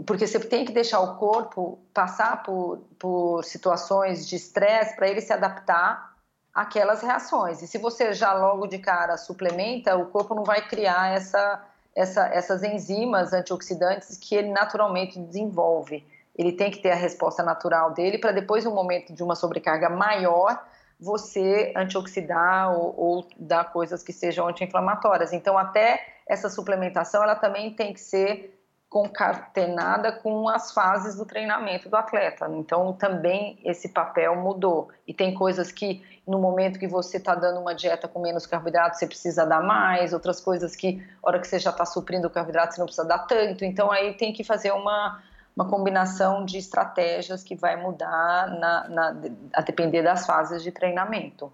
[0.06, 5.20] porque você tem que deixar o corpo passar por, por situações de estresse para ele
[5.20, 6.14] se adaptar
[6.54, 7.62] àquelas reações.
[7.62, 11.64] E se você já logo de cara suplementa, o corpo não vai criar essa,
[11.96, 16.06] essa, essas enzimas antioxidantes que ele naturalmente desenvolve.
[16.36, 19.88] Ele tem que ter a resposta natural dele para depois, no momento de uma sobrecarga
[19.90, 20.62] maior,
[20.98, 25.32] você antioxidar ou, ou dar coisas que sejam anti-inflamatórias.
[25.32, 28.58] Então, até essa suplementação, ela também tem que ser
[28.92, 32.46] concatenada com as fases do treinamento do atleta.
[32.50, 34.90] Então, também esse papel mudou.
[35.08, 38.98] E tem coisas que, no momento que você está dando uma dieta com menos carboidrato,
[38.98, 42.74] você precisa dar mais, outras coisas que, hora que você já está suprindo o carboidrato,
[42.74, 43.64] você não precisa dar tanto.
[43.64, 45.22] Então, aí tem que fazer uma,
[45.54, 49.20] uma combinação de estratégias que vai mudar na, na,
[49.52, 51.52] a depender das fases de treinamento.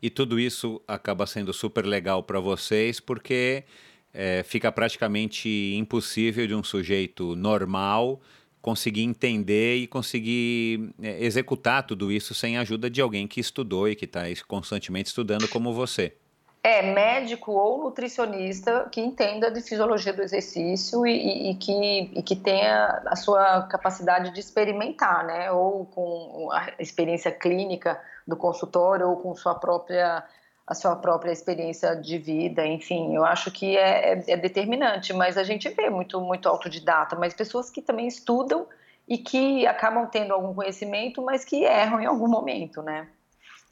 [0.00, 3.64] E tudo isso acaba sendo super legal para vocês, porque
[4.12, 8.20] é, fica praticamente impossível de um sujeito normal
[8.60, 13.88] conseguir entender e conseguir é, executar tudo isso sem a ajuda de alguém que estudou
[13.88, 16.14] e que está constantemente estudando como você.
[16.60, 22.22] É, médico ou nutricionista que entenda de fisiologia do exercício e, e, e, que, e
[22.22, 25.50] que tenha a sua capacidade de experimentar, né?
[25.52, 30.24] Ou com a experiência clínica do consultório ou com sua própria
[30.68, 35.38] a sua própria experiência de vida, enfim, eu acho que é, é, é, determinante, mas
[35.38, 38.66] a gente vê muito, muito autodidata, mas pessoas que também estudam
[39.08, 43.08] e que acabam tendo algum conhecimento, mas que erram em algum momento, né?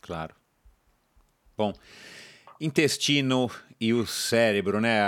[0.01, 0.35] Claro.
[1.55, 1.75] Bom,
[2.61, 3.51] intestino
[3.81, 4.99] e o cérebro, né?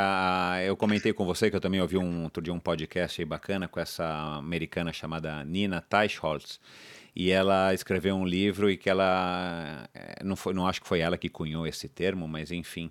[0.66, 3.80] Eu comentei com você que eu também ouvi um, outro dia um podcast bacana com
[3.80, 6.60] essa americana chamada Nina Teicholz,
[7.16, 11.00] e ela escreveu um livro e que ela eh, não foi, não acho que foi
[11.00, 12.90] ela que cunhou esse termo, mas enfim,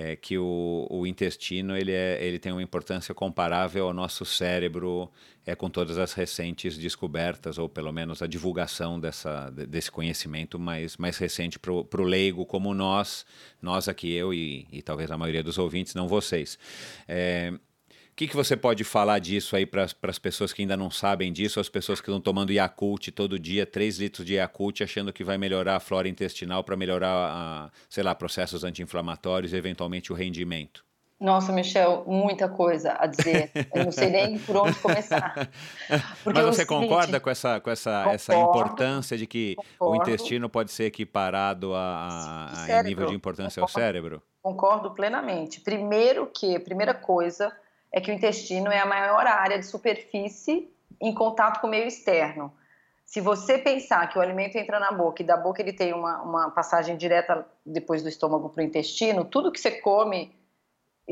[0.00, 5.10] é que o, o intestino ele, é, ele tem uma importância comparável ao nosso cérebro
[5.44, 10.96] é com todas as recentes descobertas ou pelo menos a divulgação dessa, desse conhecimento mais,
[10.96, 13.26] mais recente para o leigo como nós,
[13.60, 16.56] nós aqui eu e, e talvez a maioria dos ouvintes, não vocês.
[17.08, 17.52] É,
[18.18, 21.60] que, que você pode falar disso aí para as pessoas que ainda não sabem disso,
[21.60, 25.38] as pessoas que estão tomando Yakult todo dia, 3 litros de Yakult, achando que vai
[25.38, 30.84] melhorar a flora intestinal para melhorar, a, sei lá, processos anti-inflamatórios e eventualmente o rendimento?
[31.20, 33.52] Nossa, Michel, muita coisa a dizer.
[33.72, 35.34] Eu não sei nem por onde começar.
[36.24, 39.92] Porque Mas você concorda com essa, com essa, concordo, essa importância de que concordo.
[39.92, 44.22] o intestino pode ser equiparado a, a, a nível de importância concordo, ao cérebro?
[44.42, 45.60] Concordo plenamente.
[45.60, 47.52] Primeiro que, primeira coisa
[47.92, 50.70] é que o intestino é a maior área de superfície
[51.00, 52.52] em contato com o meio externo.
[53.04, 56.20] Se você pensar que o alimento entra na boca e da boca ele tem uma,
[56.20, 60.36] uma passagem direta depois do estômago para o intestino, tudo que você come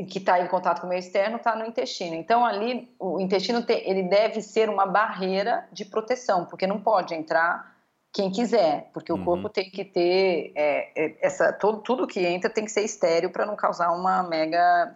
[0.07, 2.13] que está em contato com o meio externo está no intestino.
[2.13, 7.15] Então ali o intestino tem, ele deve ser uma barreira de proteção, porque não pode
[7.15, 7.75] entrar
[8.13, 9.21] quem quiser, porque uhum.
[9.21, 12.81] o corpo tem que ter é, é, essa todo, tudo que entra tem que ser
[12.81, 14.95] estéreo para não causar uma mega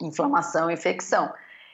[0.00, 1.32] inflamação, infecção.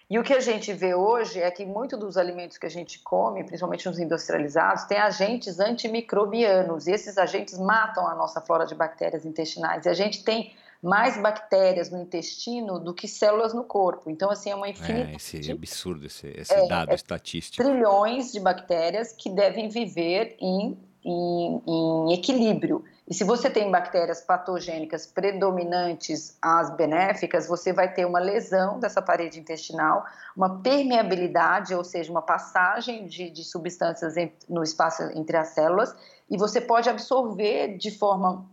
[0.08, 3.00] E o que a gente vê hoje é que muitos dos alimentos que a gente
[3.00, 8.74] come, principalmente os industrializados, têm agentes antimicrobianos, e esses agentes matam a nossa flora de
[8.74, 9.84] bactérias intestinais.
[9.84, 14.08] E a gente tem mais bactérias no intestino do que células no corpo.
[14.08, 15.12] Então, assim, é uma infinidade.
[15.12, 17.64] É, esse absurdo, esse, esse é, dado é, estatístico.
[17.64, 22.84] Trilhões de bactérias que devem viver em, em, em equilíbrio.
[23.08, 29.00] E se você tem bactérias patogênicas predominantes às benéficas, você vai ter uma lesão dessa
[29.00, 30.04] parede intestinal,
[30.36, 34.14] uma permeabilidade, ou seja, uma passagem de, de substâncias
[34.48, 35.94] no espaço entre as células,
[36.28, 38.44] e você pode absorver de forma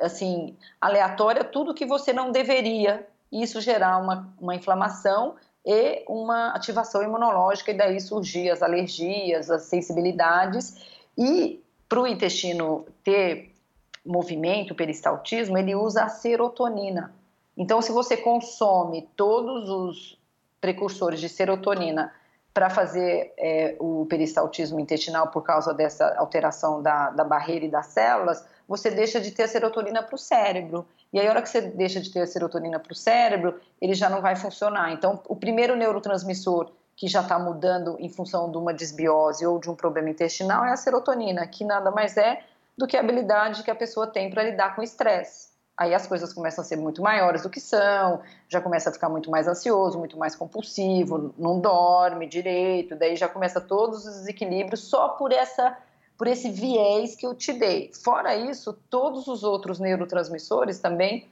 [0.00, 5.34] assim aleatória tudo que você não deveria, isso gerar uma, uma inflamação
[5.66, 10.86] e uma ativação imunológica, e daí surgir as alergias, as sensibilidades,
[11.18, 13.57] e para o intestino ter
[14.04, 17.12] movimento, peristaltismo, ele usa a serotonina.
[17.56, 20.18] Então, se você consome todos os
[20.60, 22.12] precursores de serotonina
[22.54, 27.86] para fazer é, o peristaltismo intestinal por causa dessa alteração da, da barreira e das
[27.86, 30.86] células, você deixa de ter a serotonina para o cérebro.
[31.12, 33.94] E aí, a hora que você deixa de ter a serotonina para o cérebro, ele
[33.94, 34.92] já não vai funcionar.
[34.92, 39.70] Então, o primeiro neurotransmissor que já está mudando em função de uma desbiose ou de
[39.70, 42.42] um problema intestinal é a serotonina, que nada mais é
[42.78, 45.48] do que a habilidade que a pessoa tem para lidar com estresse.
[45.76, 49.08] Aí as coisas começam a ser muito maiores do que são, já começa a ficar
[49.08, 54.80] muito mais ansioso, muito mais compulsivo, não dorme direito, daí já começa todos os desequilíbrios
[54.84, 55.76] só por essa
[56.16, 57.92] por esse viés que eu te dei.
[57.94, 61.28] Fora isso, todos os outros neurotransmissores também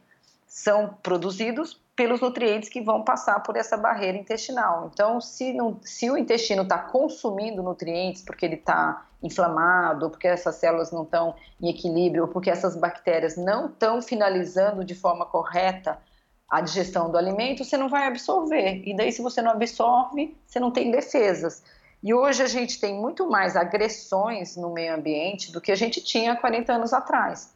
[0.46, 4.90] são produzidos pelos nutrientes que vão passar por essa barreira intestinal.
[4.92, 10.56] Então, se, não, se o intestino está consumindo nutrientes porque ele está inflamado, porque essas
[10.56, 15.98] células não estão em equilíbrio, porque essas bactérias não estão finalizando de forma correta
[16.48, 18.82] a digestão do alimento, você não vai absorver.
[18.86, 21.64] E daí, se você não absorve, você não tem defesas.
[22.02, 26.00] E hoje a gente tem muito mais agressões no meio ambiente do que a gente
[26.00, 27.52] tinha 40 anos atrás.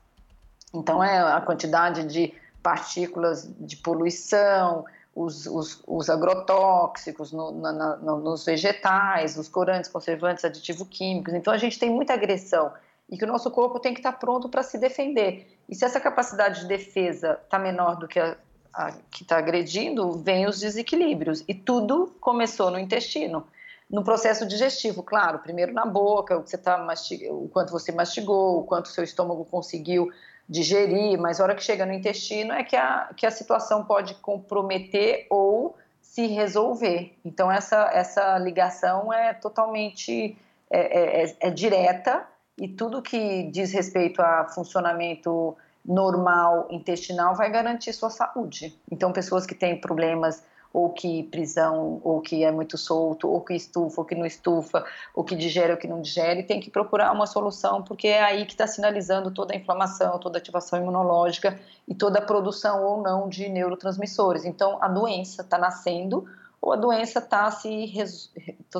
[0.75, 2.33] Então, é a quantidade de
[2.63, 4.85] partículas de poluição,
[5.15, 11.35] os, os, os agrotóxicos no, na, nos vegetais, os corantes, conservantes, aditivos químicos.
[11.35, 12.73] Então a gente tem muita agressão
[13.11, 15.59] e que o nosso corpo tem que estar pronto para se defender.
[15.69, 18.37] E se essa capacidade de defesa está menor do que a,
[18.73, 21.45] a que está agredindo, vem os desequilíbrios.
[21.49, 23.47] E tudo começou no intestino.
[23.91, 26.87] No processo digestivo, claro, primeiro na boca, o, que você tá
[27.31, 30.09] o quanto você mastigou, o quanto seu estômago conseguiu
[30.51, 34.17] digerir, mas a hora que chega no intestino é que a, que a situação pode
[34.17, 37.17] comprometer ou se resolver.
[37.25, 40.37] Então, essa, essa ligação é totalmente
[40.69, 42.27] é, é, é, é direta
[42.59, 48.77] e tudo que diz respeito a funcionamento normal intestinal vai garantir sua saúde.
[48.91, 50.43] Então, pessoas que têm problemas
[50.73, 54.85] ou que prisão, ou que é muito solto, ou que estufa, ou que não estufa,
[55.15, 58.47] ou que digere, ou que não digere, tem que procurar uma solução, porque é aí
[58.47, 61.59] que está sinalizando toda a inflamação, toda a ativação imunológica
[61.89, 64.45] e toda a produção ou não de neurotransmissores.
[64.45, 66.25] Então, a doença está nascendo
[66.61, 67.93] ou a doença está se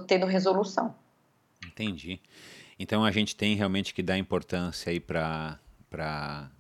[0.07, 0.95] tendo resolução.
[1.67, 2.21] Entendi.
[2.79, 5.59] Então, a gente tem realmente que dar importância aí para
[5.91, 6.51] para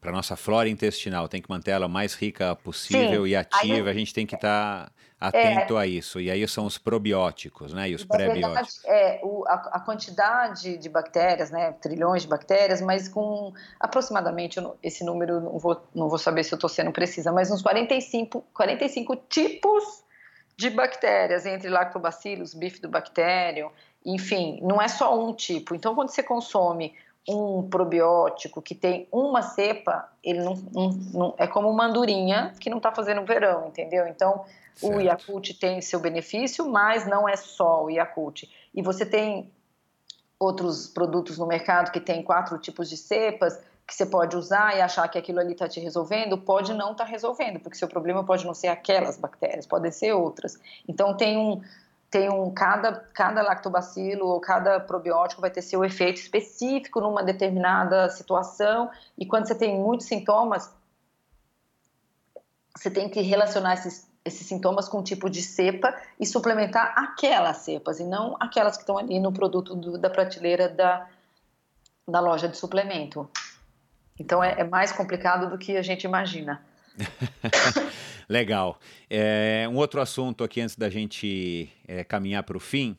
[0.00, 3.30] para nossa flora intestinal, tem que manter ela mais rica possível Sim.
[3.30, 6.20] e ativa, aí, a gente tem que estar tá atento é, a isso.
[6.20, 7.88] E aí são os probióticos, né?
[7.90, 8.84] E os pré-bióticos.
[8.84, 11.72] É, o, a, a, quantidade de bactérias, né?
[11.72, 16.56] Trilhões de bactérias, mas com aproximadamente, esse número não vou, não vou saber se eu
[16.56, 20.04] estou sendo precisa, mas uns 45, 45 tipos
[20.56, 23.70] de bactérias, entre lactobacillus, bifidobacterium,
[24.04, 25.74] enfim, não é só um tipo.
[25.74, 26.94] Então, quando você consome
[27.28, 32.70] um probiótico que tem uma cepa, ele não, não, não é como uma andorinha que
[32.70, 34.06] não está fazendo verão, entendeu?
[34.06, 34.44] Então,
[34.74, 34.96] certo.
[34.96, 38.44] o Yakult tem seu benefício, mas não é só o Yakult.
[38.74, 39.50] E você tem
[40.38, 44.80] outros produtos no mercado que tem quatro tipos de cepas, que você pode usar e
[44.80, 48.24] achar que aquilo ali está te resolvendo, pode não estar tá resolvendo, porque seu problema
[48.24, 50.58] pode não ser aquelas bactérias, podem ser outras.
[50.88, 51.60] Então tem um
[52.10, 58.08] tem um cada cada lactobacilo ou cada probiótico vai ter seu efeito específico numa determinada
[58.10, 60.70] situação e quando você tem muitos sintomas
[62.76, 67.58] você tem que relacionar esses, esses sintomas com um tipo de cepa e suplementar aquelas
[67.58, 71.06] cepas e não aquelas que estão ali no produto do, da prateleira da,
[72.06, 73.28] da loja de suplemento.
[74.18, 76.62] Então é, é mais complicado do que a gente imagina.
[78.28, 78.78] Legal.
[79.08, 82.96] É, um outro assunto aqui antes da gente é, caminhar para o fim.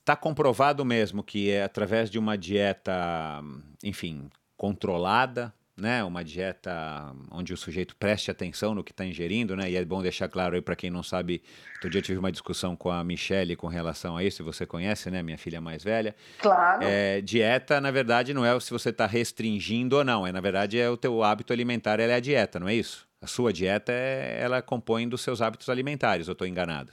[0.00, 3.42] Está comprovado mesmo que é através de uma dieta,
[3.82, 9.70] enfim, controlada, né, uma dieta onde o sujeito preste atenção no que está ingerindo, né,
[9.70, 11.42] e é bom deixar claro aí para quem não sabe,
[11.74, 15.22] outro dia tive uma discussão com a Michelle com relação a isso, você conhece, né,
[15.22, 16.16] minha filha mais velha.
[16.38, 16.82] Claro.
[16.82, 20.78] É, dieta, na verdade, não é se você está restringindo ou não, é na verdade
[20.78, 23.06] é o teu hábito alimentar, ela é a dieta, não é isso?
[23.20, 26.92] A sua dieta, é, ela compõe dos seus hábitos alimentares, eu estou enganado?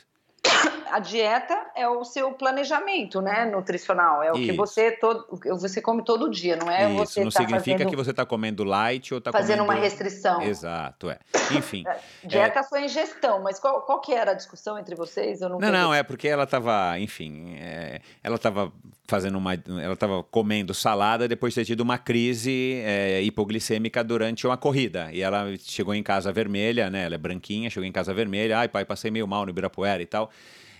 [0.93, 4.21] A dieta é o seu planejamento, né, nutricional.
[4.21, 4.51] É o Isso.
[4.51, 5.25] que você todo,
[5.57, 6.85] você come todo dia, não é?
[6.85, 9.73] Isso você não tá significa fazendo, que você está comendo light ou está fazendo comendo...
[9.79, 10.39] uma restrição.
[10.43, 11.17] Exato, é.
[11.57, 11.83] Enfim.
[12.23, 15.41] É, dieta é sua ingestão, mas qual, qual que era a discussão entre vocês?
[15.41, 15.59] Eu não.
[15.59, 18.71] Não, não, é porque ela estava, enfim, é, ela estava
[19.05, 24.47] fazendo uma, ela estava comendo salada depois de ter tido uma crise é, hipoglicêmica durante
[24.47, 27.05] uma corrida e ela chegou em casa vermelha, né?
[27.05, 30.07] Ela é branquinha, chegou em casa vermelha, ai pai, passei meio mal no Ibirapuera e
[30.07, 30.31] tal.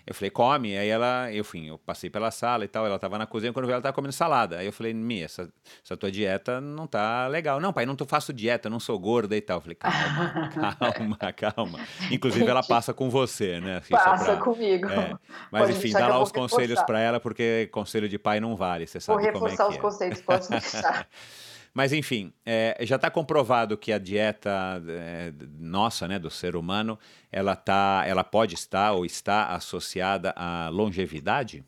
[0.05, 0.77] Eu falei, come.
[0.77, 2.85] Aí ela, enfim, eu passei pela sala e tal.
[2.85, 4.57] Ela tava na cozinha quando eu vi ela tava comendo salada.
[4.57, 5.49] Aí eu falei, Mia, essa,
[5.83, 7.59] essa tua dieta não tá legal.
[7.59, 9.57] Não, pai, não tô, faço dieta, não sou gorda e tal.
[9.57, 10.49] Eu falei, calma,
[10.79, 11.79] calma, calma.
[12.11, 13.77] Inclusive, ela passa com você, né?
[13.77, 14.89] Assim, passa pra, comigo.
[14.89, 15.13] É.
[15.49, 18.85] Mas pode enfim, dá lá os conselhos para ela, porque conselho de pai não vale.
[18.85, 19.57] Você sabe vou como é que é.
[19.57, 21.07] reforçar os conselhos, pode deixar.
[21.73, 26.99] Mas enfim, é, já está comprovado que a dieta é, nossa, né, do ser humano,
[27.31, 31.65] ela tá, ela pode estar ou está associada à longevidade?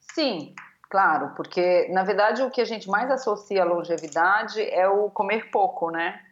[0.00, 0.54] Sim,
[0.88, 5.50] claro, porque na verdade o que a gente mais associa à longevidade é o comer
[5.50, 6.22] pouco, né?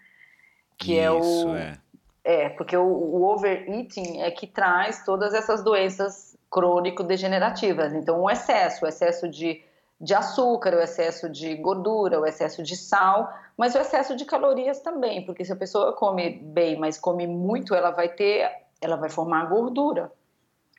[0.78, 1.78] Que é Isso, é o é.
[2.26, 7.92] É, porque o, o overeating é que traz todas essas doenças crônico-degenerativas.
[7.92, 9.62] Então, o excesso, o excesso de
[10.04, 14.80] de açúcar, o excesso de gordura, o excesso de sal, mas o excesso de calorias
[14.80, 18.50] também, porque se a pessoa come bem, mas come muito, ela vai ter,
[18.82, 20.12] ela vai formar gordura.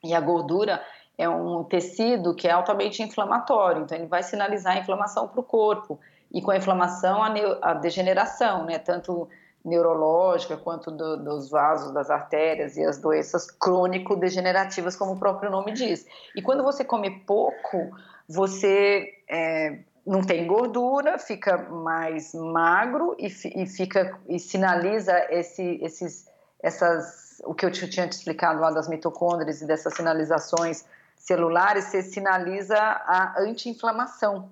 [0.04, 0.80] E a gordura
[1.18, 5.44] é um tecido que é altamente inflamatório, então ele vai sinalizar a inflamação para o
[5.44, 6.00] corpo.
[6.32, 7.34] E com a inflamação, a,
[7.64, 9.28] a degeneração, né, tanto
[9.64, 15.72] neurológica quanto do, dos vasos, das artérias e as doenças crônico-degenerativas, como o próprio nome
[15.72, 16.06] diz.
[16.36, 17.90] E quando você come pouco,
[18.28, 26.26] você é, não tem gordura, fica mais magro e, e fica e sinaliza esse, esses,
[26.62, 30.86] essas, o que eu tinha te explicado lá das mitocôndrias e dessas sinalizações
[31.16, 34.50] celulares, você sinaliza a anti-inflamação.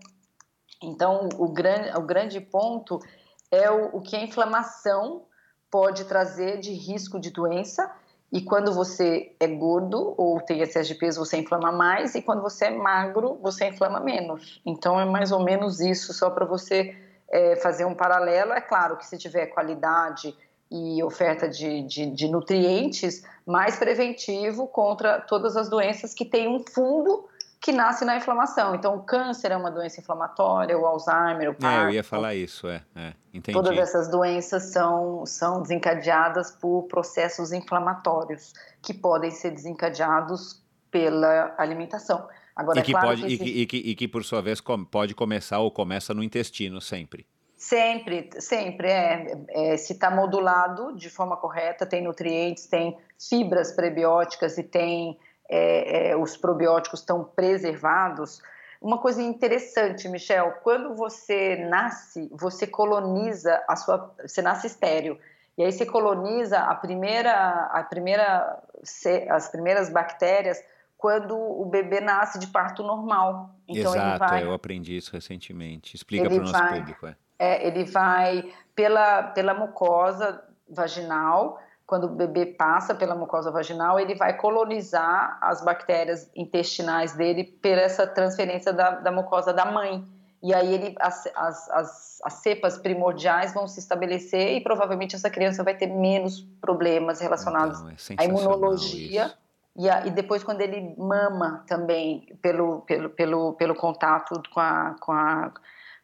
[0.81, 2.99] Então, o grande, o grande ponto
[3.51, 5.25] é o, o que a inflamação
[5.69, 7.91] pode trazer de risco de doença
[8.33, 12.41] e quando você é gordo ou tem excesso de peso, você inflama mais, e quando
[12.41, 14.59] você é magro, você inflama menos.
[14.65, 16.95] Então é mais ou menos isso, só para você
[17.31, 18.51] é, fazer um paralelo.
[18.51, 20.35] É claro que se tiver qualidade
[20.71, 26.63] e oferta de, de, de nutrientes, mais preventivo contra todas as doenças que têm um
[26.73, 27.25] fundo
[27.63, 28.75] que nasce na inflamação.
[28.75, 31.85] Então, o câncer é uma doença inflamatória, o Alzheimer, o Parkinson.
[31.85, 33.13] É, eu ia falar isso, é, é.
[33.33, 33.57] Entendi.
[33.57, 40.61] Todas essas doenças são, são desencadeadas por processos inflamatórios que podem ser desencadeados
[40.91, 42.27] pela alimentação.
[42.53, 44.25] Agora, e, é que é claro pode, que, e, que, e, que, e que, por
[44.25, 44.61] sua vez,
[44.91, 47.25] pode começar ou começa no intestino sempre.
[47.55, 48.89] Sempre, sempre.
[48.89, 55.17] É, é se está modulado de forma correta, tem nutrientes, tem fibras prebióticas e tem
[55.49, 58.41] é, é, os probióticos estão preservados.
[58.81, 65.17] Uma coisa interessante, Michel, quando você nasce, você coloniza a sua, você nasce estéreo.
[65.57, 67.33] E aí você coloniza a primeira,
[67.71, 68.61] a primeira,
[69.29, 70.63] as primeiras bactérias
[70.97, 73.53] quando o bebê nasce de parto normal.
[73.67, 75.95] Então Exato, vai, eu aprendi isso recentemente.
[75.95, 77.05] Explica para o nosso vai, público.
[77.05, 77.15] É.
[77.37, 81.59] É, ele vai pela, pela mucosa vaginal,
[81.93, 87.77] quando o bebê passa pela mucosa vaginal, ele vai colonizar as bactérias intestinais dele por
[87.77, 90.03] essa transferência da, da mucosa da mãe.
[90.41, 95.29] E aí ele, as, as, as, as, cepas primordiais vão se estabelecer e provavelmente essa
[95.29, 99.31] criança vai ter menos problemas relacionados então, é à imunologia.
[99.77, 104.95] E, a, e, depois quando ele mama também pelo, pelo, pelo, pelo contato com a,
[104.99, 105.51] com a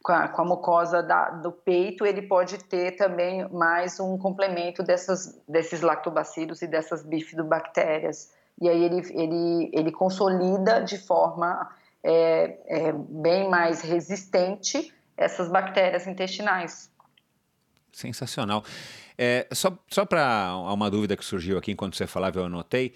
[0.04, 4.82] com a, com a mucosa da, do peito, ele pode ter também mais um complemento
[4.82, 8.32] dessas, desses lactobacilos e dessas bifidobactérias.
[8.62, 11.70] E aí ele, ele, ele consolida de forma
[12.04, 16.90] é, é, bem mais resistente essas bactérias intestinais.
[17.92, 18.64] Sensacional.
[19.18, 22.94] É, só só para uma dúvida que surgiu aqui enquanto você falava, eu anotei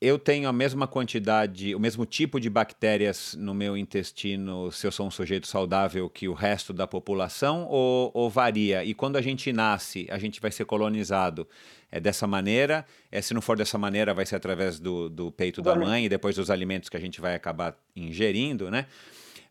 [0.00, 4.92] eu tenho a mesma quantidade, o mesmo tipo de bactérias no meu intestino se eu
[4.92, 8.84] sou um sujeito saudável que o resto da população ou, ou varia?
[8.84, 11.48] E quando a gente nasce, a gente vai ser colonizado
[11.90, 12.84] é dessa maneira?
[13.10, 16.08] É, se não for dessa maneira, vai ser através do, do peito da mãe e
[16.08, 18.86] depois dos alimentos que a gente vai acabar ingerindo, né?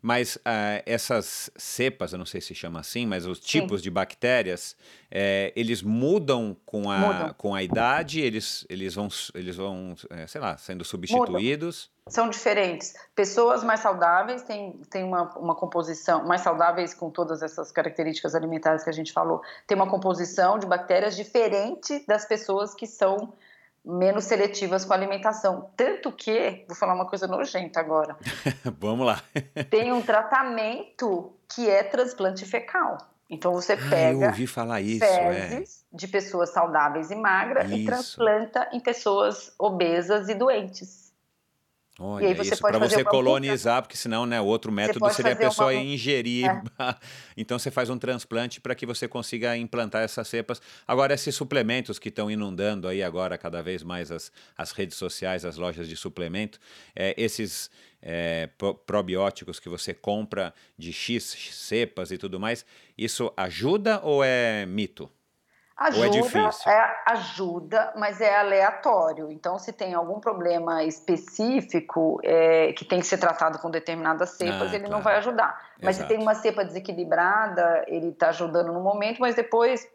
[0.00, 3.84] Mas uh, essas cepas, eu não sei se chama assim, mas os tipos Sim.
[3.84, 4.76] de bactérias,
[5.10, 7.34] é, eles mudam com a, mudam.
[7.36, 11.90] com a idade, eles, eles vão, eles vão é, sei lá, sendo substituídos?
[11.90, 11.98] Mudam.
[12.10, 12.94] São diferentes.
[13.14, 18.82] Pessoas mais saudáveis têm, têm uma, uma composição, mais saudáveis com todas essas características alimentares
[18.82, 23.34] que a gente falou, tem uma composição de bactérias diferente das pessoas que são
[23.88, 25.70] menos seletivas com a alimentação.
[25.74, 28.16] Tanto que, vou falar uma coisa nojenta agora.
[28.78, 29.22] Vamos lá.
[29.70, 32.98] tem um tratamento que é transplante fecal.
[33.30, 35.96] Então você pega ah, eu ouvi falar isso, fezes é.
[35.96, 41.07] de pessoas saudáveis e magras e transplanta em pessoas obesas e doentes.
[42.00, 45.32] Olha, e aí você isso para você colonizar, porque senão, né, o outro método seria
[45.32, 45.82] a pessoa uma...
[45.82, 46.46] ingerir.
[46.46, 46.62] É.
[47.36, 50.62] então você faz um transplante para que você consiga implantar essas cepas.
[50.86, 55.44] Agora, esses suplementos que estão inundando aí agora cada vez mais as, as redes sociais,
[55.44, 56.60] as lojas de suplemento,
[56.94, 57.68] é, esses
[58.00, 58.48] é,
[58.86, 62.64] probióticos que você compra de X cepas e tudo mais,
[62.96, 65.10] isso ajuda ou é mito?
[65.78, 66.76] Ajuda, Ou é?
[66.76, 69.30] É, ajuda, mas é aleatório.
[69.30, 74.72] Então, se tem algum problema específico é, que tem que ser tratado com determinadas cepas,
[74.72, 74.90] ah, ele claro.
[74.90, 75.56] não vai ajudar.
[75.80, 76.10] Mas Exato.
[76.10, 79.86] se tem uma cepa desequilibrada, ele está ajudando no momento, mas depois,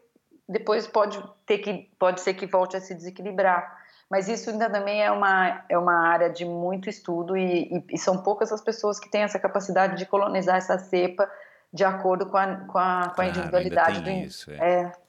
[0.48, 3.84] depois pode, ter que, pode ser que volte a se desequilibrar.
[4.08, 7.98] Mas isso ainda também é uma, é uma área de muito estudo e, e, e
[7.98, 11.30] são poucas as pessoas que têm essa capacidade de colonizar essa cepa
[11.70, 14.84] de acordo com a, com a, com a individualidade do isso, é.
[14.84, 15.03] é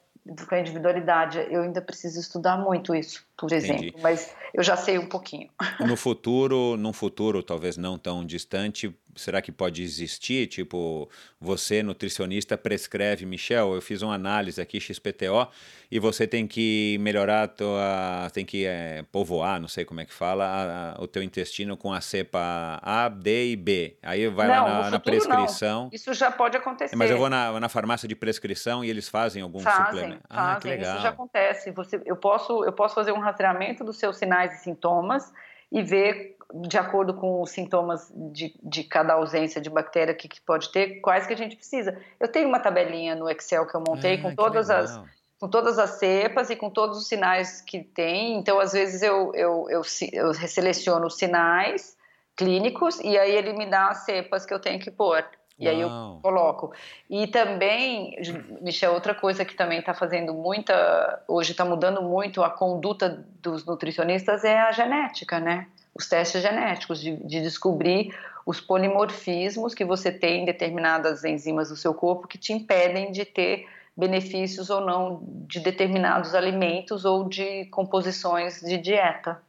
[0.48, 1.40] com a individualidade.
[1.50, 4.02] Eu ainda preciso estudar muito isso, por exemplo, Entendi.
[4.02, 5.50] mas eu já sei um pouquinho.
[5.80, 10.48] No futuro, num futuro talvez não tão distante, será que pode existir?
[10.48, 11.10] Tipo,
[11.40, 15.48] você, nutricionista, prescreve, Michel, eu fiz uma análise aqui, XPTO,
[15.90, 20.06] e você tem que melhorar, a tua, tem que é, povoar, não sei como é
[20.06, 23.98] que fala, a, a, o teu intestino com a cepa A, D e B.
[24.02, 25.84] Aí vai não, lá na, na prescrição.
[25.84, 25.90] Não.
[25.94, 26.96] Isso já pode acontecer.
[26.96, 30.24] Mas eu vou na, na farmácia de prescrição e eles fazem algum fazem, suplemento.
[30.28, 30.94] Fazem, ah, que legal.
[30.94, 31.72] Isso já acontece.
[31.72, 35.32] Você, eu, posso, eu posso fazer um rastreamento dos seus sinais e sintomas
[35.72, 40.40] e ver de acordo com os sintomas de, de cada ausência de bactéria que, que,
[40.40, 42.00] pode ter, quais que a gente precisa.
[42.20, 45.02] Eu tenho uma tabelinha no Excel que eu montei ah, com todas as
[45.38, 48.38] com todas as cepas e com todos os sinais que tem.
[48.38, 49.82] Então, às vezes eu, eu, eu,
[50.14, 51.98] eu seleciono os sinais
[52.38, 55.26] clínicos e aí ele me dá as cepas que eu tenho que pôr.
[55.58, 55.90] E aí eu
[56.22, 56.74] coloco.
[57.10, 58.16] E também,
[58.62, 63.66] Michel, outra coisa que também está fazendo muita, hoje está mudando muito a conduta dos
[63.66, 65.68] nutricionistas é a genética, né?
[65.96, 68.14] os testes genéticos, de, de, descobrir
[68.46, 73.24] os polimorfismos que você tem em determinadas enzimas do seu corpo que te impedem de
[73.24, 73.66] ter
[73.96, 79.42] benefícios ou não de determinados alimentos ou de composições de dieta.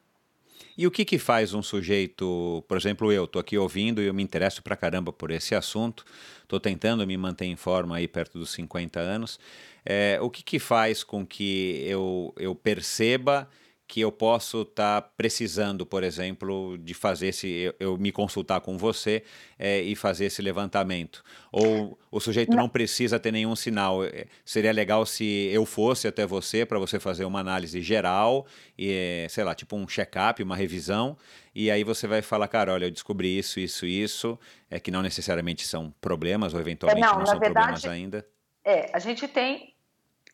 [0.77, 4.15] E o que, que faz um sujeito, por exemplo, eu estou aqui ouvindo e eu
[4.15, 6.05] me interesso pra caramba por esse assunto,
[6.43, 9.41] estou tentando me manter em forma aí perto dos 50 anos.
[9.85, 13.49] É, o que, que faz com que eu, eu perceba
[13.89, 18.61] que eu posso estar tá precisando, por exemplo, de fazer esse, eu, eu me consultar
[18.61, 19.23] com você
[19.59, 21.23] é, e fazer esse levantamento.
[21.53, 22.65] Ou o sujeito não.
[22.65, 24.05] não precisa ter nenhum sinal.
[24.05, 28.45] É, seria legal se eu fosse até você para você fazer uma análise geral
[28.77, 31.17] e, é, sei lá, tipo um check-up, uma revisão,
[31.55, 34.39] e aí você vai falar, cara, olha, eu descobri isso, isso, isso,
[34.69, 38.27] é que não necessariamente são problemas ou eventualmente é, não, não são verdade, problemas ainda.
[38.65, 39.76] É, a gente tem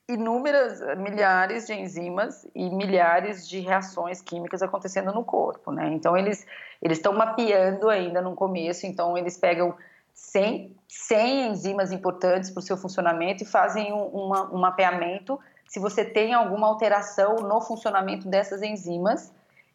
[0.08, 5.88] inúmeras, milhares de enzimas e milhares de reações químicas acontecendo no corpo, né?
[5.92, 6.46] Então eles
[6.80, 9.74] eles estão mapeando ainda no começo, então eles pegam
[10.12, 15.38] 100, 100 enzimas importantes para o seu funcionamento e fazem um, uma, um mapeamento
[15.68, 19.32] se você tem alguma alteração no funcionamento dessas enzimas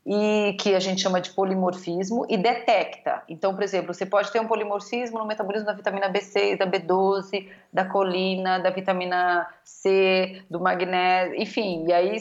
[0.09, 3.21] e que a gente chama de polimorfismo e detecta.
[3.27, 7.49] Então, por exemplo, você pode ter um polimorfismo no metabolismo da vitamina B6, da B12,
[7.73, 12.17] da colina, da vitamina C, do magnésio, enfim, e aí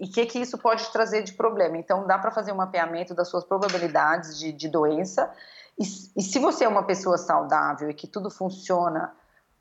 [0.00, 1.76] o que que isso pode trazer de problema?
[1.76, 5.32] Então, dá para fazer um mapeamento das suas probabilidades de, de doença
[5.78, 5.84] E,
[6.16, 9.12] e se você é uma pessoa saudável e que tudo funciona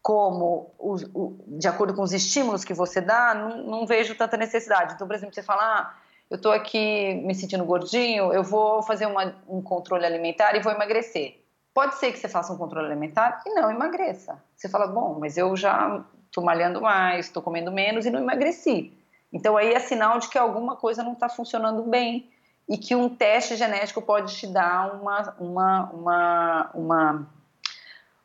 [0.02, 4.36] como o, o, de acordo com os estímulos que você dá, não, não, vejo tanta
[4.36, 4.94] necessidade.
[4.94, 5.94] Então, por exemplo, você fala, ah,
[6.30, 10.72] eu estou aqui me sentindo gordinho, eu vou fazer uma, um controle alimentar e vou
[10.72, 11.41] emagrecer.
[11.74, 14.41] Pode ser que você faça um controle alimentar e não emagreça.
[14.56, 18.94] Você fala, bom, mas eu já estou malhando mais, estou comendo menos e não emagreci.
[19.32, 22.30] Então aí é sinal de que alguma coisa não está funcionando bem
[22.68, 27.28] e que um teste genético pode te dar uma, uma, uma, uma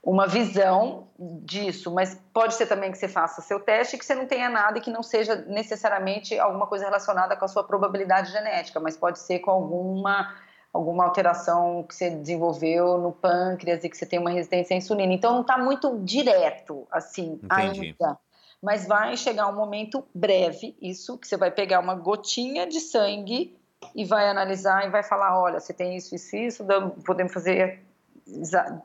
[0.02, 4.14] uma visão disso, mas pode ser também que você faça seu teste e que você
[4.16, 8.32] não tenha nada e que não seja necessariamente alguma coisa relacionada com a sua probabilidade
[8.32, 10.34] genética, mas pode ser com alguma
[10.72, 15.12] alguma alteração que você desenvolveu no pâncreas e que você tem uma resistência à insulina.
[15.12, 17.94] Então não está muito direto assim Entendi.
[18.00, 18.18] ainda.
[18.60, 23.54] Mas vai chegar um momento breve, isso, que você vai pegar uma gotinha de sangue
[23.94, 26.64] e vai analisar e vai falar, olha, você tem isso, isso, isso,
[27.04, 27.84] podemos fazer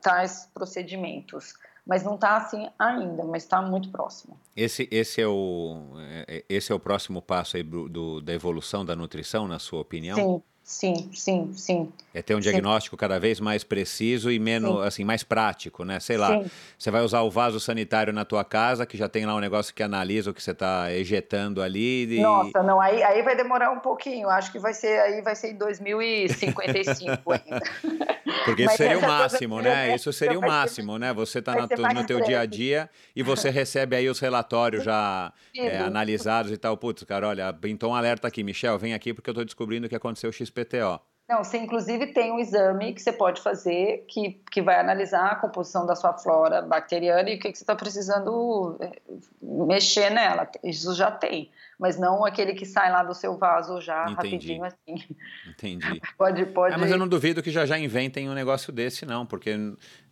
[0.02, 1.54] tais procedimentos.
[1.86, 4.38] Mas não está assim ainda, mas está muito próximo.
[4.54, 5.94] Esse, esse, é o,
[6.28, 9.80] é, esse é o próximo passo aí do, do, da evolução da nutrição, na sua
[9.80, 10.18] opinião?
[10.18, 11.94] Sim, Sim, sim, sim.
[12.18, 13.00] É ter um diagnóstico sim.
[13.00, 14.88] cada vez mais preciso e menos, sim.
[14.88, 16.00] assim, mais prático, né?
[16.00, 16.50] Sei lá, sim.
[16.76, 19.74] você vai usar o vaso sanitário na tua casa, que já tem lá um negócio
[19.74, 22.18] que analisa o que você está ejetando ali.
[22.18, 22.20] E...
[22.20, 24.30] Nossa, não, aí, aí vai demorar um pouquinho.
[24.30, 27.62] Acho que vai ser, aí vai ser em 2055 ainda.
[28.46, 29.96] Porque isso seria o máximo, né?
[29.96, 31.14] Isso seria o máximo, né?
[31.14, 31.54] Você está
[31.94, 36.58] no teu dia a dia e você recebe aí os relatórios já é, analisados e
[36.58, 36.76] tal.
[36.78, 38.44] Putz, cara, olha, pintou um alerta aqui.
[38.44, 41.00] Michel, vem aqui porque eu estou descobrindo que aconteceu XP PTO.
[41.28, 45.36] Não, você inclusive tem um exame que você pode fazer que, que vai analisar a
[45.36, 49.02] composição da sua flora bacteriana e o que, que você está precisando eh,
[49.42, 50.50] mexer nela.
[50.64, 54.16] Isso já tem, mas não aquele que sai lá do seu vaso já Entendi.
[54.16, 55.16] rapidinho assim.
[55.50, 56.02] Entendi.
[56.18, 56.76] pode, pode.
[56.76, 59.54] É, mas eu não duvido que já já inventem um negócio desse, não, porque,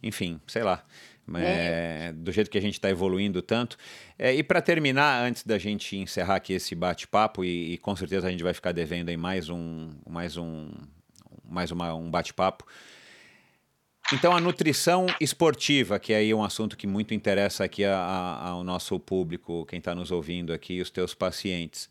[0.03, 0.83] enfim, sei lá.
[1.37, 3.77] É, do jeito que a gente está evoluindo tanto.
[4.19, 8.27] É, e para terminar, antes da gente encerrar aqui esse bate-papo, e, e, com certeza
[8.27, 10.69] a gente vai ficar devendo aí mais um, mais um,
[11.49, 12.65] mais uma, um bate-papo.
[14.13, 18.49] Então, a nutrição esportiva, que é aí um assunto que muito interessa aqui a, a,
[18.49, 21.89] ao nosso público, quem está nos ouvindo aqui, os teus pacientes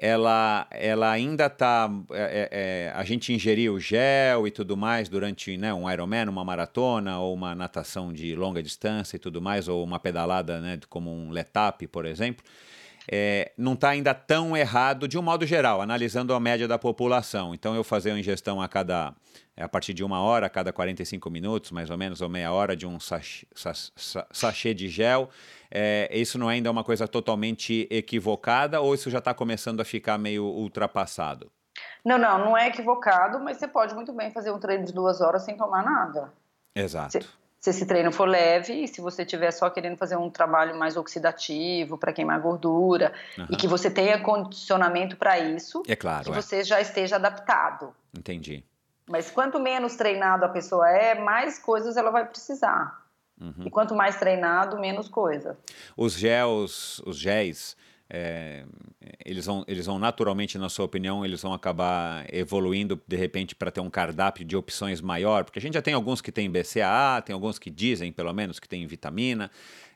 [0.00, 1.90] ela, ela ainda está.
[2.12, 6.44] É, é, é, a gente ingeriu gel e tudo mais durante né, um Ironman, uma
[6.44, 11.12] maratona, ou uma natação de longa distância e tudo mais, ou uma pedalada né, como
[11.12, 12.44] um letap, por exemplo.
[13.10, 17.54] É, não está ainda tão errado de um modo geral, analisando a média da população.
[17.54, 19.14] Então, eu fazer uma ingestão a cada
[19.58, 22.52] é a partir de uma hora, a cada 45 minutos, mais ou menos, ou meia
[22.52, 23.44] hora, de um sachê,
[24.30, 25.28] sachê de gel.
[25.68, 29.84] É, isso não é ainda uma coisa totalmente equivocada ou isso já está começando a
[29.84, 31.50] ficar meio ultrapassado?
[32.04, 35.20] Não, não, não é equivocado, mas você pode muito bem fazer um treino de duas
[35.20, 36.32] horas sem tomar nada.
[36.72, 37.20] Exato.
[37.20, 37.28] Se,
[37.60, 40.96] se esse treino for leve e se você estiver só querendo fazer um trabalho mais
[40.96, 43.46] oxidativo para queimar gordura uhum.
[43.50, 46.34] e que você tenha condicionamento para isso, é claro, que é.
[46.34, 47.94] você já esteja adaptado.
[48.16, 48.64] Entendi.
[49.08, 53.06] Mas quanto menos treinado a pessoa é, mais coisas ela vai precisar.
[53.40, 53.66] Uhum.
[53.66, 55.56] E quanto mais treinado, menos coisa.
[55.96, 57.76] Os gels, os géis,
[58.10, 58.64] é,
[59.24, 63.70] eles, vão, eles vão naturalmente, na sua opinião, eles vão acabar evoluindo de repente para
[63.70, 67.22] ter um cardápio de opções maior, porque a gente já tem alguns que tem BCAA,
[67.22, 69.50] tem alguns que dizem pelo menos que tem vitamina,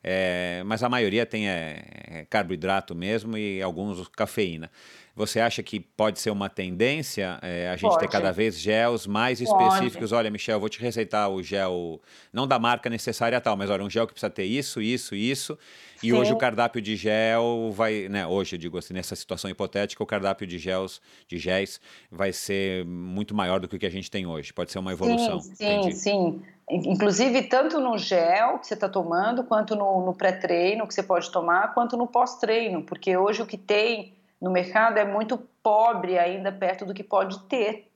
[0.04, 4.70] é, mas a maioria tem é, é carboidrato mesmo e alguns cafeína.
[5.14, 8.00] Você acha que pode ser uma tendência é, a gente pode.
[8.00, 10.10] ter cada vez gels mais específicos?
[10.10, 10.14] Pode.
[10.14, 12.00] Olha, Michel, vou te receitar o gel,
[12.32, 15.58] não da marca necessária tal, mas olha, um gel que precisa ter isso, isso, isso.
[16.02, 16.12] E Sim.
[16.14, 20.06] hoje o cardápio de gel vai, né, hoje eu digo assim, nessa situação hipotética, o
[20.06, 21.80] cardápio de gels, de géis
[22.10, 24.52] vai ser muito maior do que o que a gente tem hoje.
[24.52, 25.40] Pode ser uma evolução.
[25.40, 25.94] Sim, sim, Entendi.
[25.94, 26.42] sim.
[26.70, 31.30] Inclusive, tanto no gel que você está tomando, quanto no, no pré-treino que você pode
[31.30, 36.50] tomar, quanto no pós-treino, porque hoje o que tem no mercado é muito pobre ainda
[36.50, 37.91] perto do que pode ter.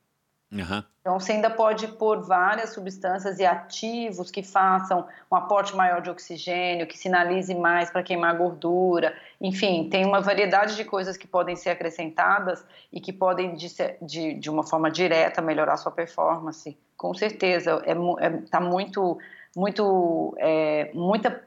[0.51, 0.83] Uhum.
[1.01, 6.11] Então, você ainda pode pôr várias substâncias e ativos que façam um aporte maior de
[6.11, 9.15] oxigênio, que sinalize mais para queimar gordura.
[9.41, 13.69] Enfim, tem uma variedade de coisas que podem ser acrescentadas e que podem, de,
[14.03, 16.77] de, de uma forma direta, melhorar sua performance.
[16.97, 19.19] Com certeza, está é, é, tá muito,
[19.55, 21.47] muito, é, muita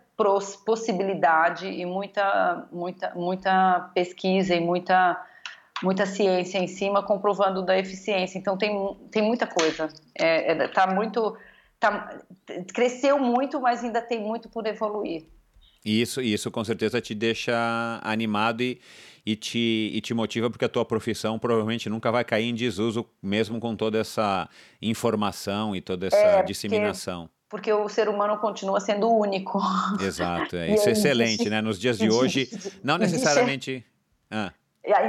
[0.66, 5.22] possibilidade e muita, muita, muita pesquisa e muita,
[5.84, 8.38] muita ciência em cima comprovando da eficiência.
[8.38, 8.72] Então tem,
[9.12, 9.90] tem muita coisa.
[10.16, 11.36] É, é, tá muito,
[11.80, 12.20] tá,
[12.74, 15.26] cresceu muito, mas ainda tem muito por evoluir.
[15.84, 17.54] Isso, isso com certeza te deixa
[18.04, 18.82] animado e,
[19.26, 23.06] e, te, e te motiva, porque a tua profissão provavelmente nunca vai cair em desuso,
[23.24, 24.50] mesmo com toda essa
[24.82, 27.30] informação e toda essa é, disseminação.
[27.48, 29.62] Porque, porque o ser humano continua sendo único.
[30.02, 31.62] Exato, é, isso é excelente, né?
[31.62, 32.50] Nos dias de hoje,
[32.84, 33.84] não necessariamente.
[34.30, 34.52] Ah.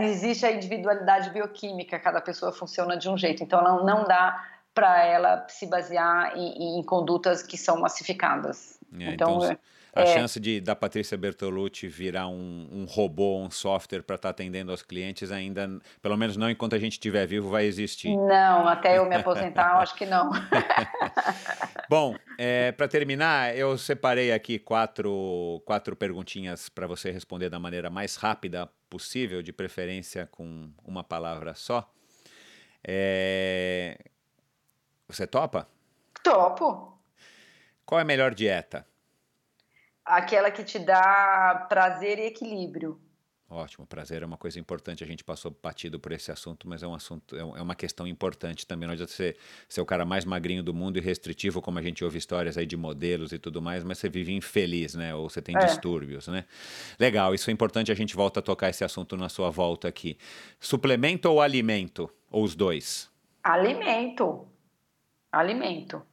[0.03, 4.45] Existe a individualidade bioquímica, cada pessoa funciona de um jeito, então não, não dá
[4.75, 8.79] para ela se basear em, em, condutas que são massificadas.
[8.99, 9.59] É, então, então
[9.95, 10.07] a é.
[10.07, 14.71] chance de da Patrícia Bertolucci virar um, um robô, um software para estar tá atendendo
[14.71, 15.69] aos clientes ainda,
[16.01, 18.17] pelo menos não enquanto a gente estiver vivo, vai existir.
[18.17, 20.31] Não, até eu me aposentar, eu acho que não.
[21.89, 27.91] Bom, é, para terminar, eu separei aqui quatro, quatro perguntinhas para você responder da maneira
[27.91, 31.91] mais rápida possível, de preferência com uma palavra só.
[32.87, 33.99] É...
[35.09, 35.69] Você topa?
[36.23, 36.99] Topo.
[37.85, 38.87] Qual é a melhor dieta?
[40.05, 43.01] Aquela que te dá prazer e equilíbrio.
[43.53, 45.03] Ótimo, prazer é uma coisa importante.
[45.03, 48.07] A gente passou batido por esse assunto, mas é um assunto, é, é uma questão
[48.07, 48.87] importante também.
[48.87, 49.37] Não adianta você
[49.69, 52.65] ser o cara mais magrinho do mundo e restritivo, como a gente ouve histórias aí
[52.65, 55.13] de modelos e tudo mais, mas você vive infeliz, né?
[55.17, 55.65] Ou você tem é.
[55.65, 56.45] distúrbios, né?
[56.97, 57.91] Legal, isso é importante.
[57.91, 60.17] A gente volta a tocar esse assunto na sua volta aqui.
[60.61, 62.09] Suplemento ou alimento?
[62.31, 63.11] Ou os dois?
[63.43, 64.47] Alimento.
[65.33, 66.07] Alimento.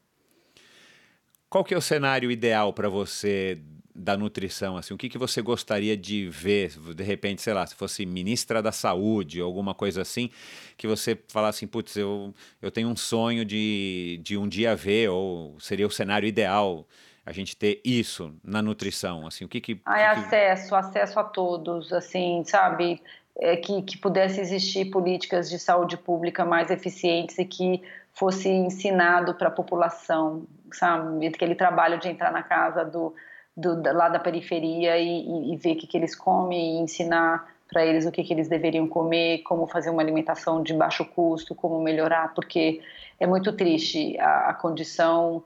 [1.47, 3.61] Qual que é o cenário ideal para você
[3.98, 7.74] da nutrição, assim, o que, que você gostaria de ver, de repente, sei lá, se
[7.74, 10.30] fosse ministra da saúde ou alguma coisa assim,
[10.78, 15.10] que você falasse assim, putz, eu, eu tenho um sonho de, de um dia ver,
[15.10, 16.88] ou seria o cenário ideal
[17.26, 19.82] a gente ter isso na nutrição, assim, o que que...
[19.84, 23.02] Ai, que, acesso, acesso a todos, assim, sabe,
[23.36, 27.82] é, que, que pudesse existir políticas de saúde pública mais eficientes e que
[28.14, 33.14] fosse ensinado para a população, sabe, aquele trabalho de entrar na casa do
[33.57, 37.84] do, lá da periferia e, e, ver o que, que eles comem e ensinar para
[37.84, 41.81] eles o que, que eles deveriam comer, como fazer uma alimentação de baixo custo, como
[41.81, 42.81] melhorar, porque
[43.19, 45.43] é muito triste a, a condição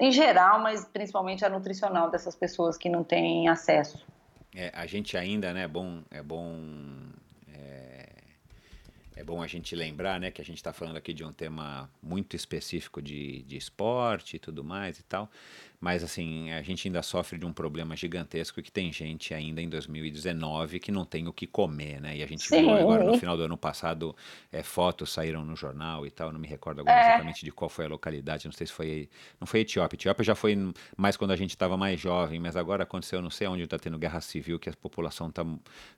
[0.00, 4.06] em geral, mas principalmente a nutricional dessas pessoas que não têm acesso.
[4.54, 6.54] É, a gente ainda, né, é bom, é bom
[7.52, 8.06] é,
[9.16, 11.90] é bom a gente lembrar, né, que a gente está falando aqui de um tema
[12.02, 15.28] muito específico de, de esporte e tudo mais e tal,
[15.80, 19.68] mas assim, a gente ainda sofre de um problema gigantesco que tem gente ainda em
[19.68, 22.16] 2019 que não tem o que comer, né?
[22.16, 22.62] E a gente Sim.
[22.62, 24.14] viu agora no final do ano passado
[24.50, 27.08] é, fotos saíram no jornal e tal, não me recordo agora é.
[27.10, 29.08] exatamente de qual foi a localidade, não sei se foi.
[29.40, 29.96] Não foi Etiópia.
[29.96, 30.56] Etiópia já foi
[30.96, 33.98] mais quando a gente estava mais jovem, mas agora aconteceu, não sei onde está tendo
[33.98, 35.44] guerra civil, que a população está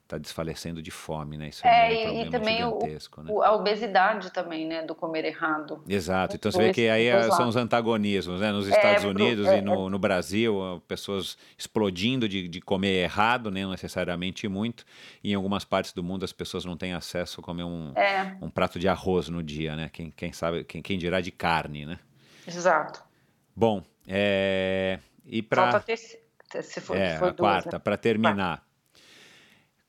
[0.06, 1.48] tá desfalecendo de fome, né?
[1.48, 3.46] Isso é, é um problema e também gigantesco, o, né?
[3.46, 4.82] a obesidade também, né?
[4.82, 5.82] Do comer errado.
[5.88, 6.36] Exato.
[6.36, 8.52] Então você vê que aí são os antagonismos, né?
[8.52, 13.50] Nos é, Estados Unidos e no no, no Brasil, pessoas explodindo de, de comer errado,
[13.50, 14.84] né, não necessariamente muito.
[15.22, 18.36] E em algumas partes do mundo as pessoas não têm acesso a comer um, é.
[18.40, 19.90] um prato de arroz no dia, né?
[19.92, 21.98] Quem, quem sabe, quem, quem dirá de carne, né?
[22.46, 23.02] Exato.
[23.54, 24.98] Bom, é...
[25.24, 25.70] e para...
[25.72, 28.69] Falta ter, se for, é, se for a quarta, para terminar.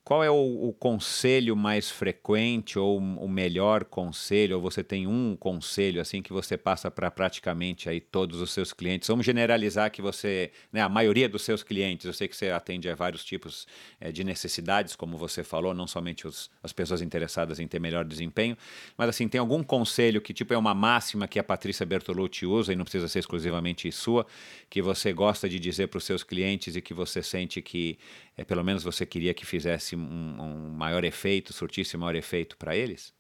[0.04, 4.56] Qual é o, o, conselho mais frequente ou o melhor conselho?
[4.56, 8.74] Ou você tem um conselho assim que você passa para praticamente aí todos os seus
[8.74, 9.08] clientes?
[9.08, 12.90] Vamos generalizar que você, né, a maioria dos seus clientes, eu sei que você atende
[12.90, 13.68] a vários tipos
[14.00, 18.04] é, de necessidades, como você falou, não somente os, as pessoas interessadas em ter melhor
[18.04, 18.58] desempenho,
[18.98, 22.74] mas assim tem algum conselho que tipo é uma máxima que a Patrícia Bertolucci usa
[22.74, 24.26] e não precisa ser exclusivamente sua,
[24.68, 28.00] que você gosta de dizer para os seus clientes e que você sente que
[28.36, 32.76] é, pelo menos você queria que fizesse um, um maior efeito, surtisse maior efeito para
[32.76, 33.14] eles?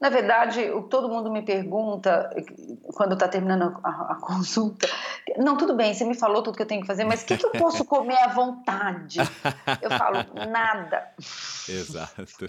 [0.00, 2.30] Na verdade, o todo mundo me pergunta
[2.94, 4.88] quando está terminando a, a, consulta,
[5.36, 7.36] não, tudo bem, você me falou tudo que eu tenho que fazer, mas o que,
[7.36, 9.18] que eu posso comer à vontade?
[9.82, 10.18] Eu falo,
[10.48, 11.08] nada.
[11.68, 12.46] Exato.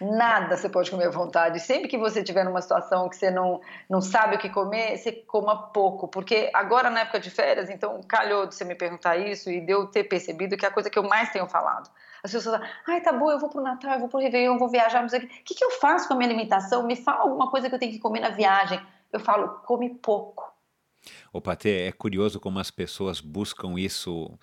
[0.00, 1.60] Nada você pode comer à vontade.
[1.60, 5.12] Sempre que você estiver numa situação que você não, não sabe o que comer, você
[5.12, 6.08] coma pouco.
[6.08, 9.72] Porque agora, na época de férias, então calhou de você me perguntar isso e de
[9.72, 11.90] eu ter percebido que é a coisa que eu mais tenho falado.
[12.24, 14.58] As pessoas falam, ai, tá bom, eu vou pro Natal, eu vou pro Réveillon, eu
[14.58, 15.40] vou viajar, não sei o que.
[15.40, 16.86] O que, que eu faço com a minha alimentação?
[16.86, 18.80] Me fala alguma coisa que eu tenho que comer na viagem.
[19.12, 20.50] Eu falo, come pouco.
[21.30, 24.38] Ô, Patê, é curioso como as pessoas buscam isso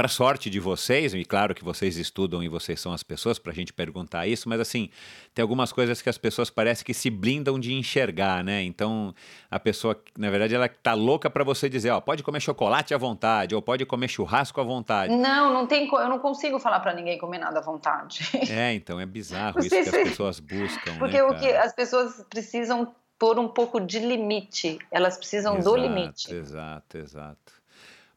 [0.00, 3.52] para sorte de vocês, e claro que vocês estudam e vocês são as pessoas para
[3.52, 4.88] a gente perguntar isso, mas assim,
[5.34, 8.62] tem algumas coisas que as pessoas parecem que se blindam de enxergar, né?
[8.62, 9.14] Então,
[9.50, 12.96] a pessoa, na verdade, ela tá louca para você dizer, ó, pode comer chocolate à
[12.96, 15.14] vontade, ou pode comer churrasco à vontade.
[15.14, 18.20] Não, não tem, eu não consigo falar para ninguém comer nada à vontade.
[18.50, 22.24] É, então é bizarro isso que as pessoas buscam, Porque né, o que as pessoas
[22.30, 26.34] precisam pôr um pouco de limite, elas precisam exato, do limite.
[26.34, 27.60] Exato, exato.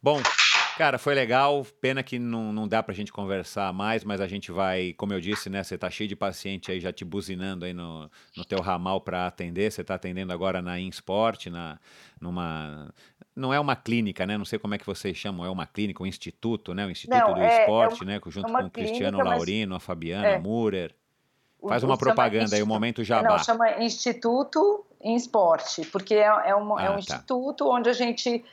[0.03, 0.21] Bom,
[0.77, 1.65] Cara, foi legal.
[1.79, 5.21] Pena que não, não dá pra gente conversar mais, mas a gente vai, como eu
[5.21, 5.63] disse, né?
[5.63, 9.27] Você tá cheio de paciente aí já te buzinando aí no, no teu ramal para
[9.27, 9.71] atender.
[9.71, 11.79] Você tá atendendo agora na InSport, na,
[12.19, 12.91] numa.
[13.35, 14.37] Não é uma clínica, né?
[14.37, 16.85] Não sei como é que vocês chamam, é uma clínica, um instituto, né?
[16.85, 18.21] O Instituto Não, do é- é Esporte, uma- né?
[18.27, 20.39] Junto é uma com o Cristiano clínica, Laurino, a Fabiana É.
[20.39, 20.95] Murer.
[21.67, 23.29] Faz uma propaganda aí, o momento jabá.
[23.29, 26.99] Não, chama Instituto em Esporte, porque é, é uma- é Ah, um tá.
[26.99, 28.43] instituto onde a gente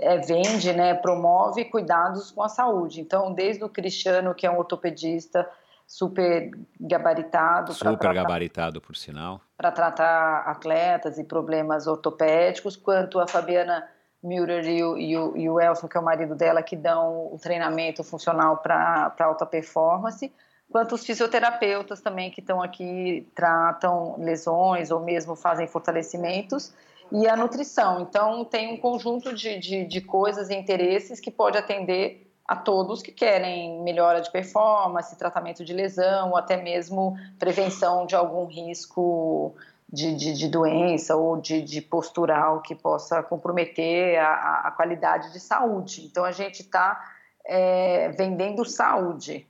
[0.00, 3.00] é, vende, né, promove cuidados com a saúde.
[3.00, 5.48] Então, desde o Cristiano, que é um ortopedista
[5.86, 9.40] super gabaritado para Super tratar, gabaritado, por sinal.
[9.56, 13.86] pra tratar atletas e problemas ortopédicos, quanto a Fabiana
[14.22, 17.32] Müller e o, e o, e o Elson, que é o marido dela, que dão
[17.32, 20.32] o treinamento funcional para alta performance,
[20.70, 26.72] quanto os fisioterapeutas também que estão aqui, tratam lesões ou mesmo fazem fortalecimentos,
[27.12, 28.00] e a nutrição.
[28.00, 33.02] Então, tem um conjunto de, de, de coisas e interesses que pode atender a todos
[33.02, 39.54] que querem melhora de performance, tratamento de lesão, ou até mesmo prevenção de algum risco
[39.92, 45.40] de, de, de doença ou de, de postural que possa comprometer a, a qualidade de
[45.40, 46.06] saúde.
[46.06, 46.98] Então, a gente está
[47.44, 49.46] é, vendendo saúde.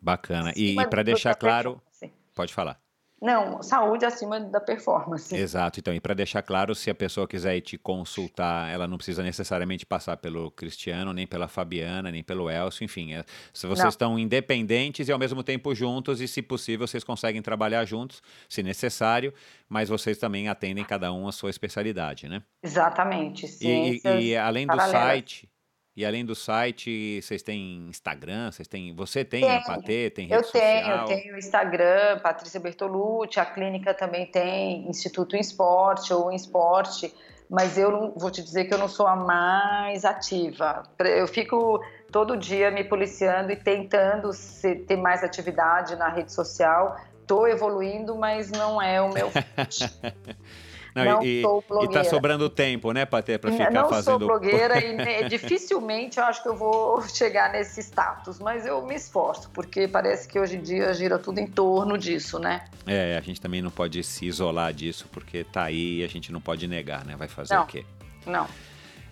[0.00, 0.52] Bacana.
[0.56, 2.12] E, acima para deixar claro, performance.
[2.34, 2.85] pode falar.
[3.20, 5.34] Não, saúde acima da performance.
[5.34, 8.98] Exato, então, e para deixar claro, se a pessoa quiser ir te consultar, ela não
[8.98, 13.14] precisa necessariamente passar pelo Cristiano, nem pela Fabiana, nem pelo Elcio, enfim.
[13.14, 13.24] é-
[13.54, 13.88] se vocês Não.
[13.88, 18.62] estão independentes e ao mesmo tempo juntos, e se possível, vocês conseguem trabalhar juntos, se
[18.62, 19.32] necessário,
[19.66, 22.42] mas vocês também atendem cada um a sua especialidade, né?
[22.62, 23.46] Exatamente.
[23.46, 25.00] E, Ciências e- e além do paralelas.
[25.08, 25.48] site,
[25.96, 28.94] e além do site, vocês têm Instagram, vocês têm.
[28.94, 29.64] Você tem a Tenho.
[29.64, 30.98] Patê, tem Eu rede tenho, social.
[30.98, 37.12] eu tenho Instagram, Patrícia Bertolucci, a clínica também tem Instituto em Esporte ou em Esporte,
[37.48, 40.82] mas eu não, vou te dizer que eu não sou a mais ativa.
[40.98, 41.80] Eu fico
[42.12, 46.96] todo dia me policiando e tentando ser- ter mais atividade na rede social.
[47.22, 49.30] Estou evoluindo, mas não é o meu.
[51.04, 52.04] Não, não e, sou e tá blogueira.
[52.04, 54.26] sobrando tempo, né, Patê, para ficar não sou fazendo.
[54.26, 58.94] blogueira e ne- dificilmente eu acho que eu vou chegar nesse status, mas eu me
[58.94, 62.64] esforço, porque parece que hoje em dia gira tudo em torno disso, né?
[62.86, 66.32] É, a gente também não pode se isolar disso, porque tá aí e a gente
[66.32, 67.14] não pode negar, né?
[67.16, 67.62] Vai fazer Não.
[67.64, 67.84] o quê?
[68.24, 68.46] Não.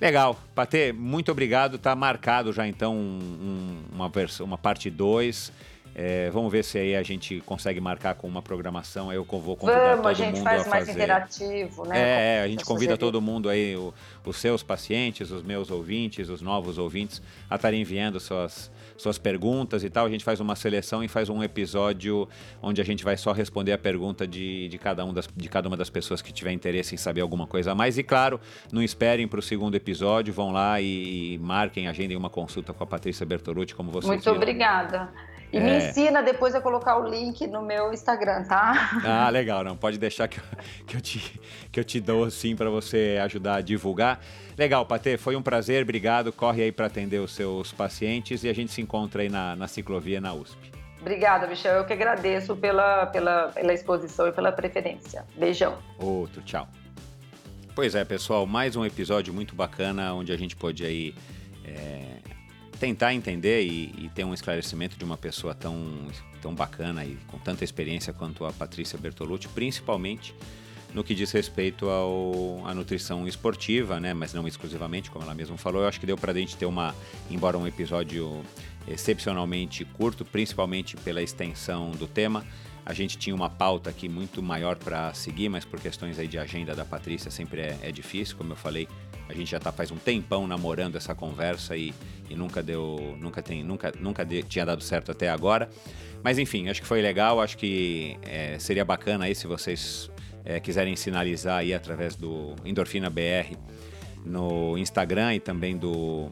[0.00, 0.36] Legal.
[0.54, 1.78] Patê, muito obrigado.
[1.78, 5.52] Tá marcado já então um- um- uma, uma parte 2.
[6.32, 9.10] Vamos ver se aí a gente consegue marcar com uma programação.
[9.10, 10.98] Aí eu vou convidar Vamos, todo a gente mundo faz a mais fazer.
[10.98, 12.38] interativo, né?
[12.38, 13.94] É, a gente convida todo mundo aí, o-
[14.24, 19.84] os seus pacientes, os meus ouvintes, os novos ouvintes, a estarem enviando suas, suas perguntas
[19.84, 20.06] e tal.
[20.06, 22.28] A gente faz uma seleção e faz um episódio
[22.62, 25.68] onde a gente vai só responder a pergunta de, de, cada, um das, de cada
[25.68, 27.98] uma das pessoas que tiver interesse em saber alguma coisa a mais.
[27.98, 28.40] E claro,
[28.72, 32.86] não esperem para o segundo episódio, vão lá e, marquem, agendem uma consulta com a
[32.86, 34.36] Patrícia Bertolucci, como vocês Muito viram.
[34.36, 35.12] obrigada.
[35.54, 35.60] E É.
[35.60, 39.00] me ensina depois a colocar o link no meu Instagram, tá?
[39.04, 40.44] Ah, legal, não pode deixar que eu,
[40.86, 41.40] que eu te
[41.70, 44.20] que eu te dou assim para você ajudar a divulgar.
[44.58, 46.32] Legal, Patê, foi um prazer, obrigado.
[46.32, 49.68] Corre aí para atender os seus pacientes e a gente se encontra aí na, na
[49.68, 50.72] ciclovia na USP.
[51.00, 51.74] Obrigada, Michel.
[51.74, 55.24] Eu que agradeço pela, pela, pela exposição e pela preferência.
[55.36, 55.78] Beijão.
[55.98, 56.66] Outro, tchau.
[57.74, 61.14] Pois é, pessoal, mais um episódio muito bacana onde a gente pôde aí
[61.64, 62.18] é,
[62.84, 66.06] tentar entender e, e, ter um esclarecimento de uma pessoa tão,
[66.42, 70.34] tão bacana e com tanta experiência quanto a Patrícia Bertolucci, principalmente
[70.92, 74.12] no que diz respeito ao, à nutrição esportiva, né?
[74.12, 75.80] Mas não exclusivamente, como ela mesma falou.
[75.80, 76.94] Eu acho que deu para a gente ter uma,
[77.30, 78.44] embora um episódio
[78.86, 82.44] excepcionalmente curto, principalmente pela extensão do tema.
[82.86, 86.38] A gente tinha uma pauta aqui muito maior para seguir, mas por questões aí de
[86.38, 88.86] agenda da Patrícia sempre é, é difícil, como eu falei.
[89.28, 91.94] A gente já está faz um tempão namorando essa conversa e,
[92.28, 95.70] e nunca deu, nunca tem, nunca, nunca de, tinha dado certo até agora.
[96.22, 97.40] Mas enfim, acho que foi legal.
[97.40, 100.10] Acho que é, seria bacana aí se vocês
[100.44, 103.56] é, quiserem sinalizar aí através do Endorfina BR
[104.24, 106.30] no Instagram e também do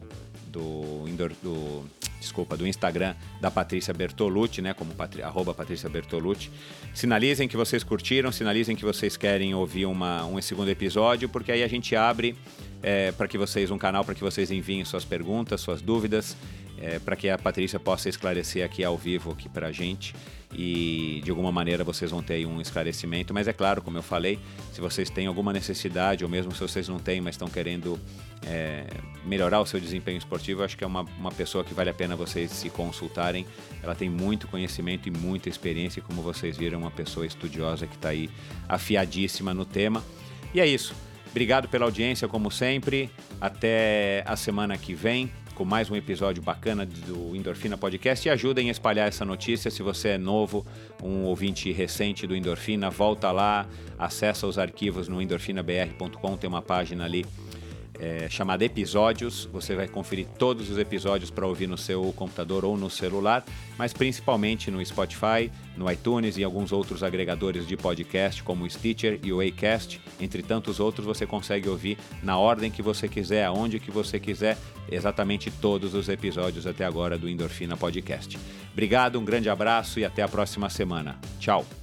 [0.53, 1.05] do,
[1.41, 1.83] do
[2.19, 6.49] desculpa, do Instagram da Patrícia Bertolucci, né, como patri, arroba Patrícia Bertolucci.
[6.93, 11.63] Sinalizem que vocês curtiram, sinalizem que vocês querem ouvir uma, um segundo episódio, porque aí
[11.63, 12.37] a gente abre
[12.81, 16.37] é, para que vocês, um canal para que vocês enviem suas perguntas, suas dúvidas,
[16.77, 20.13] é, para que a Patrícia possa esclarecer aqui ao vivo aqui para a gente
[20.55, 23.33] e de alguma maneira vocês vão ter um esclarecimento.
[23.33, 24.39] Mas é claro, como eu falei,
[24.71, 27.99] se vocês têm alguma necessidade ou mesmo se vocês não têm, mas estão querendo
[28.45, 28.85] é,
[29.25, 32.15] melhorar o seu desempenho esportivo, acho que é uma, uma pessoa que vale a pena
[32.15, 33.45] vocês se consultarem.
[33.81, 37.95] Ela tem muito conhecimento e muita experiência, e como vocês viram, uma pessoa estudiosa que
[37.95, 38.29] está aí
[38.69, 40.03] afiadíssima no tema.
[40.53, 40.93] E é isso.
[41.31, 43.09] Obrigado pela audiência, como sempre.
[43.41, 48.69] Até a semana que vem com mais um episódio bacana do Endorfina Podcast e ajudem
[48.69, 49.69] a espalhar essa notícia.
[49.69, 50.65] Se você é novo,
[51.01, 53.67] um ouvinte recente do Endorfina, volta lá,
[53.97, 57.25] acessa os arquivos no endorfinabr.com, tem uma página ali
[57.99, 59.47] é, chamada Episódios.
[59.51, 63.43] Você vai conferir todos os episódios para ouvir no seu computador ou no celular,
[63.77, 69.19] mas principalmente no Spotify, no iTunes e alguns outros agregadores de podcast, como o Stitcher
[69.23, 69.99] e o Acast.
[70.19, 74.57] Entre tantos outros, você consegue ouvir na ordem que você quiser, aonde que você quiser,
[74.91, 78.37] exatamente todos os episódios até agora do Endorfina Podcast.
[78.71, 81.19] Obrigado, um grande abraço e até a próxima semana.
[81.39, 81.82] Tchau!